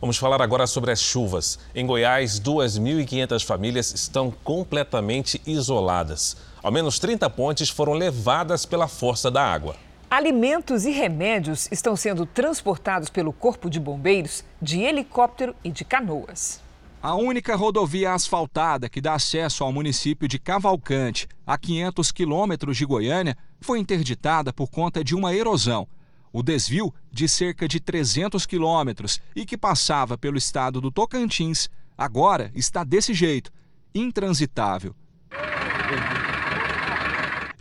Vamos 0.00 0.18
falar 0.18 0.40
agora 0.40 0.68
sobre 0.68 0.92
as 0.92 1.00
chuvas. 1.00 1.58
Em 1.74 1.84
Goiás, 1.84 2.38
2.500 2.38 3.44
famílias 3.44 3.92
estão 3.92 4.30
completamente 4.30 5.42
isoladas. 5.44 6.36
Ao 6.62 6.70
menos 6.70 7.00
30 7.00 7.28
pontes 7.30 7.68
foram 7.68 7.94
levadas 7.94 8.64
pela 8.64 8.86
força 8.86 9.32
da 9.32 9.42
água. 9.42 9.74
Alimentos 10.10 10.86
e 10.86 10.90
remédios 10.90 11.68
estão 11.70 11.94
sendo 11.94 12.26
transportados 12.26 13.08
pelo 13.08 13.32
Corpo 13.32 13.70
de 13.70 13.78
Bombeiros 13.78 14.44
de 14.60 14.80
helicóptero 14.80 15.54
e 15.62 15.70
de 15.70 15.84
canoas. 15.84 16.60
A 17.00 17.14
única 17.14 17.54
rodovia 17.54 18.12
asfaltada 18.12 18.88
que 18.88 19.00
dá 19.00 19.14
acesso 19.14 19.62
ao 19.62 19.72
município 19.72 20.26
de 20.26 20.36
Cavalcante, 20.36 21.28
a 21.46 21.56
500 21.56 22.10
quilômetros 22.10 22.76
de 22.76 22.84
Goiânia, 22.84 23.38
foi 23.60 23.78
interditada 23.78 24.52
por 24.52 24.68
conta 24.68 25.04
de 25.04 25.14
uma 25.14 25.32
erosão. 25.32 25.86
O 26.32 26.42
desvio, 26.42 26.92
de 27.12 27.28
cerca 27.28 27.68
de 27.68 27.78
300 27.78 28.44
quilômetros 28.46 29.20
e 29.36 29.46
que 29.46 29.56
passava 29.56 30.18
pelo 30.18 30.36
estado 30.36 30.80
do 30.80 30.90
Tocantins, 30.90 31.70
agora 31.96 32.50
está 32.52 32.82
desse 32.82 33.14
jeito, 33.14 33.52
intransitável. 33.94 34.92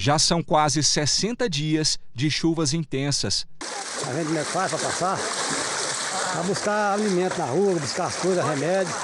Já 0.01 0.17
são 0.17 0.41
quase 0.41 0.81
60 0.81 1.49
dias 1.49 1.99
de 2.15 2.31
chuvas 2.31 2.73
intensas. 2.73 3.45
A 4.07 4.13
gente 4.13 4.29
não 4.29 4.39
é 4.39 4.45
fácil 4.45 4.77
para 4.77 4.87
passar, 4.87 5.19
para 6.31 6.43
buscar 6.43 6.93
alimento 6.93 7.37
na 7.37 7.43
rua, 7.43 7.77
buscar 7.77 8.05
as 8.05 8.15
coisas, 8.15 8.45
remédios 8.45 8.95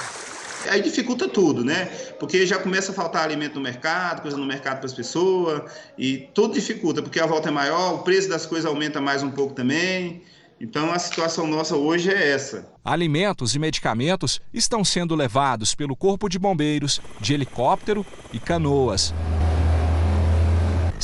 aí 0.68 0.82
dificulta 0.82 1.28
tudo, 1.28 1.62
né? 1.62 1.84
Porque 2.18 2.44
já 2.44 2.58
começa 2.58 2.90
a 2.90 2.94
faltar 2.94 3.22
alimento 3.22 3.54
no 3.54 3.60
mercado, 3.60 4.22
coisa 4.22 4.36
no 4.36 4.44
mercado 4.44 4.78
para 4.78 4.86
as 4.86 4.94
pessoas, 4.94 5.70
e 5.96 6.28
tudo 6.34 6.54
dificulta, 6.54 7.00
porque 7.00 7.20
a 7.20 7.26
volta 7.26 7.50
é 7.50 7.52
maior, 7.52 7.94
o 7.94 7.98
preço 7.98 8.28
das 8.28 8.46
coisas 8.46 8.66
aumenta 8.66 9.00
mais 9.00 9.22
um 9.22 9.30
pouco 9.30 9.54
também. 9.54 10.22
Então 10.60 10.90
a 10.90 10.98
situação 10.98 11.46
nossa 11.46 11.76
hoje 11.76 12.10
é 12.10 12.30
essa. 12.32 12.66
Alimentos 12.84 13.54
e 13.54 13.58
medicamentos 13.60 14.40
estão 14.52 14.82
sendo 14.82 15.14
levados 15.14 15.72
pelo 15.72 15.94
Corpo 15.94 16.28
de 16.28 16.38
Bombeiros, 16.38 17.00
de 17.20 17.34
helicóptero 17.34 18.04
e 18.32 18.40
canoas. 18.40 19.14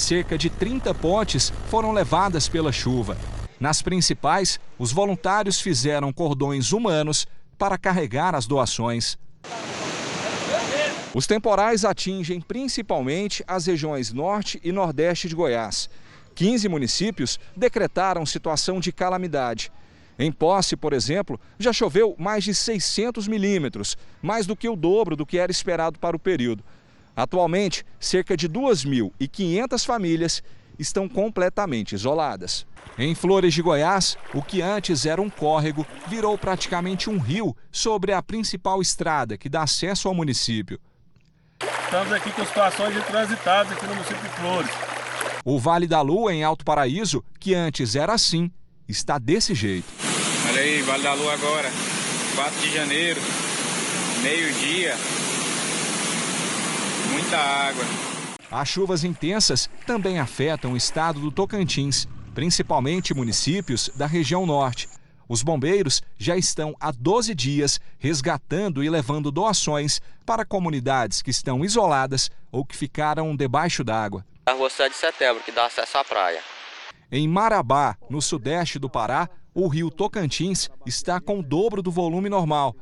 Cerca 0.03 0.37
de 0.37 0.51
30 0.51 0.93
pontes 0.95 1.53
foram 1.69 1.93
levadas 1.93 2.49
pela 2.49 2.73
chuva. 2.73 3.17
Nas 3.61 3.83
principais, 3.83 4.59
os 4.77 4.91
voluntários 4.91 5.61
fizeram 5.61 6.13
cordões 6.13 6.73
humanos 6.73 7.25
para 7.57 7.79
carregar 7.79 8.35
as 8.35 8.45
doações. 8.45 9.17
Os 11.15 11.25
temporais 11.25 11.85
atingem 11.85 12.41
principalmente 12.41 13.45
as 13.47 13.67
regiões 13.67 14.13
norte 14.13 14.61
e 14.65 14.73
nordeste 14.73 15.29
de 15.29 15.37
Goiás. 15.37 15.89
15 16.35 16.69
municípios 16.69 17.39
decretaram 17.57 18.27
situação 18.27 18.81
de 18.81 18.91
calamidade. 18.91 19.71
Em 20.19 20.33
Posse, 20.33 20.77
por 20.77 20.93
exemplo, 20.93 21.39
já 21.61 21.73
choveu 21.73 22.17
mais 22.19 22.43
de 22.43 22.53
600 22.57 23.29
milímetros, 23.29 23.97
mais 24.21 24.47
do 24.47 24.57
que 24.57 24.69
o 24.69 24.75
dobro 24.75 25.15
do 25.15 25.25
que 25.25 25.39
era 25.39 25.53
esperado 25.53 25.97
para 26.01 26.17
o 26.17 26.21
período. 26.21 26.65
Atualmente, 27.17 27.85
cerca 28.01 28.37
de 28.37 28.49
2.500 28.49 29.85
famílias 29.85 30.43
estão 30.79 31.09
completamente 31.09 31.95
isoladas. 31.95 32.67
Em 32.99 33.15
Flores 33.15 33.55
de 33.55 33.63
Goiás, 33.63 34.17
o 34.35 34.43
que 34.43 34.61
antes 34.61 35.07
era 35.07 35.21
um 35.21 35.31
córrego 35.31 35.87
virou 36.09 36.37
praticamente 36.37 37.09
um 37.09 37.19
rio 37.19 37.57
sobre 37.71 38.13
a 38.13 38.23
principal 38.23 38.83
estrada 38.83 39.39
que 39.39 39.49
dá 39.49 39.63
acesso 39.63 40.09
ao 40.09 40.15
município. 40.15 40.79
Estamos 41.85 42.13
aqui 42.13 42.33
com 42.33 42.45
situações 42.45 42.97
intransitadas 42.97 43.73
aqui 43.73 43.87
no 43.87 43.95
município 43.95 44.23
de 44.23 44.29
Flores. 44.37 44.71
O 45.45 45.59
Vale 45.59 45.87
da 45.87 46.01
Lua, 46.01 46.33
em 46.33 46.43
Alto 46.45 46.65
Paraíso, 46.65 47.25
que 47.39 47.55
antes 47.55 47.95
era 47.95 48.15
assim, 48.15 48.51
está 48.89 49.19
desse 49.19 49.55
jeito. 49.55 49.87
Olha 50.49 50.61
aí, 50.61 50.83
Vale 50.83 51.03
da 51.03 51.15
Lua 51.15 51.33
agora, 51.33 51.71
4 52.35 52.61
de 52.61 52.75
janeiro, 52.75 53.21
meio-dia, 54.23 54.95
muita 57.13 57.37
água. 57.37 57.85
As 58.51 58.69
chuvas 58.69 59.05
intensas 59.05 59.69
também 59.87 60.19
afetam 60.19 60.73
o 60.73 60.77
estado 60.77 61.21
do 61.21 61.31
Tocantins, 61.31 62.09
principalmente 62.35 63.15
municípios 63.15 63.91
da 63.95 64.07
região 64.07 64.47
norte. 64.47 64.89
Os 65.29 65.43
bombeiros 65.43 66.03
já 66.19 66.37
estão 66.37 66.75
há 66.81 66.91
12 66.91 67.35
dias 67.35 67.81
resgatando 67.99 68.83
e 68.83 68.91
levando 68.91 69.31
doações 69.31 70.01
para 70.27 70.45
comunidades 70.45 71.23
que 71.23 71.31
estão 71.31 71.65
isoladas 71.65 72.31
ou 72.51 72.65
que 72.65 72.77
ficaram 72.77 73.35
debaixo 73.35 73.83
d'água. 73.83 74.25
A 74.45 74.53
rua 74.53 74.69
7 74.69 74.91
de 74.91 74.99
setembro, 74.99 75.43
que 75.43 75.53
dá 75.53 75.67
acesso 75.67 75.97
à 75.97 76.05
praia. 76.05 76.41
Em 77.11 77.29
Marabá, 77.29 77.97
no 78.11 78.21
sudeste 78.21 78.79
do 78.79 78.91
Pará, 78.91 79.29
o 79.55 79.69
rio 79.69 79.91
Tocantins 79.91 80.69
está 80.87 81.21
com 81.21 81.39
o 81.39 81.43
dobro 81.43 81.83
do 81.83 81.91
volume 81.91 82.29
normal. 82.29 82.75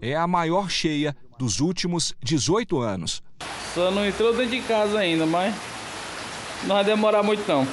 É 0.00 0.14
a 0.14 0.26
maior 0.26 0.68
cheia 0.68 1.16
dos 1.38 1.60
últimos 1.60 2.14
18 2.22 2.80
anos. 2.80 3.22
Só 3.74 3.90
não 3.90 4.06
entrou 4.06 4.32
dentro 4.34 4.50
de 4.50 4.62
casa 4.62 4.98
ainda, 4.98 5.26
mas 5.26 5.54
não 6.64 6.76
vai 6.76 6.84
demorar 6.84 7.22
muito 7.22 7.46
não. 7.46 7.66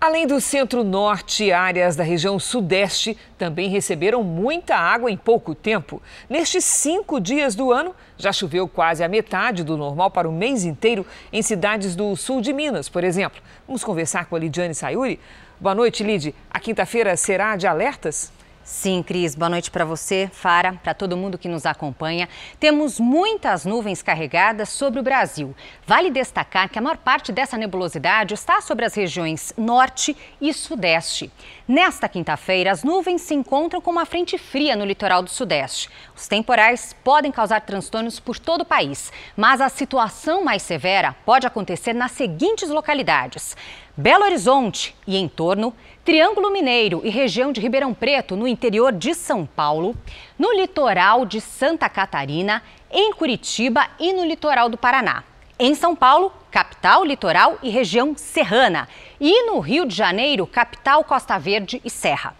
Além 0.00 0.26
do 0.26 0.38
centro-norte, 0.38 1.50
áreas 1.50 1.96
da 1.96 2.04
região 2.04 2.38
sudeste 2.38 3.16
também 3.38 3.70
receberam 3.70 4.22
muita 4.22 4.76
água 4.76 5.10
em 5.10 5.16
pouco 5.16 5.54
tempo. 5.54 6.02
Nestes 6.28 6.62
cinco 6.62 7.18
dias 7.18 7.54
do 7.54 7.72
ano, 7.72 7.94
já 8.18 8.30
choveu 8.30 8.68
quase 8.68 9.02
a 9.02 9.08
metade 9.08 9.64
do 9.64 9.78
normal 9.78 10.10
para 10.10 10.28
o 10.28 10.32
mês 10.32 10.62
inteiro 10.62 11.06
em 11.32 11.40
cidades 11.40 11.96
do 11.96 12.14
sul 12.16 12.42
de 12.42 12.52
Minas, 12.52 12.86
por 12.86 13.02
exemplo. 13.02 13.40
Vamos 13.66 13.82
conversar 13.82 14.26
com 14.26 14.36
a 14.36 14.38
Lidiane 14.38 14.74
Sayuri. 14.74 15.18
Boa 15.58 15.74
noite, 15.74 16.04
Lid. 16.04 16.34
A 16.50 16.60
quinta-feira 16.60 17.16
será 17.16 17.56
de 17.56 17.66
alertas? 17.66 18.30
Sim, 18.64 19.02
Cris, 19.02 19.34
boa 19.34 19.50
noite 19.50 19.70
para 19.70 19.84
você, 19.84 20.30
Fara, 20.32 20.72
para 20.82 20.94
todo 20.94 21.18
mundo 21.18 21.36
que 21.36 21.50
nos 21.50 21.66
acompanha. 21.66 22.30
Temos 22.58 22.98
muitas 22.98 23.66
nuvens 23.66 24.02
carregadas 24.02 24.70
sobre 24.70 24.98
o 24.98 25.02
Brasil. 25.02 25.54
Vale 25.86 26.10
destacar 26.10 26.70
que 26.70 26.78
a 26.78 26.82
maior 26.82 26.96
parte 26.96 27.30
dessa 27.30 27.58
nebulosidade 27.58 28.32
está 28.32 28.62
sobre 28.62 28.86
as 28.86 28.94
regiões 28.94 29.52
norte 29.58 30.16
e 30.40 30.50
sudeste. 30.54 31.30
Nesta 31.68 32.08
quinta-feira, 32.08 32.72
as 32.72 32.82
nuvens 32.82 33.20
se 33.20 33.34
encontram 33.34 33.82
com 33.82 33.90
uma 33.90 34.06
frente 34.06 34.38
fria 34.38 34.74
no 34.74 34.86
litoral 34.86 35.22
do 35.22 35.28
sudeste. 35.28 35.90
Os 36.16 36.26
temporais 36.26 36.96
podem 37.04 37.30
causar 37.30 37.60
transtornos 37.60 38.18
por 38.18 38.38
todo 38.38 38.62
o 38.62 38.66
país, 38.66 39.12
mas 39.36 39.60
a 39.60 39.68
situação 39.68 40.42
mais 40.42 40.62
severa 40.62 41.14
pode 41.26 41.46
acontecer 41.46 41.92
nas 41.92 42.12
seguintes 42.12 42.70
localidades: 42.70 43.54
Belo 43.94 44.24
Horizonte 44.24 44.96
e 45.06 45.18
em 45.18 45.28
torno, 45.28 45.72
Triângulo 46.04 46.50
Mineiro 46.50 47.00
e 47.02 47.08
região 47.08 47.50
de 47.50 47.62
Ribeirão 47.62 47.94
Preto, 47.94 48.36
no 48.36 48.46
interior 48.46 48.92
de 48.92 49.14
São 49.14 49.46
Paulo, 49.46 49.96
no 50.38 50.52
litoral 50.52 51.24
de 51.24 51.40
Santa 51.40 51.88
Catarina, 51.88 52.62
em 52.90 53.14
Curitiba 53.14 53.88
e 53.98 54.12
no 54.12 54.22
litoral 54.22 54.68
do 54.68 54.76
Paraná. 54.76 55.24
Em 55.58 55.74
São 55.74 55.96
Paulo, 55.96 56.30
capital, 56.50 57.04
litoral 57.04 57.58
e 57.62 57.70
região 57.70 58.14
serrana. 58.14 58.86
E 59.18 59.46
no 59.46 59.60
Rio 59.60 59.86
de 59.86 59.94
Janeiro, 59.94 60.46
capital, 60.46 61.02
Costa 61.04 61.38
Verde 61.38 61.80
e 61.82 61.88
Serra. 61.88 62.36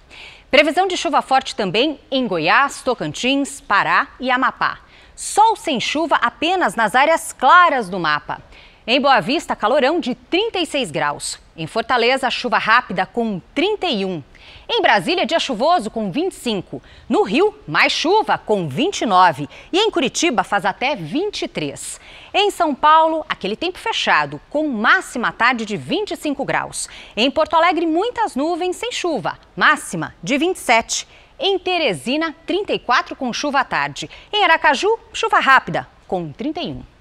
Previsão 0.51 0.87
de 0.87 0.99
chuva 0.99 1.23
forte 1.23 1.57
também 1.57 1.99
em 2.11 2.27
Goiás, 2.27 2.83
Tocantins, 2.83 3.63
Pará 3.63 4.09
e 4.21 4.31
Amapá. 4.31 4.81
Sol 5.17 5.57
sem 5.57 5.81
chuva 5.81 6.17
apenas 6.17 6.75
nas 6.75 6.95
áreas 6.95 7.33
claras 7.33 7.89
do 7.89 7.99
mapa. 7.99 8.43
Em 8.87 9.01
Boa 9.01 9.21
Vista, 9.21 9.57
calorão 9.57 10.01
de 10.01 10.15
36 10.15 10.91
graus. 10.91 11.44
Em 11.57 11.69
Fortaleza, 11.69 12.29
chuva 12.31 12.59
rápida 12.59 13.07
com 13.07 13.41
31. 13.55 14.25
Em 14.69 14.83
Brasília, 14.83 15.25
dia 15.25 15.39
chuvoso 15.39 15.89
com 15.89 16.11
25. 16.11 16.83
No 17.09 17.23
Rio, 17.23 17.55
mais 17.69 17.93
chuva 17.93 18.37
com 18.37 18.67
29. 18.69 19.49
E 19.73 19.79
em 19.79 19.89
Curitiba, 19.89 20.43
faz 20.43 20.65
até 20.65 20.97
23. 20.97 22.01
Em 22.35 22.51
São 22.51 22.75
Paulo, 22.75 23.25
aquele 23.29 23.55
tempo 23.55 23.79
fechado, 23.79 24.41
com 24.51 24.67
máxima 24.67 25.31
tarde 25.31 25.65
de 25.65 25.77
25 25.77 26.45
graus. 26.45 26.89
Em 27.17 27.31
Porto 27.31 27.55
Alegre, 27.55 27.87
muitas 27.87 28.35
nuvens 28.35 28.75
sem 28.75 28.91
chuva, 28.91 29.39
máxima 29.57 30.13
de 30.21 30.37
27. 30.37 31.07
Em 31.39 31.57
Teresina, 31.57 32.35
34 32.47 33.15
com 33.15 33.33
chuva 33.33 33.61
à 33.61 33.65
tarde. 33.65 34.11
Em 34.33 34.43
Aracaju, 34.43 34.99
chuva 35.13 35.39
rápida 35.39 35.87
com 36.09 36.33
31. 36.33 36.94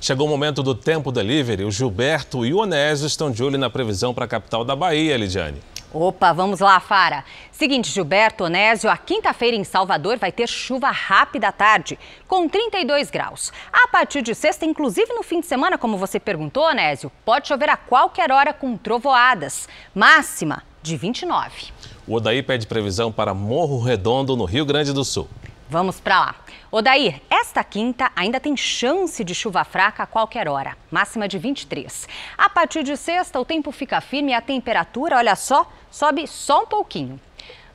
Chegou 0.00 0.26
o 0.26 0.30
momento 0.30 0.62
do 0.62 0.74
tempo 0.74 1.12
delivery. 1.12 1.62
O 1.62 1.70
Gilberto 1.70 2.46
e 2.46 2.54
o 2.54 2.58
Onésio 2.58 3.06
estão 3.06 3.30
de 3.30 3.44
olho 3.44 3.58
na 3.58 3.68
previsão 3.68 4.14
para 4.14 4.24
a 4.24 4.28
capital 4.28 4.64
da 4.64 4.74
Bahia, 4.74 5.14
Lidiane. 5.14 5.60
Opa, 5.92 6.32
vamos 6.32 6.60
lá, 6.60 6.80
Fara. 6.80 7.22
Seguinte, 7.52 7.90
Gilberto 7.90 8.44
Onésio, 8.44 8.88
a 8.88 8.96
quinta-feira 8.96 9.56
em 9.56 9.64
Salvador 9.64 10.16
vai 10.16 10.32
ter 10.32 10.48
chuva 10.48 10.90
rápida 10.90 11.48
à 11.48 11.52
tarde, 11.52 11.98
com 12.26 12.48
32 12.48 13.10
graus. 13.10 13.52
A 13.70 13.88
partir 13.88 14.22
de 14.22 14.34
sexta, 14.34 14.64
inclusive 14.64 15.12
no 15.12 15.22
fim 15.22 15.40
de 15.40 15.46
semana, 15.46 15.76
como 15.76 15.98
você 15.98 16.18
perguntou, 16.18 16.62
Onésio, 16.62 17.12
pode 17.22 17.48
chover 17.48 17.68
a 17.68 17.76
qualquer 17.76 18.32
hora 18.32 18.54
com 18.54 18.78
trovoadas. 18.78 19.68
Máxima 19.94 20.62
de 20.82 20.96
29. 20.96 21.72
O 22.06 22.14
Odaí 22.14 22.42
pede 22.42 22.66
previsão 22.66 23.12
para 23.12 23.34
Morro 23.34 23.82
Redondo, 23.82 24.34
no 24.34 24.46
Rio 24.46 24.64
Grande 24.64 24.94
do 24.94 25.04
Sul. 25.04 25.28
Vamos 25.68 26.00
para 26.00 26.20
lá. 26.20 26.34
Odair, 26.72 27.20
esta 27.28 27.64
quinta 27.64 28.12
ainda 28.14 28.38
tem 28.38 28.56
chance 28.56 29.24
de 29.24 29.34
chuva 29.34 29.64
fraca 29.64 30.04
a 30.04 30.06
qualquer 30.06 30.48
hora, 30.48 30.76
máxima 30.88 31.26
de 31.26 31.36
23. 31.36 32.06
A 32.38 32.48
partir 32.48 32.84
de 32.84 32.96
sexta, 32.96 33.40
o 33.40 33.44
tempo 33.44 33.72
fica 33.72 34.00
firme 34.00 34.30
e 34.30 34.34
a 34.34 34.40
temperatura, 34.40 35.16
olha 35.16 35.34
só, 35.34 35.68
sobe 35.90 36.28
só 36.28 36.62
um 36.62 36.66
pouquinho. 36.66 37.20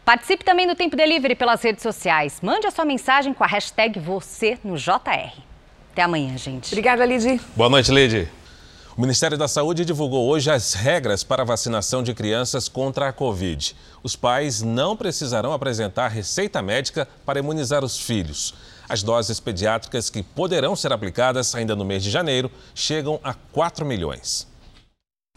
Participe 0.06 0.46
também 0.46 0.66
do 0.66 0.76
Tempo 0.76 0.96
Delivery 0.96 1.36
pelas 1.36 1.62
redes 1.62 1.84
sociais. 1.84 2.40
Mande 2.42 2.68
a 2.68 2.72
sua 2.72 2.86
mensagem 2.86 3.34
com 3.34 3.44
a 3.44 3.48
hashtag 3.48 4.00
você 4.00 4.58
no 4.64 4.78
JR. 4.78 5.42
Até 5.92 6.02
amanhã, 6.02 6.38
gente. 6.38 6.72
Obrigada, 6.72 7.06
Lidy. 7.06 7.42
Boa 7.54 7.70
noite, 7.70 7.92
Lidy. 7.92 8.30
O 8.96 9.02
Ministério 9.02 9.38
da 9.38 9.50
Saúde 9.50 9.84
divulgou 9.84 10.26
hoje 10.26 10.50
as 10.50 10.74
regras 10.74 11.22
para 11.22 11.42
a 11.42 11.46
vacinação 11.46 12.02
de 12.02 12.14
crianças 12.14 12.70
contra 12.70 13.10
a 13.10 13.12
Covid. 13.12 13.76
Os 14.02 14.16
pais 14.16 14.62
não 14.62 14.96
precisarão 14.96 15.52
apresentar 15.52 16.08
receita 16.08 16.62
médica 16.62 17.06
para 17.26 17.40
imunizar 17.40 17.84
os 17.84 18.00
filhos. 18.00 18.54
As 18.88 19.02
doses 19.02 19.40
pediátricas 19.40 20.10
que 20.10 20.22
poderão 20.22 20.76
ser 20.76 20.92
aplicadas 20.92 21.56
ainda 21.56 21.76
no 21.76 21.86
mês 21.86 22.04
de 22.04 22.10
janeiro 22.10 22.52
chegam 22.74 23.20
a 23.24 23.34
4 23.34 23.86
milhões. 23.86 24.48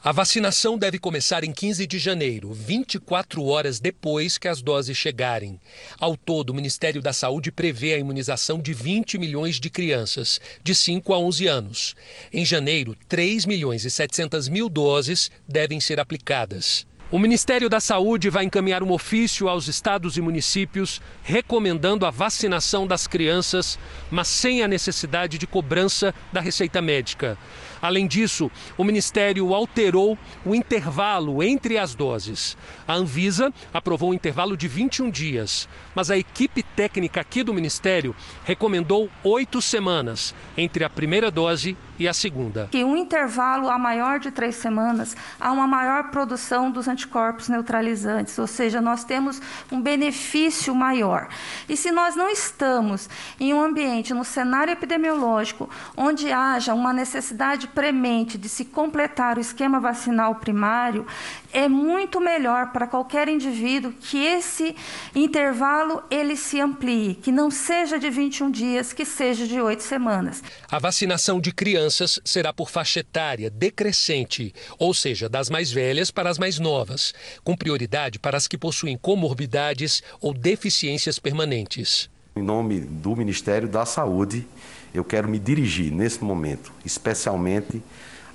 A 0.01 0.13
vacinação 0.13 0.79
deve 0.79 0.97
começar 0.97 1.43
em 1.43 1.53
15 1.53 1.85
de 1.85 1.99
janeiro, 1.99 2.53
24 2.53 3.45
horas 3.45 3.81
depois 3.81 4.39
que 4.39 4.47
as 4.47 4.63
doses 4.63 4.97
chegarem. 4.97 5.61
Ao 5.99 6.17
todo, 6.17 6.51
o 6.51 6.55
Ministério 6.55 7.03
da 7.03 7.13
Saúde 7.13 7.51
prevê 7.51 7.95
a 7.95 7.99
imunização 7.99 8.61
de 8.61 8.73
20 8.73 9.19
milhões 9.19 9.59
de 9.59 9.69
crianças, 9.69 10.41
de 10.63 10.73
5 10.73 11.13
a 11.13 11.19
11 11.19 11.49
anos. 11.49 11.97
Em 12.33 12.45
janeiro, 12.45 12.97
3 13.09 13.45
milhões 13.45 13.85
e 13.85 13.91
700 13.91 14.49
mil 14.49 14.69
doses 14.69 15.33
devem 15.49 15.81
ser 15.81 15.99
aplicadas. 15.99 16.87
O 17.11 17.19
Ministério 17.19 17.71
da 17.71 17.81
Saúde 17.81 18.29
vai 18.29 18.45
encaminhar 18.45 18.83
um 18.83 18.93
ofício 18.93 19.49
aos 19.49 19.67
estados 19.67 20.19
e 20.19 20.21
municípios 20.21 21.01
recomendando 21.23 22.05
a 22.05 22.11
vacinação 22.11 22.87
das 22.87 23.07
crianças, 23.07 23.79
mas 24.11 24.29
sem 24.29 24.63
a 24.63 24.69
necessidade 24.69 25.39
de 25.39 25.47
cobrança 25.47 26.15
da 26.31 26.39
receita 26.39 26.83
médica. 26.83 27.39
Além 27.81 28.07
disso, 28.07 28.51
o 28.77 28.85
Ministério 28.85 29.55
alterou 29.55 30.19
o 30.45 30.55
intervalo 30.55 31.43
entre 31.43 31.79
as 31.79 31.95
doses. 31.95 32.59
A 32.87 32.93
Anvisa 32.93 33.55
aprovou 33.73 34.11
um 34.11 34.15
intervalo 34.15 34.55
de 34.55 34.69
21 34.69 35.11
dias, 35.11 35.67
mas 35.95 36.11
a 36.11 36.19
equipe 36.19 36.63
técnica 36.63 37.23
aqui 37.23 37.43
do 37.43 37.55
Ministério 37.55 38.15
recomendou 38.45 39.09
oito 39.25 39.63
semanas 39.63 40.35
entre 40.59 40.85
a 40.85 40.91
primeira 40.91 41.31
dose 41.31 41.75
e 41.99 42.07
a 42.07 42.13
segunda. 42.13 42.69
Que 42.71 42.85
um 42.85 42.97
intervalo 42.97 43.69
a 43.69 43.79
maior 43.79 44.21
de 44.21 44.31
três 44.31 44.57
semanas 44.57 45.17
há 45.41 45.51
uma 45.51 45.67
maior 45.67 46.11
produção 46.11 46.71
dos 46.71 46.87
anticorpos 46.87 47.49
neutralizantes, 47.49 48.39
ou 48.39 48.47
seja, 48.47 48.81
nós 48.81 49.05
temos 49.05 49.41
um 49.71 49.81
benefício 49.81 50.75
maior. 50.75 51.29
E 51.69 51.77
se 51.77 51.91
nós 51.91 52.15
não 52.15 52.29
estamos 52.29 53.09
em 53.41 53.53
um 53.53 53.63
ambiente, 53.63 54.15
no 54.15 54.25
cenário 54.25 54.73
epidemiológico, 54.73 55.69
onde 55.97 56.31
haja 56.31 56.75
uma 56.75 56.93
necessidade 56.93 57.67
premente 57.69 58.39
de 58.39 58.49
se 58.49 58.65
completar 58.65 59.37
o 59.37 59.41
esquema 59.41 59.81
vacinal 59.81 60.37
primário, 60.37 61.07
é 61.53 61.69
muito 61.69 62.21
melhor 62.21 62.73
para 62.73 62.87
qualquer 62.87 63.29
indivíduo 63.29 63.93
que 63.93 64.19
esse 64.19 64.77
intervalo 65.15 66.03
ele 66.11 66.37
se 66.37 66.61
amplie, 66.61 67.15
que 67.15 67.33
não 67.33 67.51
seja 67.51 67.99
de 67.99 68.11
21 68.11 68.51
dias, 68.51 68.93
que 68.93 69.05
seja 69.05 69.47
de 69.47 69.61
8 69.61 69.83
semanas. 69.83 70.43
A 70.71 70.79
vacinação 70.79 71.41
de 71.41 71.53
crianças 71.53 72.21
será 72.25 72.53
por 72.53 72.71
faixa 72.71 73.01
etária 73.01 73.51
decrescente, 73.51 74.55
ou 74.79 74.93
seja, 74.93 75.29
das 75.29 75.49
mais 75.49 75.71
velhas 75.71 76.11
para 76.11 76.31
as 76.31 76.39
mais 76.39 76.59
novas, 76.59 77.15
com 77.43 77.57
prioridade 77.57 78.19
para 78.19 78.37
as 78.37 78.47
que 78.47 78.59
possuem 78.59 78.97
comorbidades 78.97 80.03
ou 80.21 80.35
deficiências 80.35 81.19
permanentes. 81.19 82.11
Em 82.37 82.43
nome 82.43 82.81
do 82.81 83.17
Ministério 83.17 83.69
da 83.69 83.85
Saúde, 83.85 84.47
eu 84.95 85.05
quero 85.05 85.29
me 85.29 85.39
dirigir 85.39 85.91
nesse 85.93 86.23
momento, 86.23 86.73
especialmente 86.85 87.83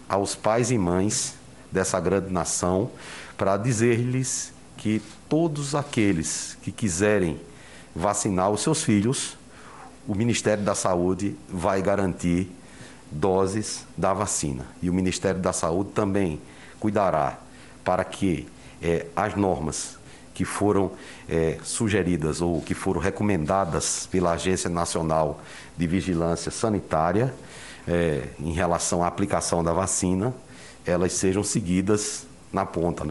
aos 0.10 0.36
pais 0.36 0.72
e 0.72 0.78
mães 0.78 1.36
dessa 1.74 2.00
grande 2.00 2.32
nação, 2.32 2.92
para 3.36 3.58
dizer-lhes 3.58 4.54
que 4.78 5.02
todos 5.28 5.74
aqueles 5.74 6.56
que 6.62 6.72
quiserem 6.72 7.40
vacinar 7.96 8.52
os 8.52 8.62
seus 8.62 8.84
filhos, 8.84 9.36
o 10.08 10.14
Ministério 10.14 10.64
da 10.64 10.76
Saúde 10.76 11.36
vai 11.50 11.82
garantir 11.82 12.50
doses 13.12 13.86
da 13.98 14.14
vacina. 14.14 14.66
E 14.82 14.90
o 14.90 14.94
Ministério 14.94 15.42
da 15.42 15.52
Saúde 15.52 15.92
também 15.92 16.40
cuidará 16.80 17.40
para 17.84 18.04
que 18.04 18.48
é, 18.82 19.08
as 19.16 19.36
normas 19.36 19.98
que 20.34 20.46
foram 20.46 20.92
é, 21.30 21.58
sugeridas 21.64 22.42
ou 22.42 22.62
que 22.62 22.74
foram 22.74 23.00
recomendadas 23.00 24.08
pela 24.08 24.34
Agência 24.34 24.70
Nacional 24.70 25.42
de 25.78 25.88
Vigilância 25.88 26.52
Sanitária 26.52 27.34
é, 27.88 28.24
em 28.40 28.52
relação 28.52 29.04
à 29.04 29.08
aplicação 29.08 29.64
da 29.64 29.74
vacina, 29.74 30.34
elas 30.86 31.14
sejam 31.14 31.44
seguidas 31.44 32.26
na 32.52 32.66
ponta. 32.66 33.06
Né? 33.06 33.10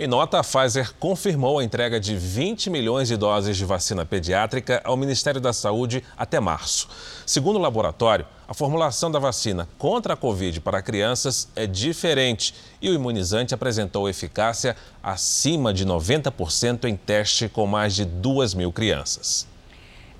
Em 0.00 0.06
nota, 0.06 0.38
a 0.38 0.44
Pfizer 0.44 0.94
confirmou 0.94 1.58
a 1.58 1.64
entrega 1.64 1.98
de 1.98 2.16
20 2.16 2.70
milhões 2.70 3.08
de 3.08 3.16
doses 3.16 3.56
de 3.56 3.64
vacina 3.64 4.06
pediátrica 4.06 4.80
ao 4.84 4.96
Ministério 4.96 5.40
da 5.40 5.52
Saúde 5.52 6.04
até 6.16 6.38
março. 6.38 6.88
Segundo 7.26 7.56
o 7.56 7.60
laboratório, 7.60 8.24
a 8.46 8.54
formulação 8.54 9.10
da 9.10 9.18
vacina 9.18 9.68
contra 9.76 10.14
a 10.14 10.16
Covid 10.16 10.60
para 10.60 10.80
crianças 10.80 11.48
é 11.56 11.66
diferente 11.66 12.54
e 12.80 12.88
o 12.88 12.94
imunizante 12.94 13.54
apresentou 13.54 14.08
eficácia 14.08 14.76
acima 15.02 15.74
de 15.74 15.84
90% 15.84 16.84
em 16.84 16.96
teste 16.96 17.48
com 17.48 17.66
mais 17.66 17.92
de 17.96 18.04
2 18.04 18.54
mil 18.54 18.72
crianças. 18.72 19.48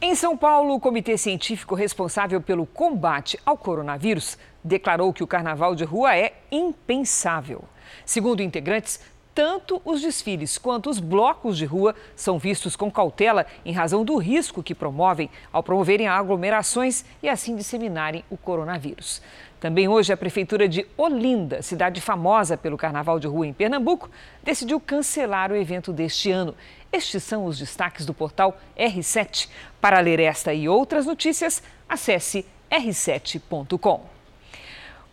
Em 0.00 0.14
São 0.14 0.36
Paulo, 0.36 0.74
o 0.74 0.80
comitê 0.80 1.16
científico 1.16 1.76
responsável 1.76 2.40
pelo 2.40 2.66
combate 2.66 3.38
ao 3.46 3.56
coronavírus 3.56 4.38
declarou 4.68 5.12
que 5.12 5.24
o 5.24 5.26
carnaval 5.26 5.74
de 5.74 5.82
rua 5.82 6.16
é 6.16 6.34
impensável. 6.52 7.64
Segundo 8.04 8.42
integrantes, 8.42 9.00
tanto 9.38 9.80
os 9.84 10.00
desfiles 10.00 10.58
quanto 10.58 10.90
os 10.90 10.98
blocos 10.98 11.56
de 11.56 11.64
rua 11.64 11.94
são 12.16 12.40
vistos 12.40 12.74
com 12.74 12.90
cautela 12.90 13.46
em 13.64 13.72
razão 13.72 14.04
do 14.04 14.16
risco 14.16 14.64
que 14.64 14.74
promovem 14.74 15.30
ao 15.52 15.62
promoverem 15.62 16.08
aglomerações 16.08 17.04
e 17.22 17.28
assim 17.28 17.54
disseminarem 17.54 18.24
o 18.28 18.36
coronavírus. 18.36 19.22
Também 19.60 19.86
hoje, 19.86 20.12
a 20.12 20.16
Prefeitura 20.16 20.68
de 20.68 20.84
Olinda, 20.96 21.62
cidade 21.62 22.00
famosa 22.00 22.56
pelo 22.56 22.76
carnaval 22.76 23.20
de 23.20 23.28
rua 23.28 23.46
em 23.46 23.52
Pernambuco, 23.52 24.10
decidiu 24.42 24.80
cancelar 24.80 25.52
o 25.52 25.56
evento 25.56 25.92
deste 25.92 26.32
ano. 26.32 26.52
Estes 26.92 27.22
são 27.22 27.44
os 27.44 27.60
destaques 27.60 28.04
do 28.04 28.12
portal 28.12 28.58
R7. 28.76 29.48
Para 29.80 30.00
ler 30.00 30.18
esta 30.18 30.52
e 30.52 30.68
outras 30.68 31.06
notícias, 31.06 31.62
acesse 31.88 32.44
r7.com. 32.68 34.17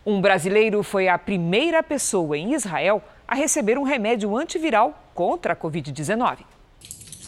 Um 0.08 0.20
brasileiro 0.20 0.84
foi 0.84 1.08
a 1.08 1.18
primeira 1.18 1.82
pessoa 1.82 2.38
em 2.38 2.54
Israel 2.54 3.02
a 3.26 3.34
receber 3.34 3.76
um 3.76 3.82
remédio 3.82 4.36
antiviral 4.36 4.96
contra 5.12 5.52
a 5.52 5.56
Covid-19. 5.56 6.44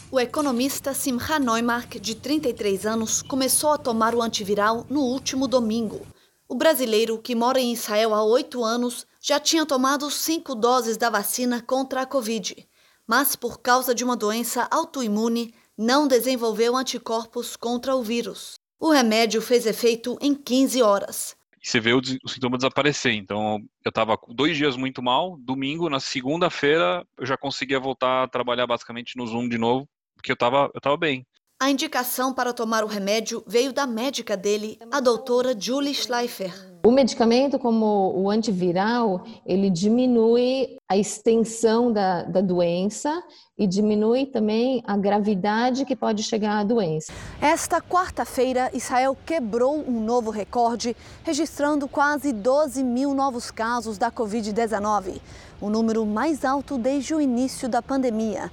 O 0.09 0.17
economista 0.17 0.93
Simcha 0.93 1.37
Neumark, 1.37 1.99
de 1.99 2.15
33 2.15 2.85
anos, 2.85 3.21
começou 3.21 3.73
a 3.73 3.77
tomar 3.77 4.15
o 4.15 4.21
antiviral 4.21 4.85
no 4.89 5.01
último 5.01 5.45
domingo. 5.45 6.07
O 6.47 6.55
brasileiro, 6.55 7.17
que 7.17 7.35
mora 7.35 7.59
em 7.59 7.73
Israel 7.73 8.13
há 8.15 8.23
oito 8.23 8.63
anos, 8.63 9.05
já 9.19 9.41
tinha 9.41 9.65
tomado 9.65 10.09
cinco 10.09 10.55
doses 10.55 10.95
da 10.95 11.09
vacina 11.09 11.61
contra 11.61 12.03
a 12.03 12.05
Covid, 12.05 12.65
mas 13.05 13.35
por 13.35 13.59
causa 13.59 13.93
de 13.93 14.05
uma 14.05 14.15
doença 14.15 14.65
autoimune, 14.71 15.53
não 15.77 16.07
desenvolveu 16.07 16.77
anticorpos 16.77 17.57
contra 17.57 17.93
o 17.93 18.01
vírus. 18.01 18.53
O 18.79 18.89
remédio 18.89 19.41
fez 19.41 19.65
efeito 19.65 20.17
em 20.21 20.33
15 20.33 20.81
horas 20.81 21.38
e 21.61 21.67
você 21.67 21.79
vê 21.79 21.93
o, 21.93 21.99
o 22.23 22.29
sintoma 22.29 22.57
desaparecer. 22.57 23.13
Então, 23.13 23.59
eu 23.83 23.89
estava 23.89 24.17
dois 24.29 24.57
dias 24.57 24.75
muito 24.77 25.01
mal, 25.01 25.37
domingo, 25.39 25.89
na 25.89 25.99
segunda-feira, 25.99 27.05
eu 27.17 27.25
já 27.25 27.37
conseguia 27.37 27.79
voltar 27.79 28.23
a 28.23 28.27
trabalhar 28.27 28.67
basicamente 28.67 29.17
no 29.17 29.27
Zoom 29.27 29.47
de 29.49 29.57
novo, 29.57 29.87
porque 30.15 30.31
eu 30.31 30.35
estava 30.35 30.69
eu 30.73 30.81
tava 30.81 30.97
bem. 30.97 31.25
A 31.61 31.69
indicação 31.69 32.33
para 32.33 32.53
tomar 32.53 32.85
o 32.85 32.87
remédio 32.87 33.43
veio 33.45 33.73
da 33.73 33.85
médica 33.85 34.37
dele, 34.37 34.79
a 34.89 35.01
doutora 35.01 35.53
Julie 35.59 35.93
Schleifer. 35.93 36.53
O 36.85 36.89
medicamento, 36.89 37.59
como 37.59 38.13
o 38.15 38.29
antiviral, 38.29 39.25
ele 39.45 39.69
diminui 39.69 40.77
a 40.87 40.95
extensão 40.95 41.91
da, 41.91 42.23
da 42.23 42.39
doença 42.39 43.21
e 43.57 43.67
diminui 43.67 44.25
também 44.25 44.81
a 44.87 44.95
gravidade 44.95 45.83
que 45.83 45.97
pode 45.97 46.23
chegar 46.23 46.59
à 46.59 46.63
doença. 46.63 47.11
Esta 47.41 47.81
quarta-feira, 47.81 48.71
Israel 48.73 49.17
quebrou 49.25 49.83
um 49.85 49.99
novo 49.99 50.31
recorde, 50.31 50.95
registrando 51.25 51.89
quase 51.89 52.31
12 52.31 52.81
mil 52.85 53.13
novos 53.13 53.51
casos 53.51 53.97
da 53.97 54.09
Covid-19, 54.09 55.19
o 55.59 55.69
número 55.69 56.05
mais 56.05 56.45
alto 56.45 56.77
desde 56.77 57.13
o 57.13 57.19
início 57.19 57.67
da 57.67 57.81
pandemia. 57.81 58.49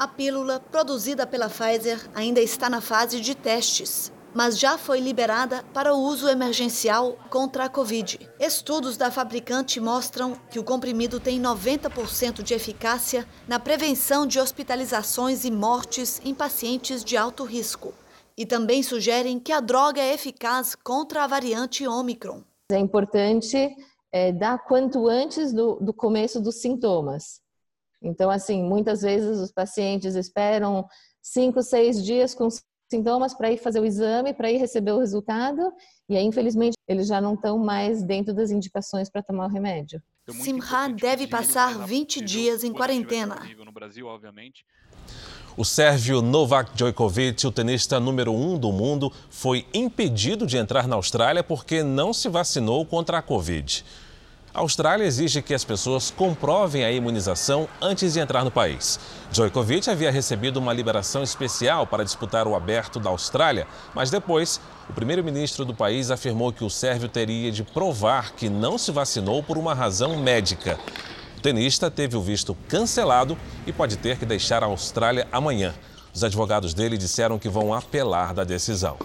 A 0.00 0.08
pílula, 0.08 0.60
produzida 0.60 1.26
pela 1.26 1.50
Pfizer, 1.50 2.08
ainda 2.14 2.40
está 2.40 2.70
na 2.70 2.80
fase 2.80 3.20
de 3.20 3.34
testes, 3.34 4.10
mas 4.34 4.58
já 4.58 4.78
foi 4.78 4.98
liberada 4.98 5.62
para 5.74 5.94
o 5.94 5.98
uso 5.98 6.26
emergencial 6.26 7.18
contra 7.28 7.64
a 7.64 7.68
Covid. 7.68 8.18
Estudos 8.40 8.96
da 8.96 9.10
fabricante 9.10 9.78
mostram 9.78 10.32
que 10.50 10.58
o 10.58 10.64
comprimido 10.64 11.20
tem 11.20 11.38
90% 11.38 12.42
de 12.42 12.54
eficácia 12.54 13.28
na 13.46 13.58
prevenção 13.58 14.26
de 14.26 14.40
hospitalizações 14.40 15.44
e 15.44 15.50
mortes 15.50 16.18
em 16.24 16.34
pacientes 16.34 17.04
de 17.04 17.18
alto 17.18 17.44
risco. 17.44 17.92
e 18.38 18.46
também 18.46 18.82
sugerem 18.82 19.38
que 19.38 19.52
a 19.52 19.60
droga 19.60 20.00
é 20.00 20.14
eficaz 20.14 20.74
contra 20.74 21.24
a 21.24 21.26
variante 21.26 21.86
Omicron. 21.86 22.42
É 22.72 22.78
importante 22.78 23.76
é, 24.10 24.32
dar 24.32 24.64
quanto 24.64 25.08
antes 25.08 25.52
do, 25.52 25.74
do 25.74 25.92
começo 25.92 26.40
dos 26.40 26.54
sintomas. 26.54 27.39
Então, 28.02 28.30
assim, 28.30 28.62
muitas 28.62 29.02
vezes 29.02 29.38
os 29.38 29.52
pacientes 29.52 30.14
esperam 30.14 30.86
cinco, 31.22 31.62
seis 31.62 32.02
dias 32.02 32.34
com 32.34 32.48
sintomas 32.90 33.34
para 33.34 33.52
ir 33.52 33.58
fazer 33.58 33.80
o 33.80 33.84
exame, 33.84 34.34
para 34.34 34.50
ir 34.50 34.56
receber 34.56 34.92
o 34.92 34.98
resultado, 34.98 35.72
e 36.08 36.16
aí, 36.16 36.24
infelizmente, 36.24 36.74
eles 36.88 37.06
já 37.06 37.20
não 37.20 37.34
estão 37.34 37.56
mais 37.56 38.02
dentro 38.02 38.34
das 38.34 38.50
indicações 38.50 39.08
para 39.08 39.22
tomar 39.22 39.46
o 39.46 39.48
remédio. 39.48 40.02
Simha 40.28 40.88
deve 40.88 41.26
passar 41.26 41.86
20 41.86 42.20
dias 42.20 42.64
em 42.64 42.72
quarentena. 42.72 43.40
O 45.56 45.64
sérvio 45.64 46.22
Novak 46.22 46.74
Djokovic, 46.74 47.46
o 47.46 47.52
tenista 47.52 48.00
número 48.00 48.32
um 48.32 48.58
do 48.58 48.72
mundo, 48.72 49.12
foi 49.28 49.66
impedido 49.74 50.46
de 50.46 50.56
entrar 50.56 50.86
na 50.86 50.96
Austrália 50.96 51.42
porque 51.42 51.82
não 51.82 52.12
se 52.12 52.28
vacinou 52.28 52.86
contra 52.86 53.18
a 53.18 53.22
Covid. 53.22 53.84
A 54.52 54.60
Austrália 54.60 55.04
exige 55.04 55.40
que 55.42 55.54
as 55.54 55.62
pessoas 55.62 56.10
comprovem 56.10 56.84
a 56.84 56.90
imunização 56.90 57.68
antes 57.80 58.14
de 58.14 58.18
entrar 58.18 58.44
no 58.44 58.50
país. 58.50 58.98
Djokovic 59.30 59.88
havia 59.88 60.10
recebido 60.10 60.56
uma 60.56 60.72
liberação 60.72 61.22
especial 61.22 61.86
para 61.86 62.04
disputar 62.04 62.48
o 62.48 62.56
aberto 62.56 62.98
da 62.98 63.10
Austrália, 63.10 63.64
mas 63.94 64.10
depois 64.10 64.60
o 64.88 64.92
primeiro-ministro 64.92 65.64
do 65.64 65.72
país 65.72 66.10
afirmou 66.10 66.52
que 66.52 66.64
o 66.64 66.70
sérvio 66.70 67.08
teria 67.08 67.52
de 67.52 67.62
provar 67.62 68.32
que 68.32 68.48
não 68.48 68.76
se 68.76 68.90
vacinou 68.90 69.40
por 69.40 69.56
uma 69.56 69.72
razão 69.72 70.16
médica. 70.16 70.80
O 71.38 71.40
tenista 71.40 71.88
teve 71.88 72.16
o 72.16 72.20
visto 72.20 72.56
cancelado 72.68 73.38
e 73.68 73.72
pode 73.72 73.96
ter 73.98 74.18
que 74.18 74.26
deixar 74.26 74.64
a 74.64 74.66
Austrália 74.66 75.28
amanhã. 75.30 75.72
Os 76.12 76.24
advogados 76.24 76.74
dele 76.74 76.98
disseram 76.98 77.38
que 77.38 77.48
vão 77.48 77.72
apelar 77.72 78.34
da 78.34 78.42
decisão. 78.42 78.96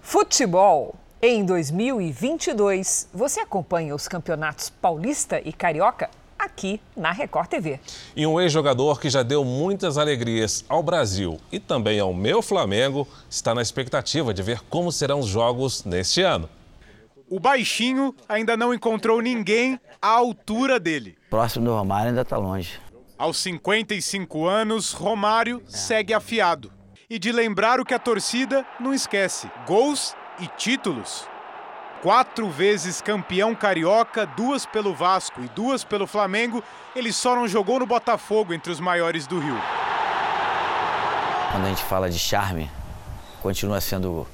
Futebol. 0.00 1.03
Em 1.26 1.42
2022, 1.42 3.08
você 3.10 3.40
acompanha 3.40 3.94
os 3.94 4.06
campeonatos 4.06 4.68
Paulista 4.68 5.40
e 5.42 5.54
Carioca 5.54 6.10
aqui 6.38 6.78
na 6.94 7.12
Record 7.12 7.48
TV. 7.48 7.80
E 8.14 8.26
um 8.26 8.38
ex-jogador 8.38 9.00
que 9.00 9.08
já 9.08 9.22
deu 9.22 9.42
muitas 9.42 9.96
alegrias 9.96 10.66
ao 10.68 10.82
Brasil 10.82 11.40
e 11.50 11.58
também 11.58 11.98
ao 11.98 12.12
meu 12.12 12.42
Flamengo 12.42 13.08
está 13.30 13.54
na 13.54 13.62
expectativa 13.62 14.34
de 14.34 14.42
ver 14.42 14.60
como 14.68 14.92
serão 14.92 15.20
os 15.20 15.26
jogos 15.26 15.82
neste 15.86 16.20
ano. 16.20 16.46
O 17.30 17.40
baixinho 17.40 18.14
ainda 18.28 18.54
não 18.54 18.74
encontrou 18.74 19.22
ninguém 19.22 19.80
à 20.02 20.08
altura 20.08 20.78
dele. 20.78 21.16
Próximo 21.30 21.64
do 21.64 21.74
Romário 21.74 22.10
ainda 22.10 22.20
está 22.20 22.36
longe. 22.36 22.78
Aos 23.16 23.38
55 23.38 24.44
anos, 24.44 24.92
Romário 24.92 25.62
segue 25.66 26.12
afiado. 26.12 26.70
E 27.08 27.18
de 27.18 27.32
lembrar 27.32 27.80
o 27.80 27.84
que 27.84 27.94
a 27.94 27.98
torcida 27.98 28.66
não 28.78 28.92
esquece: 28.92 29.50
gols 29.66 30.14
e 30.38 30.46
títulos. 30.46 31.26
Quatro 32.02 32.50
vezes 32.50 33.00
campeão 33.00 33.54
carioca, 33.54 34.26
duas 34.26 34.66
pelo 34.66 34.94
Vasco 34.94 35.40
e 35.42 35.48
duas 35.48 35.84
pelo 35.84 36.06
Flamengo, 36.06 36.62
ele 36.94 37.12
só 37.12 37.34
não 37.34 37.48
jogou 37.48 37.78
no 37.78 37.86
Botafogo 37.86 38.52
entre 38.52 38.70
os 38.70 38.78
maiores 38.78 39.26
do 39.26 39.38
Rio. 39.38 39.56
Quando 41.50 41.64
a 41.64 41.68
gente 41.68 41.82
fala 41.84 42.10
de 42.10 42.18
charme, 42.18 42.70
continua 43.40 43.80
sendo 43.80 44.26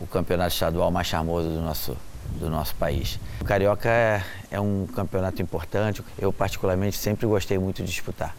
o 0.00 0.06
campeonato 0.06 0.54
estadual 0.54 0.90
mais 0.90 1.06
charmoso 1.06 1.48
do 1.48 1.60
nosso, 1.60 1.96
do 2.32 2.50
nosso 2.50 2.74
país. 2.74 3.20
O 3.40 3.44
Carioca 3.44 3.88
é, 3.88 4.24
é 4.50 4.60
um 4.60 4.86
campeonato 4.86 5.40
importante, 5.40 6.02
eu 6.18 6.32
particularmente 6.32 6.96
sempre 6.96 7.26
gostei 7.26 7.58
muito 7.58 7.76
de 7.76 7.88
disputar. 7.88 8.34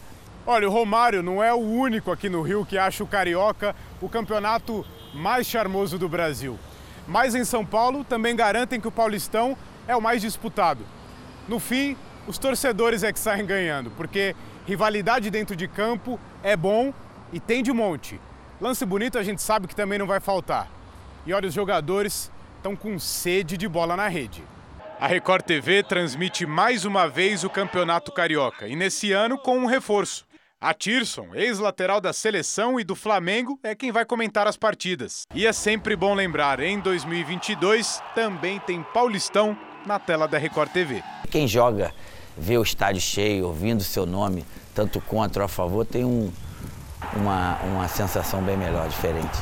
Olha, 0.46 0.68
o 0.68 0.70
Romário 0.70 1.22
não 1.22 1.42
é 1.42 1.52
o 1.52 1.58
único 1.58 2.12
aqui 2.12 2.28
no 2.28 2.42
Rio 2.42 2.66
que 2.66 2.76
acha 2.76 3.02
o 3.02 3.06
Carioca 3.06 3.74
o 4.02 4.08
campeonato 4.08 4.84
mais 5.14 5.46
charmoso 5.46 5.98
do 5.98 6.08
Brasil 6.08 6.58
mas 7.06 7.34
em 7.34 7.44
São 7.44 7.64
Paulo 7.64 8.04
também 8.04 8.34
garantem 8.34 8.80
que 8.80 8.88
o 8.88 8.92
Paulistão 8.92 9.56
é 9.86 9.94
o 9.94 10.02
mais 10.02 10.20
disputado. 10.20 10.84
No 11.48 11.58
fim, 11.58 11.96
os 12.26 12.38
torcedores 12.38 13.02
é 13.02 13.12
que 13.12 13.20
saem 13.20 13.46
ganhando, 13.46 13.90
porque 13.90 14.34
rivalidade 14.66 15.30
dentro 15.30 15.54
de 15.54 15.68
campo 15.68 16.18
é 16.42 16.56
bom 16.56 16.92
e 17.32 17.38
tem 17.38 17.62
de 17.62 17.72
monte. 17.72 18.20
Lance 18.60 18.84
bonito 18.84 19.18
a 19.18 19.22
gente 19.22 19.42
sabe 19.42 19.68
que 19.68 19.76
também 19.76 19.98
não 19.98 20.06
vai 20.06 20.18
faltar. 20.18 20.68
E 21.24 21.32
olha, 21.32 21.48
os 21.48 21.54
jogadores 21.54 22.30
estão 22.56 22.74
com 22.74 22.98
sede 22.98 23.56
de 23.56 23.68
bola 23.68 23.96
na 23.96 24.08
rede. 24.08 24.42
A 24.98 25.06
Record 25.06 25.44
TV 25.44 25.82
transmite 25.82 26.46
mais 26.46 26.84
uma 26.84 27.06
vez 27.06 27.44
o 27.44 27.50
Campeonato 27.50 28.10
Carioca 28.10 28.66
e 28.66 28.74
nesse 28.74 29.12
ano 29.12 29.36
com 29.36 29.58
um 29.58 29.66
reforço. 29.66 30.26
A 30.66 30.74
Tirson, 30.74 31.28
ex-lateral 31.32 32.00
da 32.00 32.12
seleção 32.12 32.80
e 32.80 32.82
do 32.82 32.96
Flamengo, 32.96 33.56
é 33.62 33.72
quem 33.72 33.92
vai 33.92 34.04
comentar 34.04 34.48
as 34.48 34.56
partidas. 34.56 35.22
E 35.32 35.46
é 35.46 35.52
sempre 35.52 35.94
bom 35.94 36.12
lembrar, 36.12 36.58
em 36.58 36.80
2022 36.80 38.02
também 38.16 38.58
tem 38.58 38.82
Paulistão 38.82 39.56
na 39.86 40.00
tela 40.00 40.26
da 40.26 40.38
Record 40.38 40.72
TV. 40.72 41.04
Quem 41.30 41.46
joga, 41.46 41.94
vê 42.36 42.58
o 42.58 42.64
estádio 42.64 43.00
cheio, 43.00 43.46
ouvindo 43.46 43.84
seu 43.84 44.04
nome, 44.04 44.44
tanto 44.74 45.00
contra 45.00 45.44
ou 45.44 45.46
a 45.46 45.48
favor, 45.48 45.86
tem 45.86 46.04
um, 46.04 46.32
uma, 47.14 47.60
uma 47.62 47.86
sensação 47.86 48.42
bem 48.42 48.56
melhor, 48.56 48.88
diferente. 48.88 49.38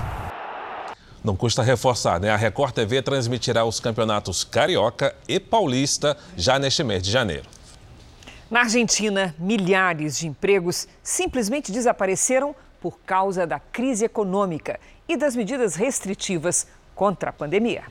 Não 1.24 1.34
custa 1.34 1.62
reforçar, 1.62 2.20
né? 2.20 2.28
A 2.28 2.36
Record 2.36 2.74
TV 2.74 3.00
transmitirá 3.00 3.64
os 3.64 3.80
campeonatos 3.80 4.44
Carioca 4.44 5.16
e 5.26 5.40
Paulista 5.40 6.18
já 6.36 6.58
neste 6.58 6.84
mês 6.84 7.02
de 7.02 7.10
janeiro. 7.10 7.53
Na 8.50 8.60
Argentina, 8.60 9.34
milhares 9.38 10.18
de 10.18 10.26
empregos 10.26 10.86
simplesmente 11.02 11.72
desapareceram 11.72 12.54
por 12.80 12.98
causa 13.00 13.46
da 13.46 13.58
crise 13.58 14.04
econômica 14.04 14.78
e 15.08 15.16
das 15.16 15.34
medidas 15.34 15.74
restritivas 15.74 16.66
contra 16.94 17.30
a 17.30 17.32
pandemia. 17.32 17.84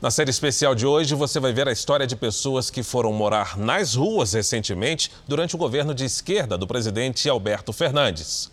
Na 0.00 0.10
série 0.10 0.30
especial 0.30 0.74
de 0.74 0.86
hoje, 0.86 1.14
você 1.14 1.40
vai 1.40 1.52
ver 1.52 1.68
a 1.68 1.72
história 1.72 2.06
de 2.06 2.16
pessoas 2.16 2.70
que 2.70 2.82
foram 2.82 3.12
morar 3.12 3.58
nas 3.58 3.96
ruas 3.96 4.32
recentemente 4.32 5.10
durante 5.26 5.54
o 5.56 5.58
governo 5.58 5.92
de 5.92 6.04
esquerda 6.04 6.56
do 6.56 6.66
presidente 6.66 7.28
Alberto 7.28 7.72
Fernandes. 7.72 8.50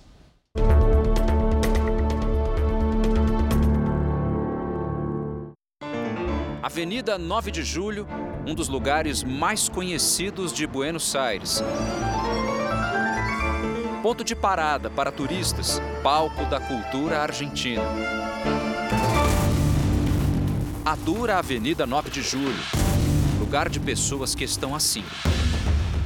Avenida 6.68 7.18
9 7.18 7.50
de 7.50 7.64
Julho, 7.64 8.06
um 8.46 8.54
dos 8.54 8.68
lugares 8.68 9.24
mais 9.24 9.70
conhecidos 9.70 10.52
de 10.52 10.68
Buenos 10.68 11.16
Aires. 11.16 11.64
Ponto 14.04 14.22
de 14.22 14.36
parada 14.36 14.90
para 14.90 15.10
turistas, 15.10 15.82
palco 16.04 16.44
da 16.48 16.60
cultura 16.60 17.22
argentina. 17.22 17.82
A 20.84 20.94
dura 20.98 21.38
Avenida 21.38 21.86
9 21.86 22.10
de 22.10 22.22
Julho, 22.22 22.60
lugar 23.40 23.70
de 23.70 23.80
pessoas 23.80 24.36
que 24.36 24.44
estão 24.44 24.76
assim. 24.76 25.06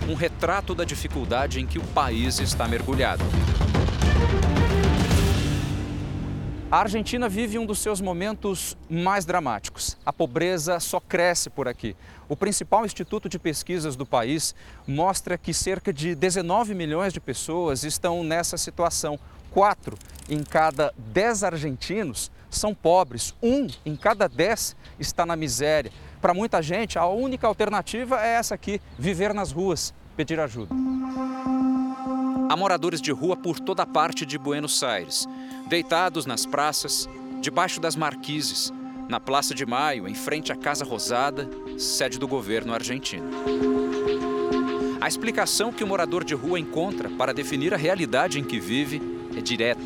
Um 0.08 0.14
retrato 0.14 0.76
da 0.76 0.84
dificuldade 0.84 1.60
em 1.60 1.66
que 1.66 1.80
o 1.80 1.84
país 1.86 2.40
está 2.40 2.68
mergulhado. 2.68 3.26
A 6.72 6.80
Argentina 6.80 7.28
vive 7.28 7.60
um 7.60 7.66
dos 7.66 7.80
seus 7.80 8.00
momentos 8.00 8.78
mais 8.90 9.26
dramáticos. 9.26 9.98
A 10.06 10.14
pobreza 10.14 10.80
só 10.80 11.02
cresce 11.02 11.50
por 11.50 11.68
aqui. 11.68 11.98
O 12.30 12.36
principal 12.38 12.86
instituto 12.86 13.28
de 13.28 13.38
pesquisas 13.38 13.98
do 13.98 14.06
país 14.06 14.56
mostra 14.88 15.38
que 15.38 15.54
cerca 15.54 15.92
de 15.92 16.16
19 16.16 16.74
milhões 16.74 17.12
de 17.12 17.20
pessoas 17.20 17.84
estão 17.84 18.24
nessa 18.24 18.56
situação. 18.56 19.20
Quatro 19.52 19.98
em 20.30 20.46
cada 20.46 20.94
dez 20.98 21.44
argentinos 21.44 22.32
são 22.50 22.74
pobres. 22.74 23.36
Um 23.44 23.68
em 23.86 23.98
cada 23.98 24.30
dez 24.30 24.74
está 24.98 25.26
na 25.26 25.36
miséria. 25.36 25.92
Para 26.22 26.34
muita 26.34 26.62
gente, 26.62 26.98
a 26.98 27.06
única 27.06 27.48
alternativa 27.48 28.26
é 28.26 28.30
essa 28.36 28.56
aqui: 28.56 28.80
viver 28.98 29.34
nas 29.34 29.52
ruas, 29.52 29.94
pedir 30.16 30.40
ajuda. 30.40 30.74
Há 32.50 32.56
moradores 32.56 33.02
de 33.02 33.12
rua 33.12 33.36
por 33.36 33.60
toda 33.60 33.86
parte 33.86 34.26
de 34.26 34.38
Buenos 34.38 34.84
Aires 34.84 35.28
deitados 35.72 36.26
nas 36.26 36.46
praças, 36.46 37.08
debaixo 37.40 37.80
das 37.80 37.96
marquises, 37.96 38.74
na 39.08 39.22
Praça 39.22 39.56
de 39.56 39.66
Maio, 39.66 40.06
em 40.06 40.14
frente 40.14 40.52
à 40.52 40.56
Casa 40.56 40.84
Rosada, 40.84 41.50
sede 41.78 42.20
do 42.20 42.28
governo 42.28 42.74
argentino. 42.74 43.30
A 45.00 45.08
explicação 45.08 45.72
que 45.72 45.82
o 45.82 45.88
morador 45.88 46.26
de 46.26 46.36
rua 46.36 46.60
encontra 46.60 47.10
para 47.10 47.34
definir 47.34 47.74
a 47.74 47.78
realidade 47.78 48.38
em 48.38 48.44
que 48.44 48.60
vive 48.60 49.02
é 49.36 49.40
direta. 49.40 49.82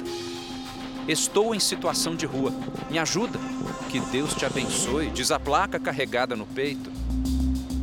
Estou 1.07 1.53
em 1.53 1.59
situação 1.59 2.15
de 2.15 2.25
rua. 2.25 2.51
Me 2.89 2.97
ajuda. 2.97 3.37
Que 3.91 3.99
Deus 3.99 4.33
te 4.33 4.43
abençoe, 4.43 5.11
diz 5.11 5.29
a 5.29 5.39
placa 5.39 5.79
carregada 5.79 6.35
no 6.35 6.47
peito. 6.47 6.91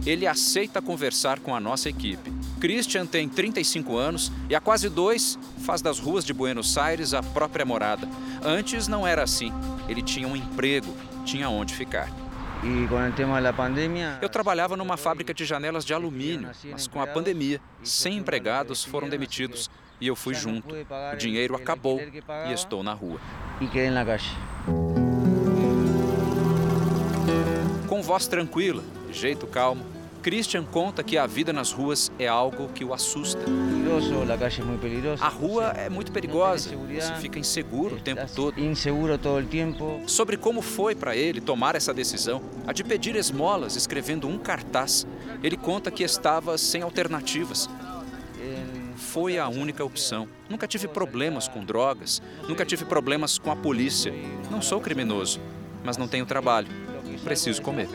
Ele 0.04 0.26
aceita 0.26 0.82
conversar 0.82 1.38
com 1.38 1.54
a 1.54 1.60
nossa 1.60 1.88
equipe. 1.88 2.32
Christian 2.62 3.04
tem 3.04 3.28
35 3.28 3.96
anos 3.96 4.30
e 4.48 4.54
há 4.54 4.60
quase 4.60 4.88
dois 4.88 5.36
faz 5.66 5.82
das 5.82 5.98
ruas 5.98 6.24
de 6.24 6.32
Buenos 6.32 6.78
Aires 6.78 7.12
a 7.12 7.20
própria 7.20 7.64
morada. 7.64 8.08
Antes 8.40 8.86
não 8.86 9.04
era 9.04 9.24
assim. 9.24 9.52
Ele 9.88 10.00
tinha 10.00 10.28
um 10.28 10.36
emprego, 10.36 10.96
tinha 11.24 11.50
onde 11.50 11.74
ficar. 11.74 12.08
E 12.62 12.86
com 12.86 12.94
o 12.94 13.12
tema 13.14 13.42
da 13.42 13.52
pandemia. 13.52 14.16
Eu 14.22 14.28
trabalhava 14.28 14.76
numa 14.76 14.96
fábrica 14.96 15.34
de 15.34 15.44
janelas 15.44 15.84
de 15.84 15.92
alumínio, 15.92 16.52
mas 16.70 16.86
com 16.86 17.02
a 17.02 17.06
pandemia, 17.08 17.60
100 17.82 18.18
empregados 18.18 18.84
foram 18.84 19.08
demitidos 19.08 19.68
e 20.00 20.06
eu 20.06 20.14
fui 20.14 20.32
junto. 20.32 20.72
O 21.12 21.16
dinheiro 21.16 21.56
acabou 21.56 22.00
e 22.48 22.52
estou 22.52 22.84
na 22.84 22.92
rua. 22.92 23.20
Com 27.88 28.00
voz 28.00 28.28
tranquila, 28.28 28.84
de 29.08 29.18
jeito 29.18 29.48
calmo, 29.48 29.84
Christian 30.22 30.64
conta 30.64 31.02
que 31.02 31.18
a 31.18 31.26
vida 31.26 31.52
nas 31.52 31.72
ruas 31.72 32.12
é 32.16 32.28
algo 32.28 32.68
que 32.68 32.84
o 32.84 32.94
assusta. 32.94 33.40
A 35.20 35.28
rua 35.28 35.72
é 35.76 35.88
muito 35.88 36.12
perigosa, 36.12 36.70
você 36.76 37.14
fica 37.16 37.38
inseguro 37.38 37.96
o 37.96 38.00
tempo 38.00 38.22
todo. 38.34 38.58
Sobre 40.06 40.36
como 40.36 40.62
foi 40.62 40.94
para 40.94 41.16
ele 41.16 41.40
tomar 41.40 41.74
essa 41.74 41.92
decisão, 41.92 42.40
a 42.66 42.72
de 42.72 42.84
pedir 42.84 43.16
esmolas 43.16 43.74
escrevendo 43.74 44.28
um 44.28 44.38
cartaz, 44.38 45.06
ele 45.42 45.56
conta 45.56 45.90
que 45.90 46.04
estava 46.04 46.56
sem 46.56 46.82
alternativas. 46.82 47.68
Foi 48.96 49.38
a 49.38 49.48
única 49.48 49.84
opção. 49.84 50.28
Nunca 50.48 50.66
tive 50.68 50.86
problemas 50.86 51.48
com 51.48 51.64
drogas, 51.64 52.22
nunca 52.48 52.64
tive 52.64 52.84
problemas 52.84 53.38
com 53.38 53.50
a 53.50 53.56
polícia. 53.56 54.14
Não 54.50 54.62
sou 54.62 54.80
criminoso, 54.80 55.40
mas 55.84 55.96
não 55.96 56.06
tenho 56.06 56.24
trabalho. 56.24 56.68
Preciso 57.24 57.60
comer. 57.60 57.88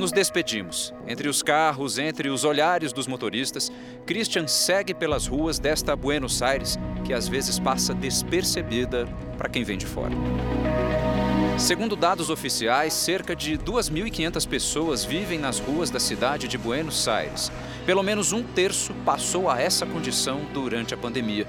Nos 0.00 0.12
despedimos. 0.12 0.94
Entre 1.06 1.28
os 1.28 1.42
carros, 1.42 1.98
entre 1.98 2.30
os 2.30 2.42
olhares 2.42 2.90
dos 2.90 3.06
motoristas, 3.06 3.70
Christian 4.06 4.46
segue 4.46 4.94
pelas 4.94 5.26
ruas 5.26 5.58
desta 5.58 5.94
Buenos 5.94 6.40
Aires, 6.40 6.78
que 7.04 7.12
às 7.12 7.28
vezes 7.28 7.58
passa 7.58 7.92
despercebida 7.92 9.06
para 9.36 9.50
quem 9.50 9.62
vem 9.62 9.76
de 9.76 9.84
fora. 9.84 10.14
Segundo 11.58 11.94
dados 11.94 12.30
oficiais, 12.30 12.94
cerca 12.94 13.36
de 13.36 13.58
2.500 13.58 14.48
pessoas 14.48 15.04
vivem 15.04 15.38
nas 15.38 15.58
ruas 15.58 15.90
da 15.90 16.00
cidade 16.00 16.48
de 16.48 16.56
Buenos 16.56 17.06
Aires. 17.06 17.52
Pelo 17.84 18.02
menos 18.02 18.32
um 18.32 18.42
terço 18.42 18.94
passou 19.04 19.50
a 19.50 19.60
essa 19.60 19.84
condição 19.84 20.46
durante 20.54 20.94
a 20.94 20.96
pandemia. 20.96 21.46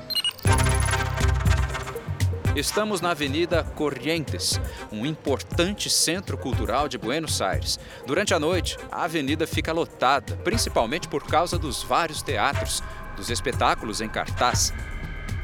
Estamos 2.56 3.00
na 3.00 3.12
Avenida 3.12 3.64
Corrientes, 3.64 4.60
um 4.92 5.06
importante 5.06 5.90
centro 5.90 6.38
cultural 6.38 6.90
de 6.90 6.98
Buenos 6.98 7.42
Aires. 7.42 7.80
Durante 8.06 8.34
a 8.34 8.40
noite, 8.40 8.78
a 8.92 9.06
avenida 9.06 9.48
fica 9.48 9.72
lotada, 9.72 10.36
principalmente 10.44 11.08
por 11.08 11.24
causa 11.24 11.58
dos 11.58 11.82
vários 11.82 12.22
teatros, 12.22 12.84
dos 13.16 13.30
espetáculos 13.30 14.02
em 14.02 14.10
cartaz. 14.10 14.74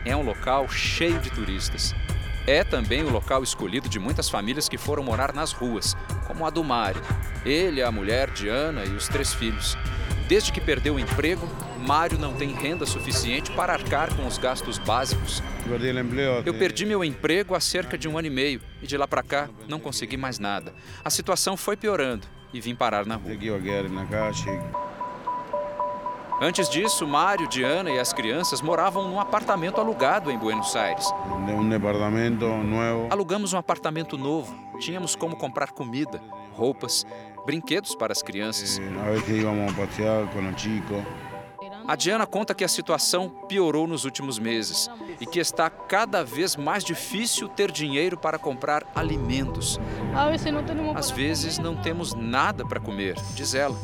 É 0.03 0.13
um 0.17 0.21
local 0.21 0.67
cheio 0.67 1.17
de 1.21 1.29
turistas. 1.31 1.95
É 2.45 2.65
também 2.65 3.03
o 3.03 3.09
local 3.09 3.41
escolhido 3.41 3.87
de 3.87 3.99
muitas 3.99 4.29
famílias 4.29 4.67
que 4.67 4.77
foram 4.77 5.01
morar 5.01 5.33
nas 5.33 5.53
ruas, 5.53 5.95
como 6.27 6.45
a 6.45 6.49
do 6.49 6.61
Mário. 6.61 7.01
Ele, 7.45 7.81
a 7.81 7.89
mulher 7.89 8.31
Diana 8.31 8.83
e 8.83 8.89
os 8.89 9.07
três 9.07 9.33
filhos. 9.33 9.77
Desde 10.27 10.51
que 10.51 10.59
perdeu 10.59 10.95
o 10.95 10.99
emprego, 10.99 11.47
Mário 11.87 12.19
não 12.19 12.33
tem 12.33 12.51
renda 12.51 12.85
suficiente 12.85 13.49
para 13.51 13.71
arcar 13.71 14.13
com 14.13 14.27
os 14.27 14.37
gastos 14.37 14.77
básicos. 14.77 15.41
Eu 16.45 16.53
perdi 16.53 16.85
meu 16.85 17.01
emprego 17.01 17.55
há 17.55 17.61
cerca 17.61 17.97
de 17.97 18.09
um 18.09 18.17
ano 18.17 18.27
e 18.27 18.29
meio 18.29 18.59
e 18.81 18.87
de 18.87 18.97
lá 18.97 19.07
para 19.07 19.23
cá 19.23 19.49
não 19.69 19.79
consegui 19.79 20.17
mais 20.17 20.37
nada. 20.37 20.73
A 21.01 21.09
situação 21.09 21.55
foi 21.55 21.77
piorando 21.77 22.27
e 22.53 22.59
vim 22.59 22.75
parar 22.75 23.05
na 23.05 23.15
rua. 23.15 23.31
Antes 26.41 26.69
disso, 26.69 27.07
Mário, 27.07 27.47
Diana 27.47 27.89
e 27.89 27.97
as 27.97 28.11
crianças 28.11 28.61
moravam 28.61 29.07
num 29.07 29.19
apartamento 29.19 29.79
alugado 29.79 30.29
em 30.29 30.37
Buenos 30.37 30.75
Aires. 30.75 31.09
Alugamos 33.09 33.53
um 33.53 33.57
apartamento 33.57 34.17
novo. 34.17 34.53
Tínhamos 34.77 35.15
como 35.15 35.37
comprar 35.37 35.71
comida, 35.71 36.21
roupas, 36.51 37.05
brinquedos 37.45 37.95
para 37.95 38.11
as 38.11 38.21
crianças. 38.21 38.77
A 38.77 38.81
Diana 41.95 42.27
conta 42.27 42.53
que 42.53 42.63
a 42.63 42.67
situação 42.67 43.29
piorou 43.47 43.87
nos 43.87 44.03
últimos 44.03 44.37
meses 44.37 44.89
e 45.21 45.25
que 45.25 45.39
está 45.39 45.69
cada 45.69 46.23
vez 46.23 46.55
mais 46.55 46.83
difícil 46.83 47.47
ter 47.47 47.71
dinheiro 47.71 48.17
para 48.17 48.37
comprar 48.37 48.83
alimentos. 48.93 49.79
Às 50.95 51.09
vezes 51.11 51.57
não 51.57 51.75
temos 51.75 52.13
nada 52.13 52.65
para 52.65 52.79
comer, 52.79 53.15
diz 53.35 53.53
ela. 53.53 53.77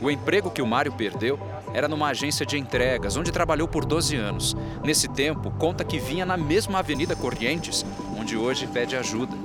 O 0.00 0.10
emprego 0.10 0.50
que 0.50 0.60
o 0.60 0.66
Mário 0.66 0.92
perdeu 0.92 1.38
era 1.72 1.86
numa 1.86 2.08
agência 2.08 2.44
de 2.44 2.58
entregas, 2.58 3.16
onde 3.16 3.30
trabalhou 3.30 3.68
por 3.68 3.84
12 3.84 4.16
anos. 4.16 4.56
Nesse 4.82 5.06
tempo, 5.08 5.50
conta 5.52 5.84
que 5.84 6.00
vinha 6.00 6.26
na 6.26 6.36
mesma 6.36 6.80
Avenida 6.80 7.14
Corrientes, 7.14 7.86
onde 8.18 8.36
hoje 8.36 8.66
pede 8.66 8.96
ajuda. 8.96 9.36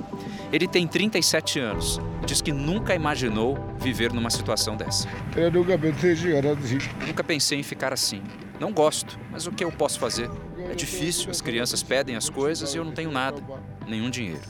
Ele 0.52 0.66
tem 0.66 0.86
37 0.86 1.60
anos 1.60 2.00
e 2.22 2.26
diz 2.26 2.40
que 2.40 2.52
nunca 2.52 2.94
imaginou 2.94 3.58
viver 3.78 4.12
numa 4.12 4.30
situação 4.30 4.76
dessa. 4.76 5.06
Eu 5.36 5.50
nunca 5.50 5.78
pensei 5.78 6.12
em 6.12 6.16
chegar 6.16 6.46
assim. 6.46 6.78
Nunca 7.06 7.24
pensei 7.24 7.58
em 7.58 7.62
ficar 7.62 7.92
assim. 7.92 8.22
Não 8.58 8.72
gosto, 8.72 9.18
mas 9.30 9.46
o 9.46 9.52
que 9.52 9.62
eu 9.62 9.70
posso 9.70 9.98
fazer? 10.00 10.30
É 10.70 10.74
difícil, 10.74 11.30
as 11.30 11.40
crianças 11.40 11.82
pedem 11.82 12.16
as 12.16 12.28
coisas 12.30 12.74
e 12.74 12.78
eu 12.78 12.84
não 12.84 12.92
tenho 12.92 13.10
nada, 13.12 13.42
nenhum 13.86 14.10
dinheiro. 14.10 14.40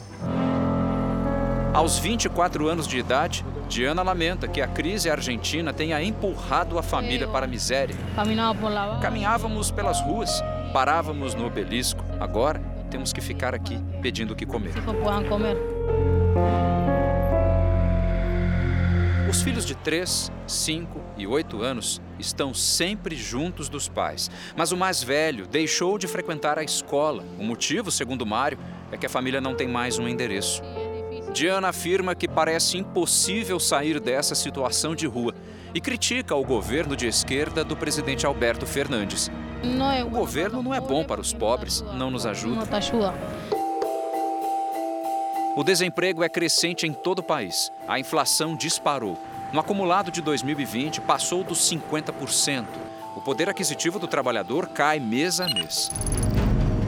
Aos 1.75 1.99
24 1.99 2.69
anos 2.69 2.87
de 2.89 2.99
idade, 2.99 3.45
Diana 3.69 4.03
lamenta 4.03 4.49
que 4.49 4.61
a 4.63 4.67
crise 4.67 5.11
argentina 5.11 5.73
tenha 5.73 6.03
empurrado 6.03 6.79
a 6.79 6.83
família 6.83 7.29
para 7.29 7.45
a 7.45 7.49
miséria. 7.49 7.95
Caminhávamos 9.01 9.71
pelas 9.71 10.01
ruas, 10.01 10.43
parávamos 10.73 11.35
no 11.35 11.47
obelisco. 11.47 12.03
Agora 12.19 12.61
temos 12.91 13.13
que 13.13 13.21
ficar 13.21 13.55
aqui 13.55 13.79
pedindo 14.01 14.33
o 14.33 14.37
que 14.37 14.47
comer. 14.47 14.73
Os 19.29 19.43
filhos 19.43 19.67
de 19.67 19.75
3, 19.75 20.33
5 20.47 21.01
e 21.17 21.27
8 21.27 21.63
anos 21.63 22.01
estão 22.19 22.55
sempre 22.55 23.15
juntos 23.15 23.69
dos 23.69 23.89
pais, 23.89 24.31
mas 24.57 24.73
o 24.73 24.77
mais 24.77 25.03
velho 25.03 25.47
deixou 25.47 25.99
de 25.99 26.09
frequentar 26.09 26.59
a 26.59 26.63
escola. 26.63 27.23
O 27.39 27.45
motivo, 27.45 27.91
segundo 27.91 28.25
Mário, 28.25 28.59
é 28.91 28.97
que 28.97 29.07
a 29.07 29.09
família 29.11 29.41
não 29.41 29.55
tem 29.55 29.69
mais 29.69 29.99
um 29.99 30.09
endereço. 30.09 30.63
Diana 31.33 31.69
afirma 31.69 32.15
que 32.15 32.27
parece 32.27 32.79
impossível 32.79 33.61
sair 33.61 34.01
dessa 34.01 34.35
situação 34.35 34.95
de 34.95 35.07
rua 35.07 35.35
e 35.75 35.81
critica 35.81 36.35
o 36.35 36.45
governo 36.45 36.97
de 36.97 37.07
esquerda 37.07 37.63
do 37.63 37.77
presidente 37.77 38.25
Alberto 38.25 38.67
Fernandes. 38.67 39.31
O 40.07 40.11
governo 40.11 40.63
não 40.63 40.73
é 40.73 40.81
bom 40.81 41.05
para 41.05 41.21
os 41.21 41.35
pobres, 41.35 41.83
não 41.95 42.11
nos 42.11 42.25
ajuda. 42.25 42.61
O 45.59 45.65
desemprego 45.65 46.23
é 46.23 46.29
crescente 46.29 46.87
em 46.87 46.93
todo 46.93 47.19
o 47.19 47.23
país. 47.23 47.73
A 47.89 47.99
inflação 47.99 48.55
disparou. 48.55 49.19
No 49.53 49.59
acumulado 49.59 50.09
de 50.09 50.23
2020, 50.23 51.01
passou 51.01 51.43
dos 51.43 51.59
50%. 51.69 52.65
O 53.17 53.21
poder 53.21 53.49
aquisitivo 53.49 53.99
do 53.99 54.07
trabalhador 54.07 54.69
cai 54.69 55.01
mês 55.01 55.41
a 55.41 55.49
mês. 55.49 55.91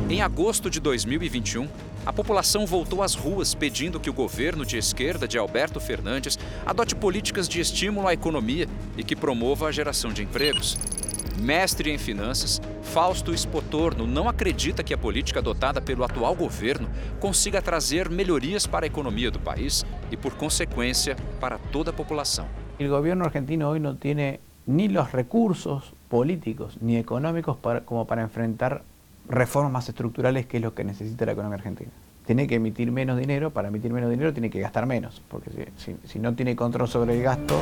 Em 0.08 0.22
agosto 0.22 0.70
de 0.70 0.78
2021, 0.78 1.68
a 2.06 2.12
população 2.12 2.64
voltou 2.64 3.02
às 3.02 3.16
ruas 3.16 3.54
pedindo 3.54 3.98
que 3.98 4.08
o 4.08 4.14
governo 4.14 4.64
de 4.64 4.78
esquerda 4.78 5.26
de 5.26 5.36
Alberto 5.36 5.80
Fernandes 5.80 6.38
adote 6.64 6.94
políticas 6.94 7.48
de 7.48 7.60
estímulo 7.60 8.06
à 8.06 8.14
economia 8.14 8.68
e 8.96 9.02
que 9.02 9.16
promova 9.16 9.66
a 9.66 9.72
geração 9.72 10.12
de 10.12 10.22
empregos. 10.22 10.78
Mestre 11.41 11.91
em 11.91 11.97
finanças, 11.97 12.61
Fausto 12.82 13.32
Spotorno 13.32 14.07
não 14.07 14.28
acredita 14.28 14.84
que 14.84 14.93
a 14.93 14.99
política 14.99 15.41
adotada 15.41 15.80
pelo 15.80 16.05
atual 16.05 16.34
governo 16.34 16.86
consiga 17.18 17.62
trazer 17.62 18.11
melhorias 18.11 18.66
para 18.66 18.84
a 18.84 18.88
economia 18.88 19.30
do 19.30 19.38
país 19.38 19.86
e, 20.11 20.18
por 20.18 20.34
consequência, 20.34 21.16
para 21.41 21.57
toda 21.72 21.91
a 21.91 21.95
população. 21.95 22.47
O 22.78 22.86
governo 22.86 23.24
argentino 23.24 23.68
hoje 23.68 23.80
não 23.80 23.97
tem 23.97 24.38
nem 24.66 24.99
os 24.99 25.11
recursos 25.11 25.95
políticos 26.11 26.76
nem 26.78 26.99
econômicos 26.99 27.57
para, 27.57 27.80
como 27.80 28.05
para 28.05 28.22
enfrentar 28.22 28.82
reformas 29.26 29.88
estructurais 29.88 30.45
que 30.45 30.59
é 30.59 30.68
o 30.68 30.72
que 30.72 30.84
necessita 30.84 31.24
a 31.24 31.32
economia 31.32 31.57
argentina. 31.57 31.91
Tiene 32.26 32.47
que 32.47 32.57
emitir 32.57 32.93
menos 32.93 33.18
dinero, 33.18 33.51
para 33.51 33.68
emitir 33.68 33.91
menos 33.91 34.11
dinero 34.11 34.32
tiene 34.32 34.51
que 34.51 34.61
gastar 34.61 34.84
menos, 34.84 35.22
porque 35.26 35.51
si, 35.51 35.64
si, 35.82 35.97
si 36.05 36.18
no 36.18 36.34
tiene 36.34 36.55
control 36.55 36.86
sobre 36.86 37.16
el 37.16 37.22
gasto, 37.22 37.59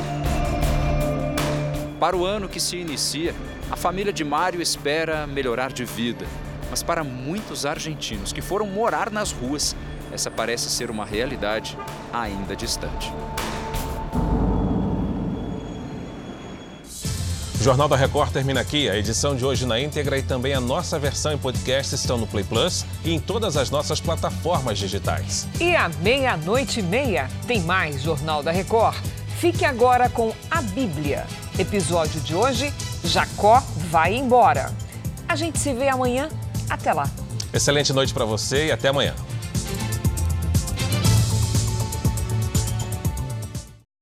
Para 1.99 2.15
o 2.15 2.25
ano 2.25 2.47
que 2.47 2.61
se 2.61 2.77
inicia, 2.77 3.33
a 3.69 3.75
família 3.75 4.11
de 4.11 4.23
Mário 4.23 4.61
espera 4.61 5.27
melhorar 5.27 5.71
de 5.71 5.85
vida. 5.85 6.25
Mas 6.69 6.83
para 6.83 7.03
muitos 7.03 7.65
argentinos 7.65 8.33
que 8.33 8.41
foram 8.41 8.65
morar 8.65 9.11
nas 9.11 9.31
ruas, 9.31 9.75
essa 10.11 10.29
parece 10.29 10.69
ser 10.69 10.89
uma 10.89 11.05
realidade 11.05 11.77
ainda 12.11 12.55
distante. 12.55 13.11
O 17.59 17.63
Jornal 17.63 17.89
da 17.89 17.95
Record 17.97 18.31
termina 18.31 18.61
aqui. 18.61 18.89
A 18.89 18.97
edição 18.97 19.35
de 19.35 19.43
hoje 19.43 19.65
na 19.65 19.79
íntegra 19.79 20.17
e 20.17 20.23
também 20.23 20.53
a 20.53 20.61
nossa 20.61 20.97
versão 20.97 21.33
em 21.33 21.37
podcast 21.37 21.93
estão 21.93 22.17
no 22.17 22.25
Play 22.25 22.43
Plus 22.43 22.85
e 23.03 23.13
em 23.13 23.19
todas 23.19 23.57
as 23.57 23.69
nossas 23.69 23.99
plataformas 23.99 24.79
digitais. 24.79 25.45
E 25.59 25.75
à 25.75 25.89
meia-noite 26.01 26.79
e 26.79 26.83
meia 26.83 27.29
tem 27.45 27.61
mais 27.61 28.01
Jornal 28.01 28.41
da 28.41 28.51
Record. 28.51 28.97
Fique 29.39 29.65
agora 29.65 30.07
com 30.07 30.33
a 30.49 30.61
Bíblia. 30.61 31.27
Episódio 31.57 32.21
de 32.21 32.33
hoje: 32.33 32.73
Jacó 33.09 33.63
vai 33.89 34.15
embora. 34.15 34.71
A 35.27 35.35
gente 35.35 35.57
se 35.57 35.73
vê 35.73 35.89
amanhã. 35.89 36.29
Até 36.69 36.93
lá. 36.93 37.09
Excelente 37.51 37.91
noite 37.91 38.13
para 38.13 38.23
você 38.23 38.67
e 38.67 38.71
até 38.71 38.89
amanhã. 38.89 39.15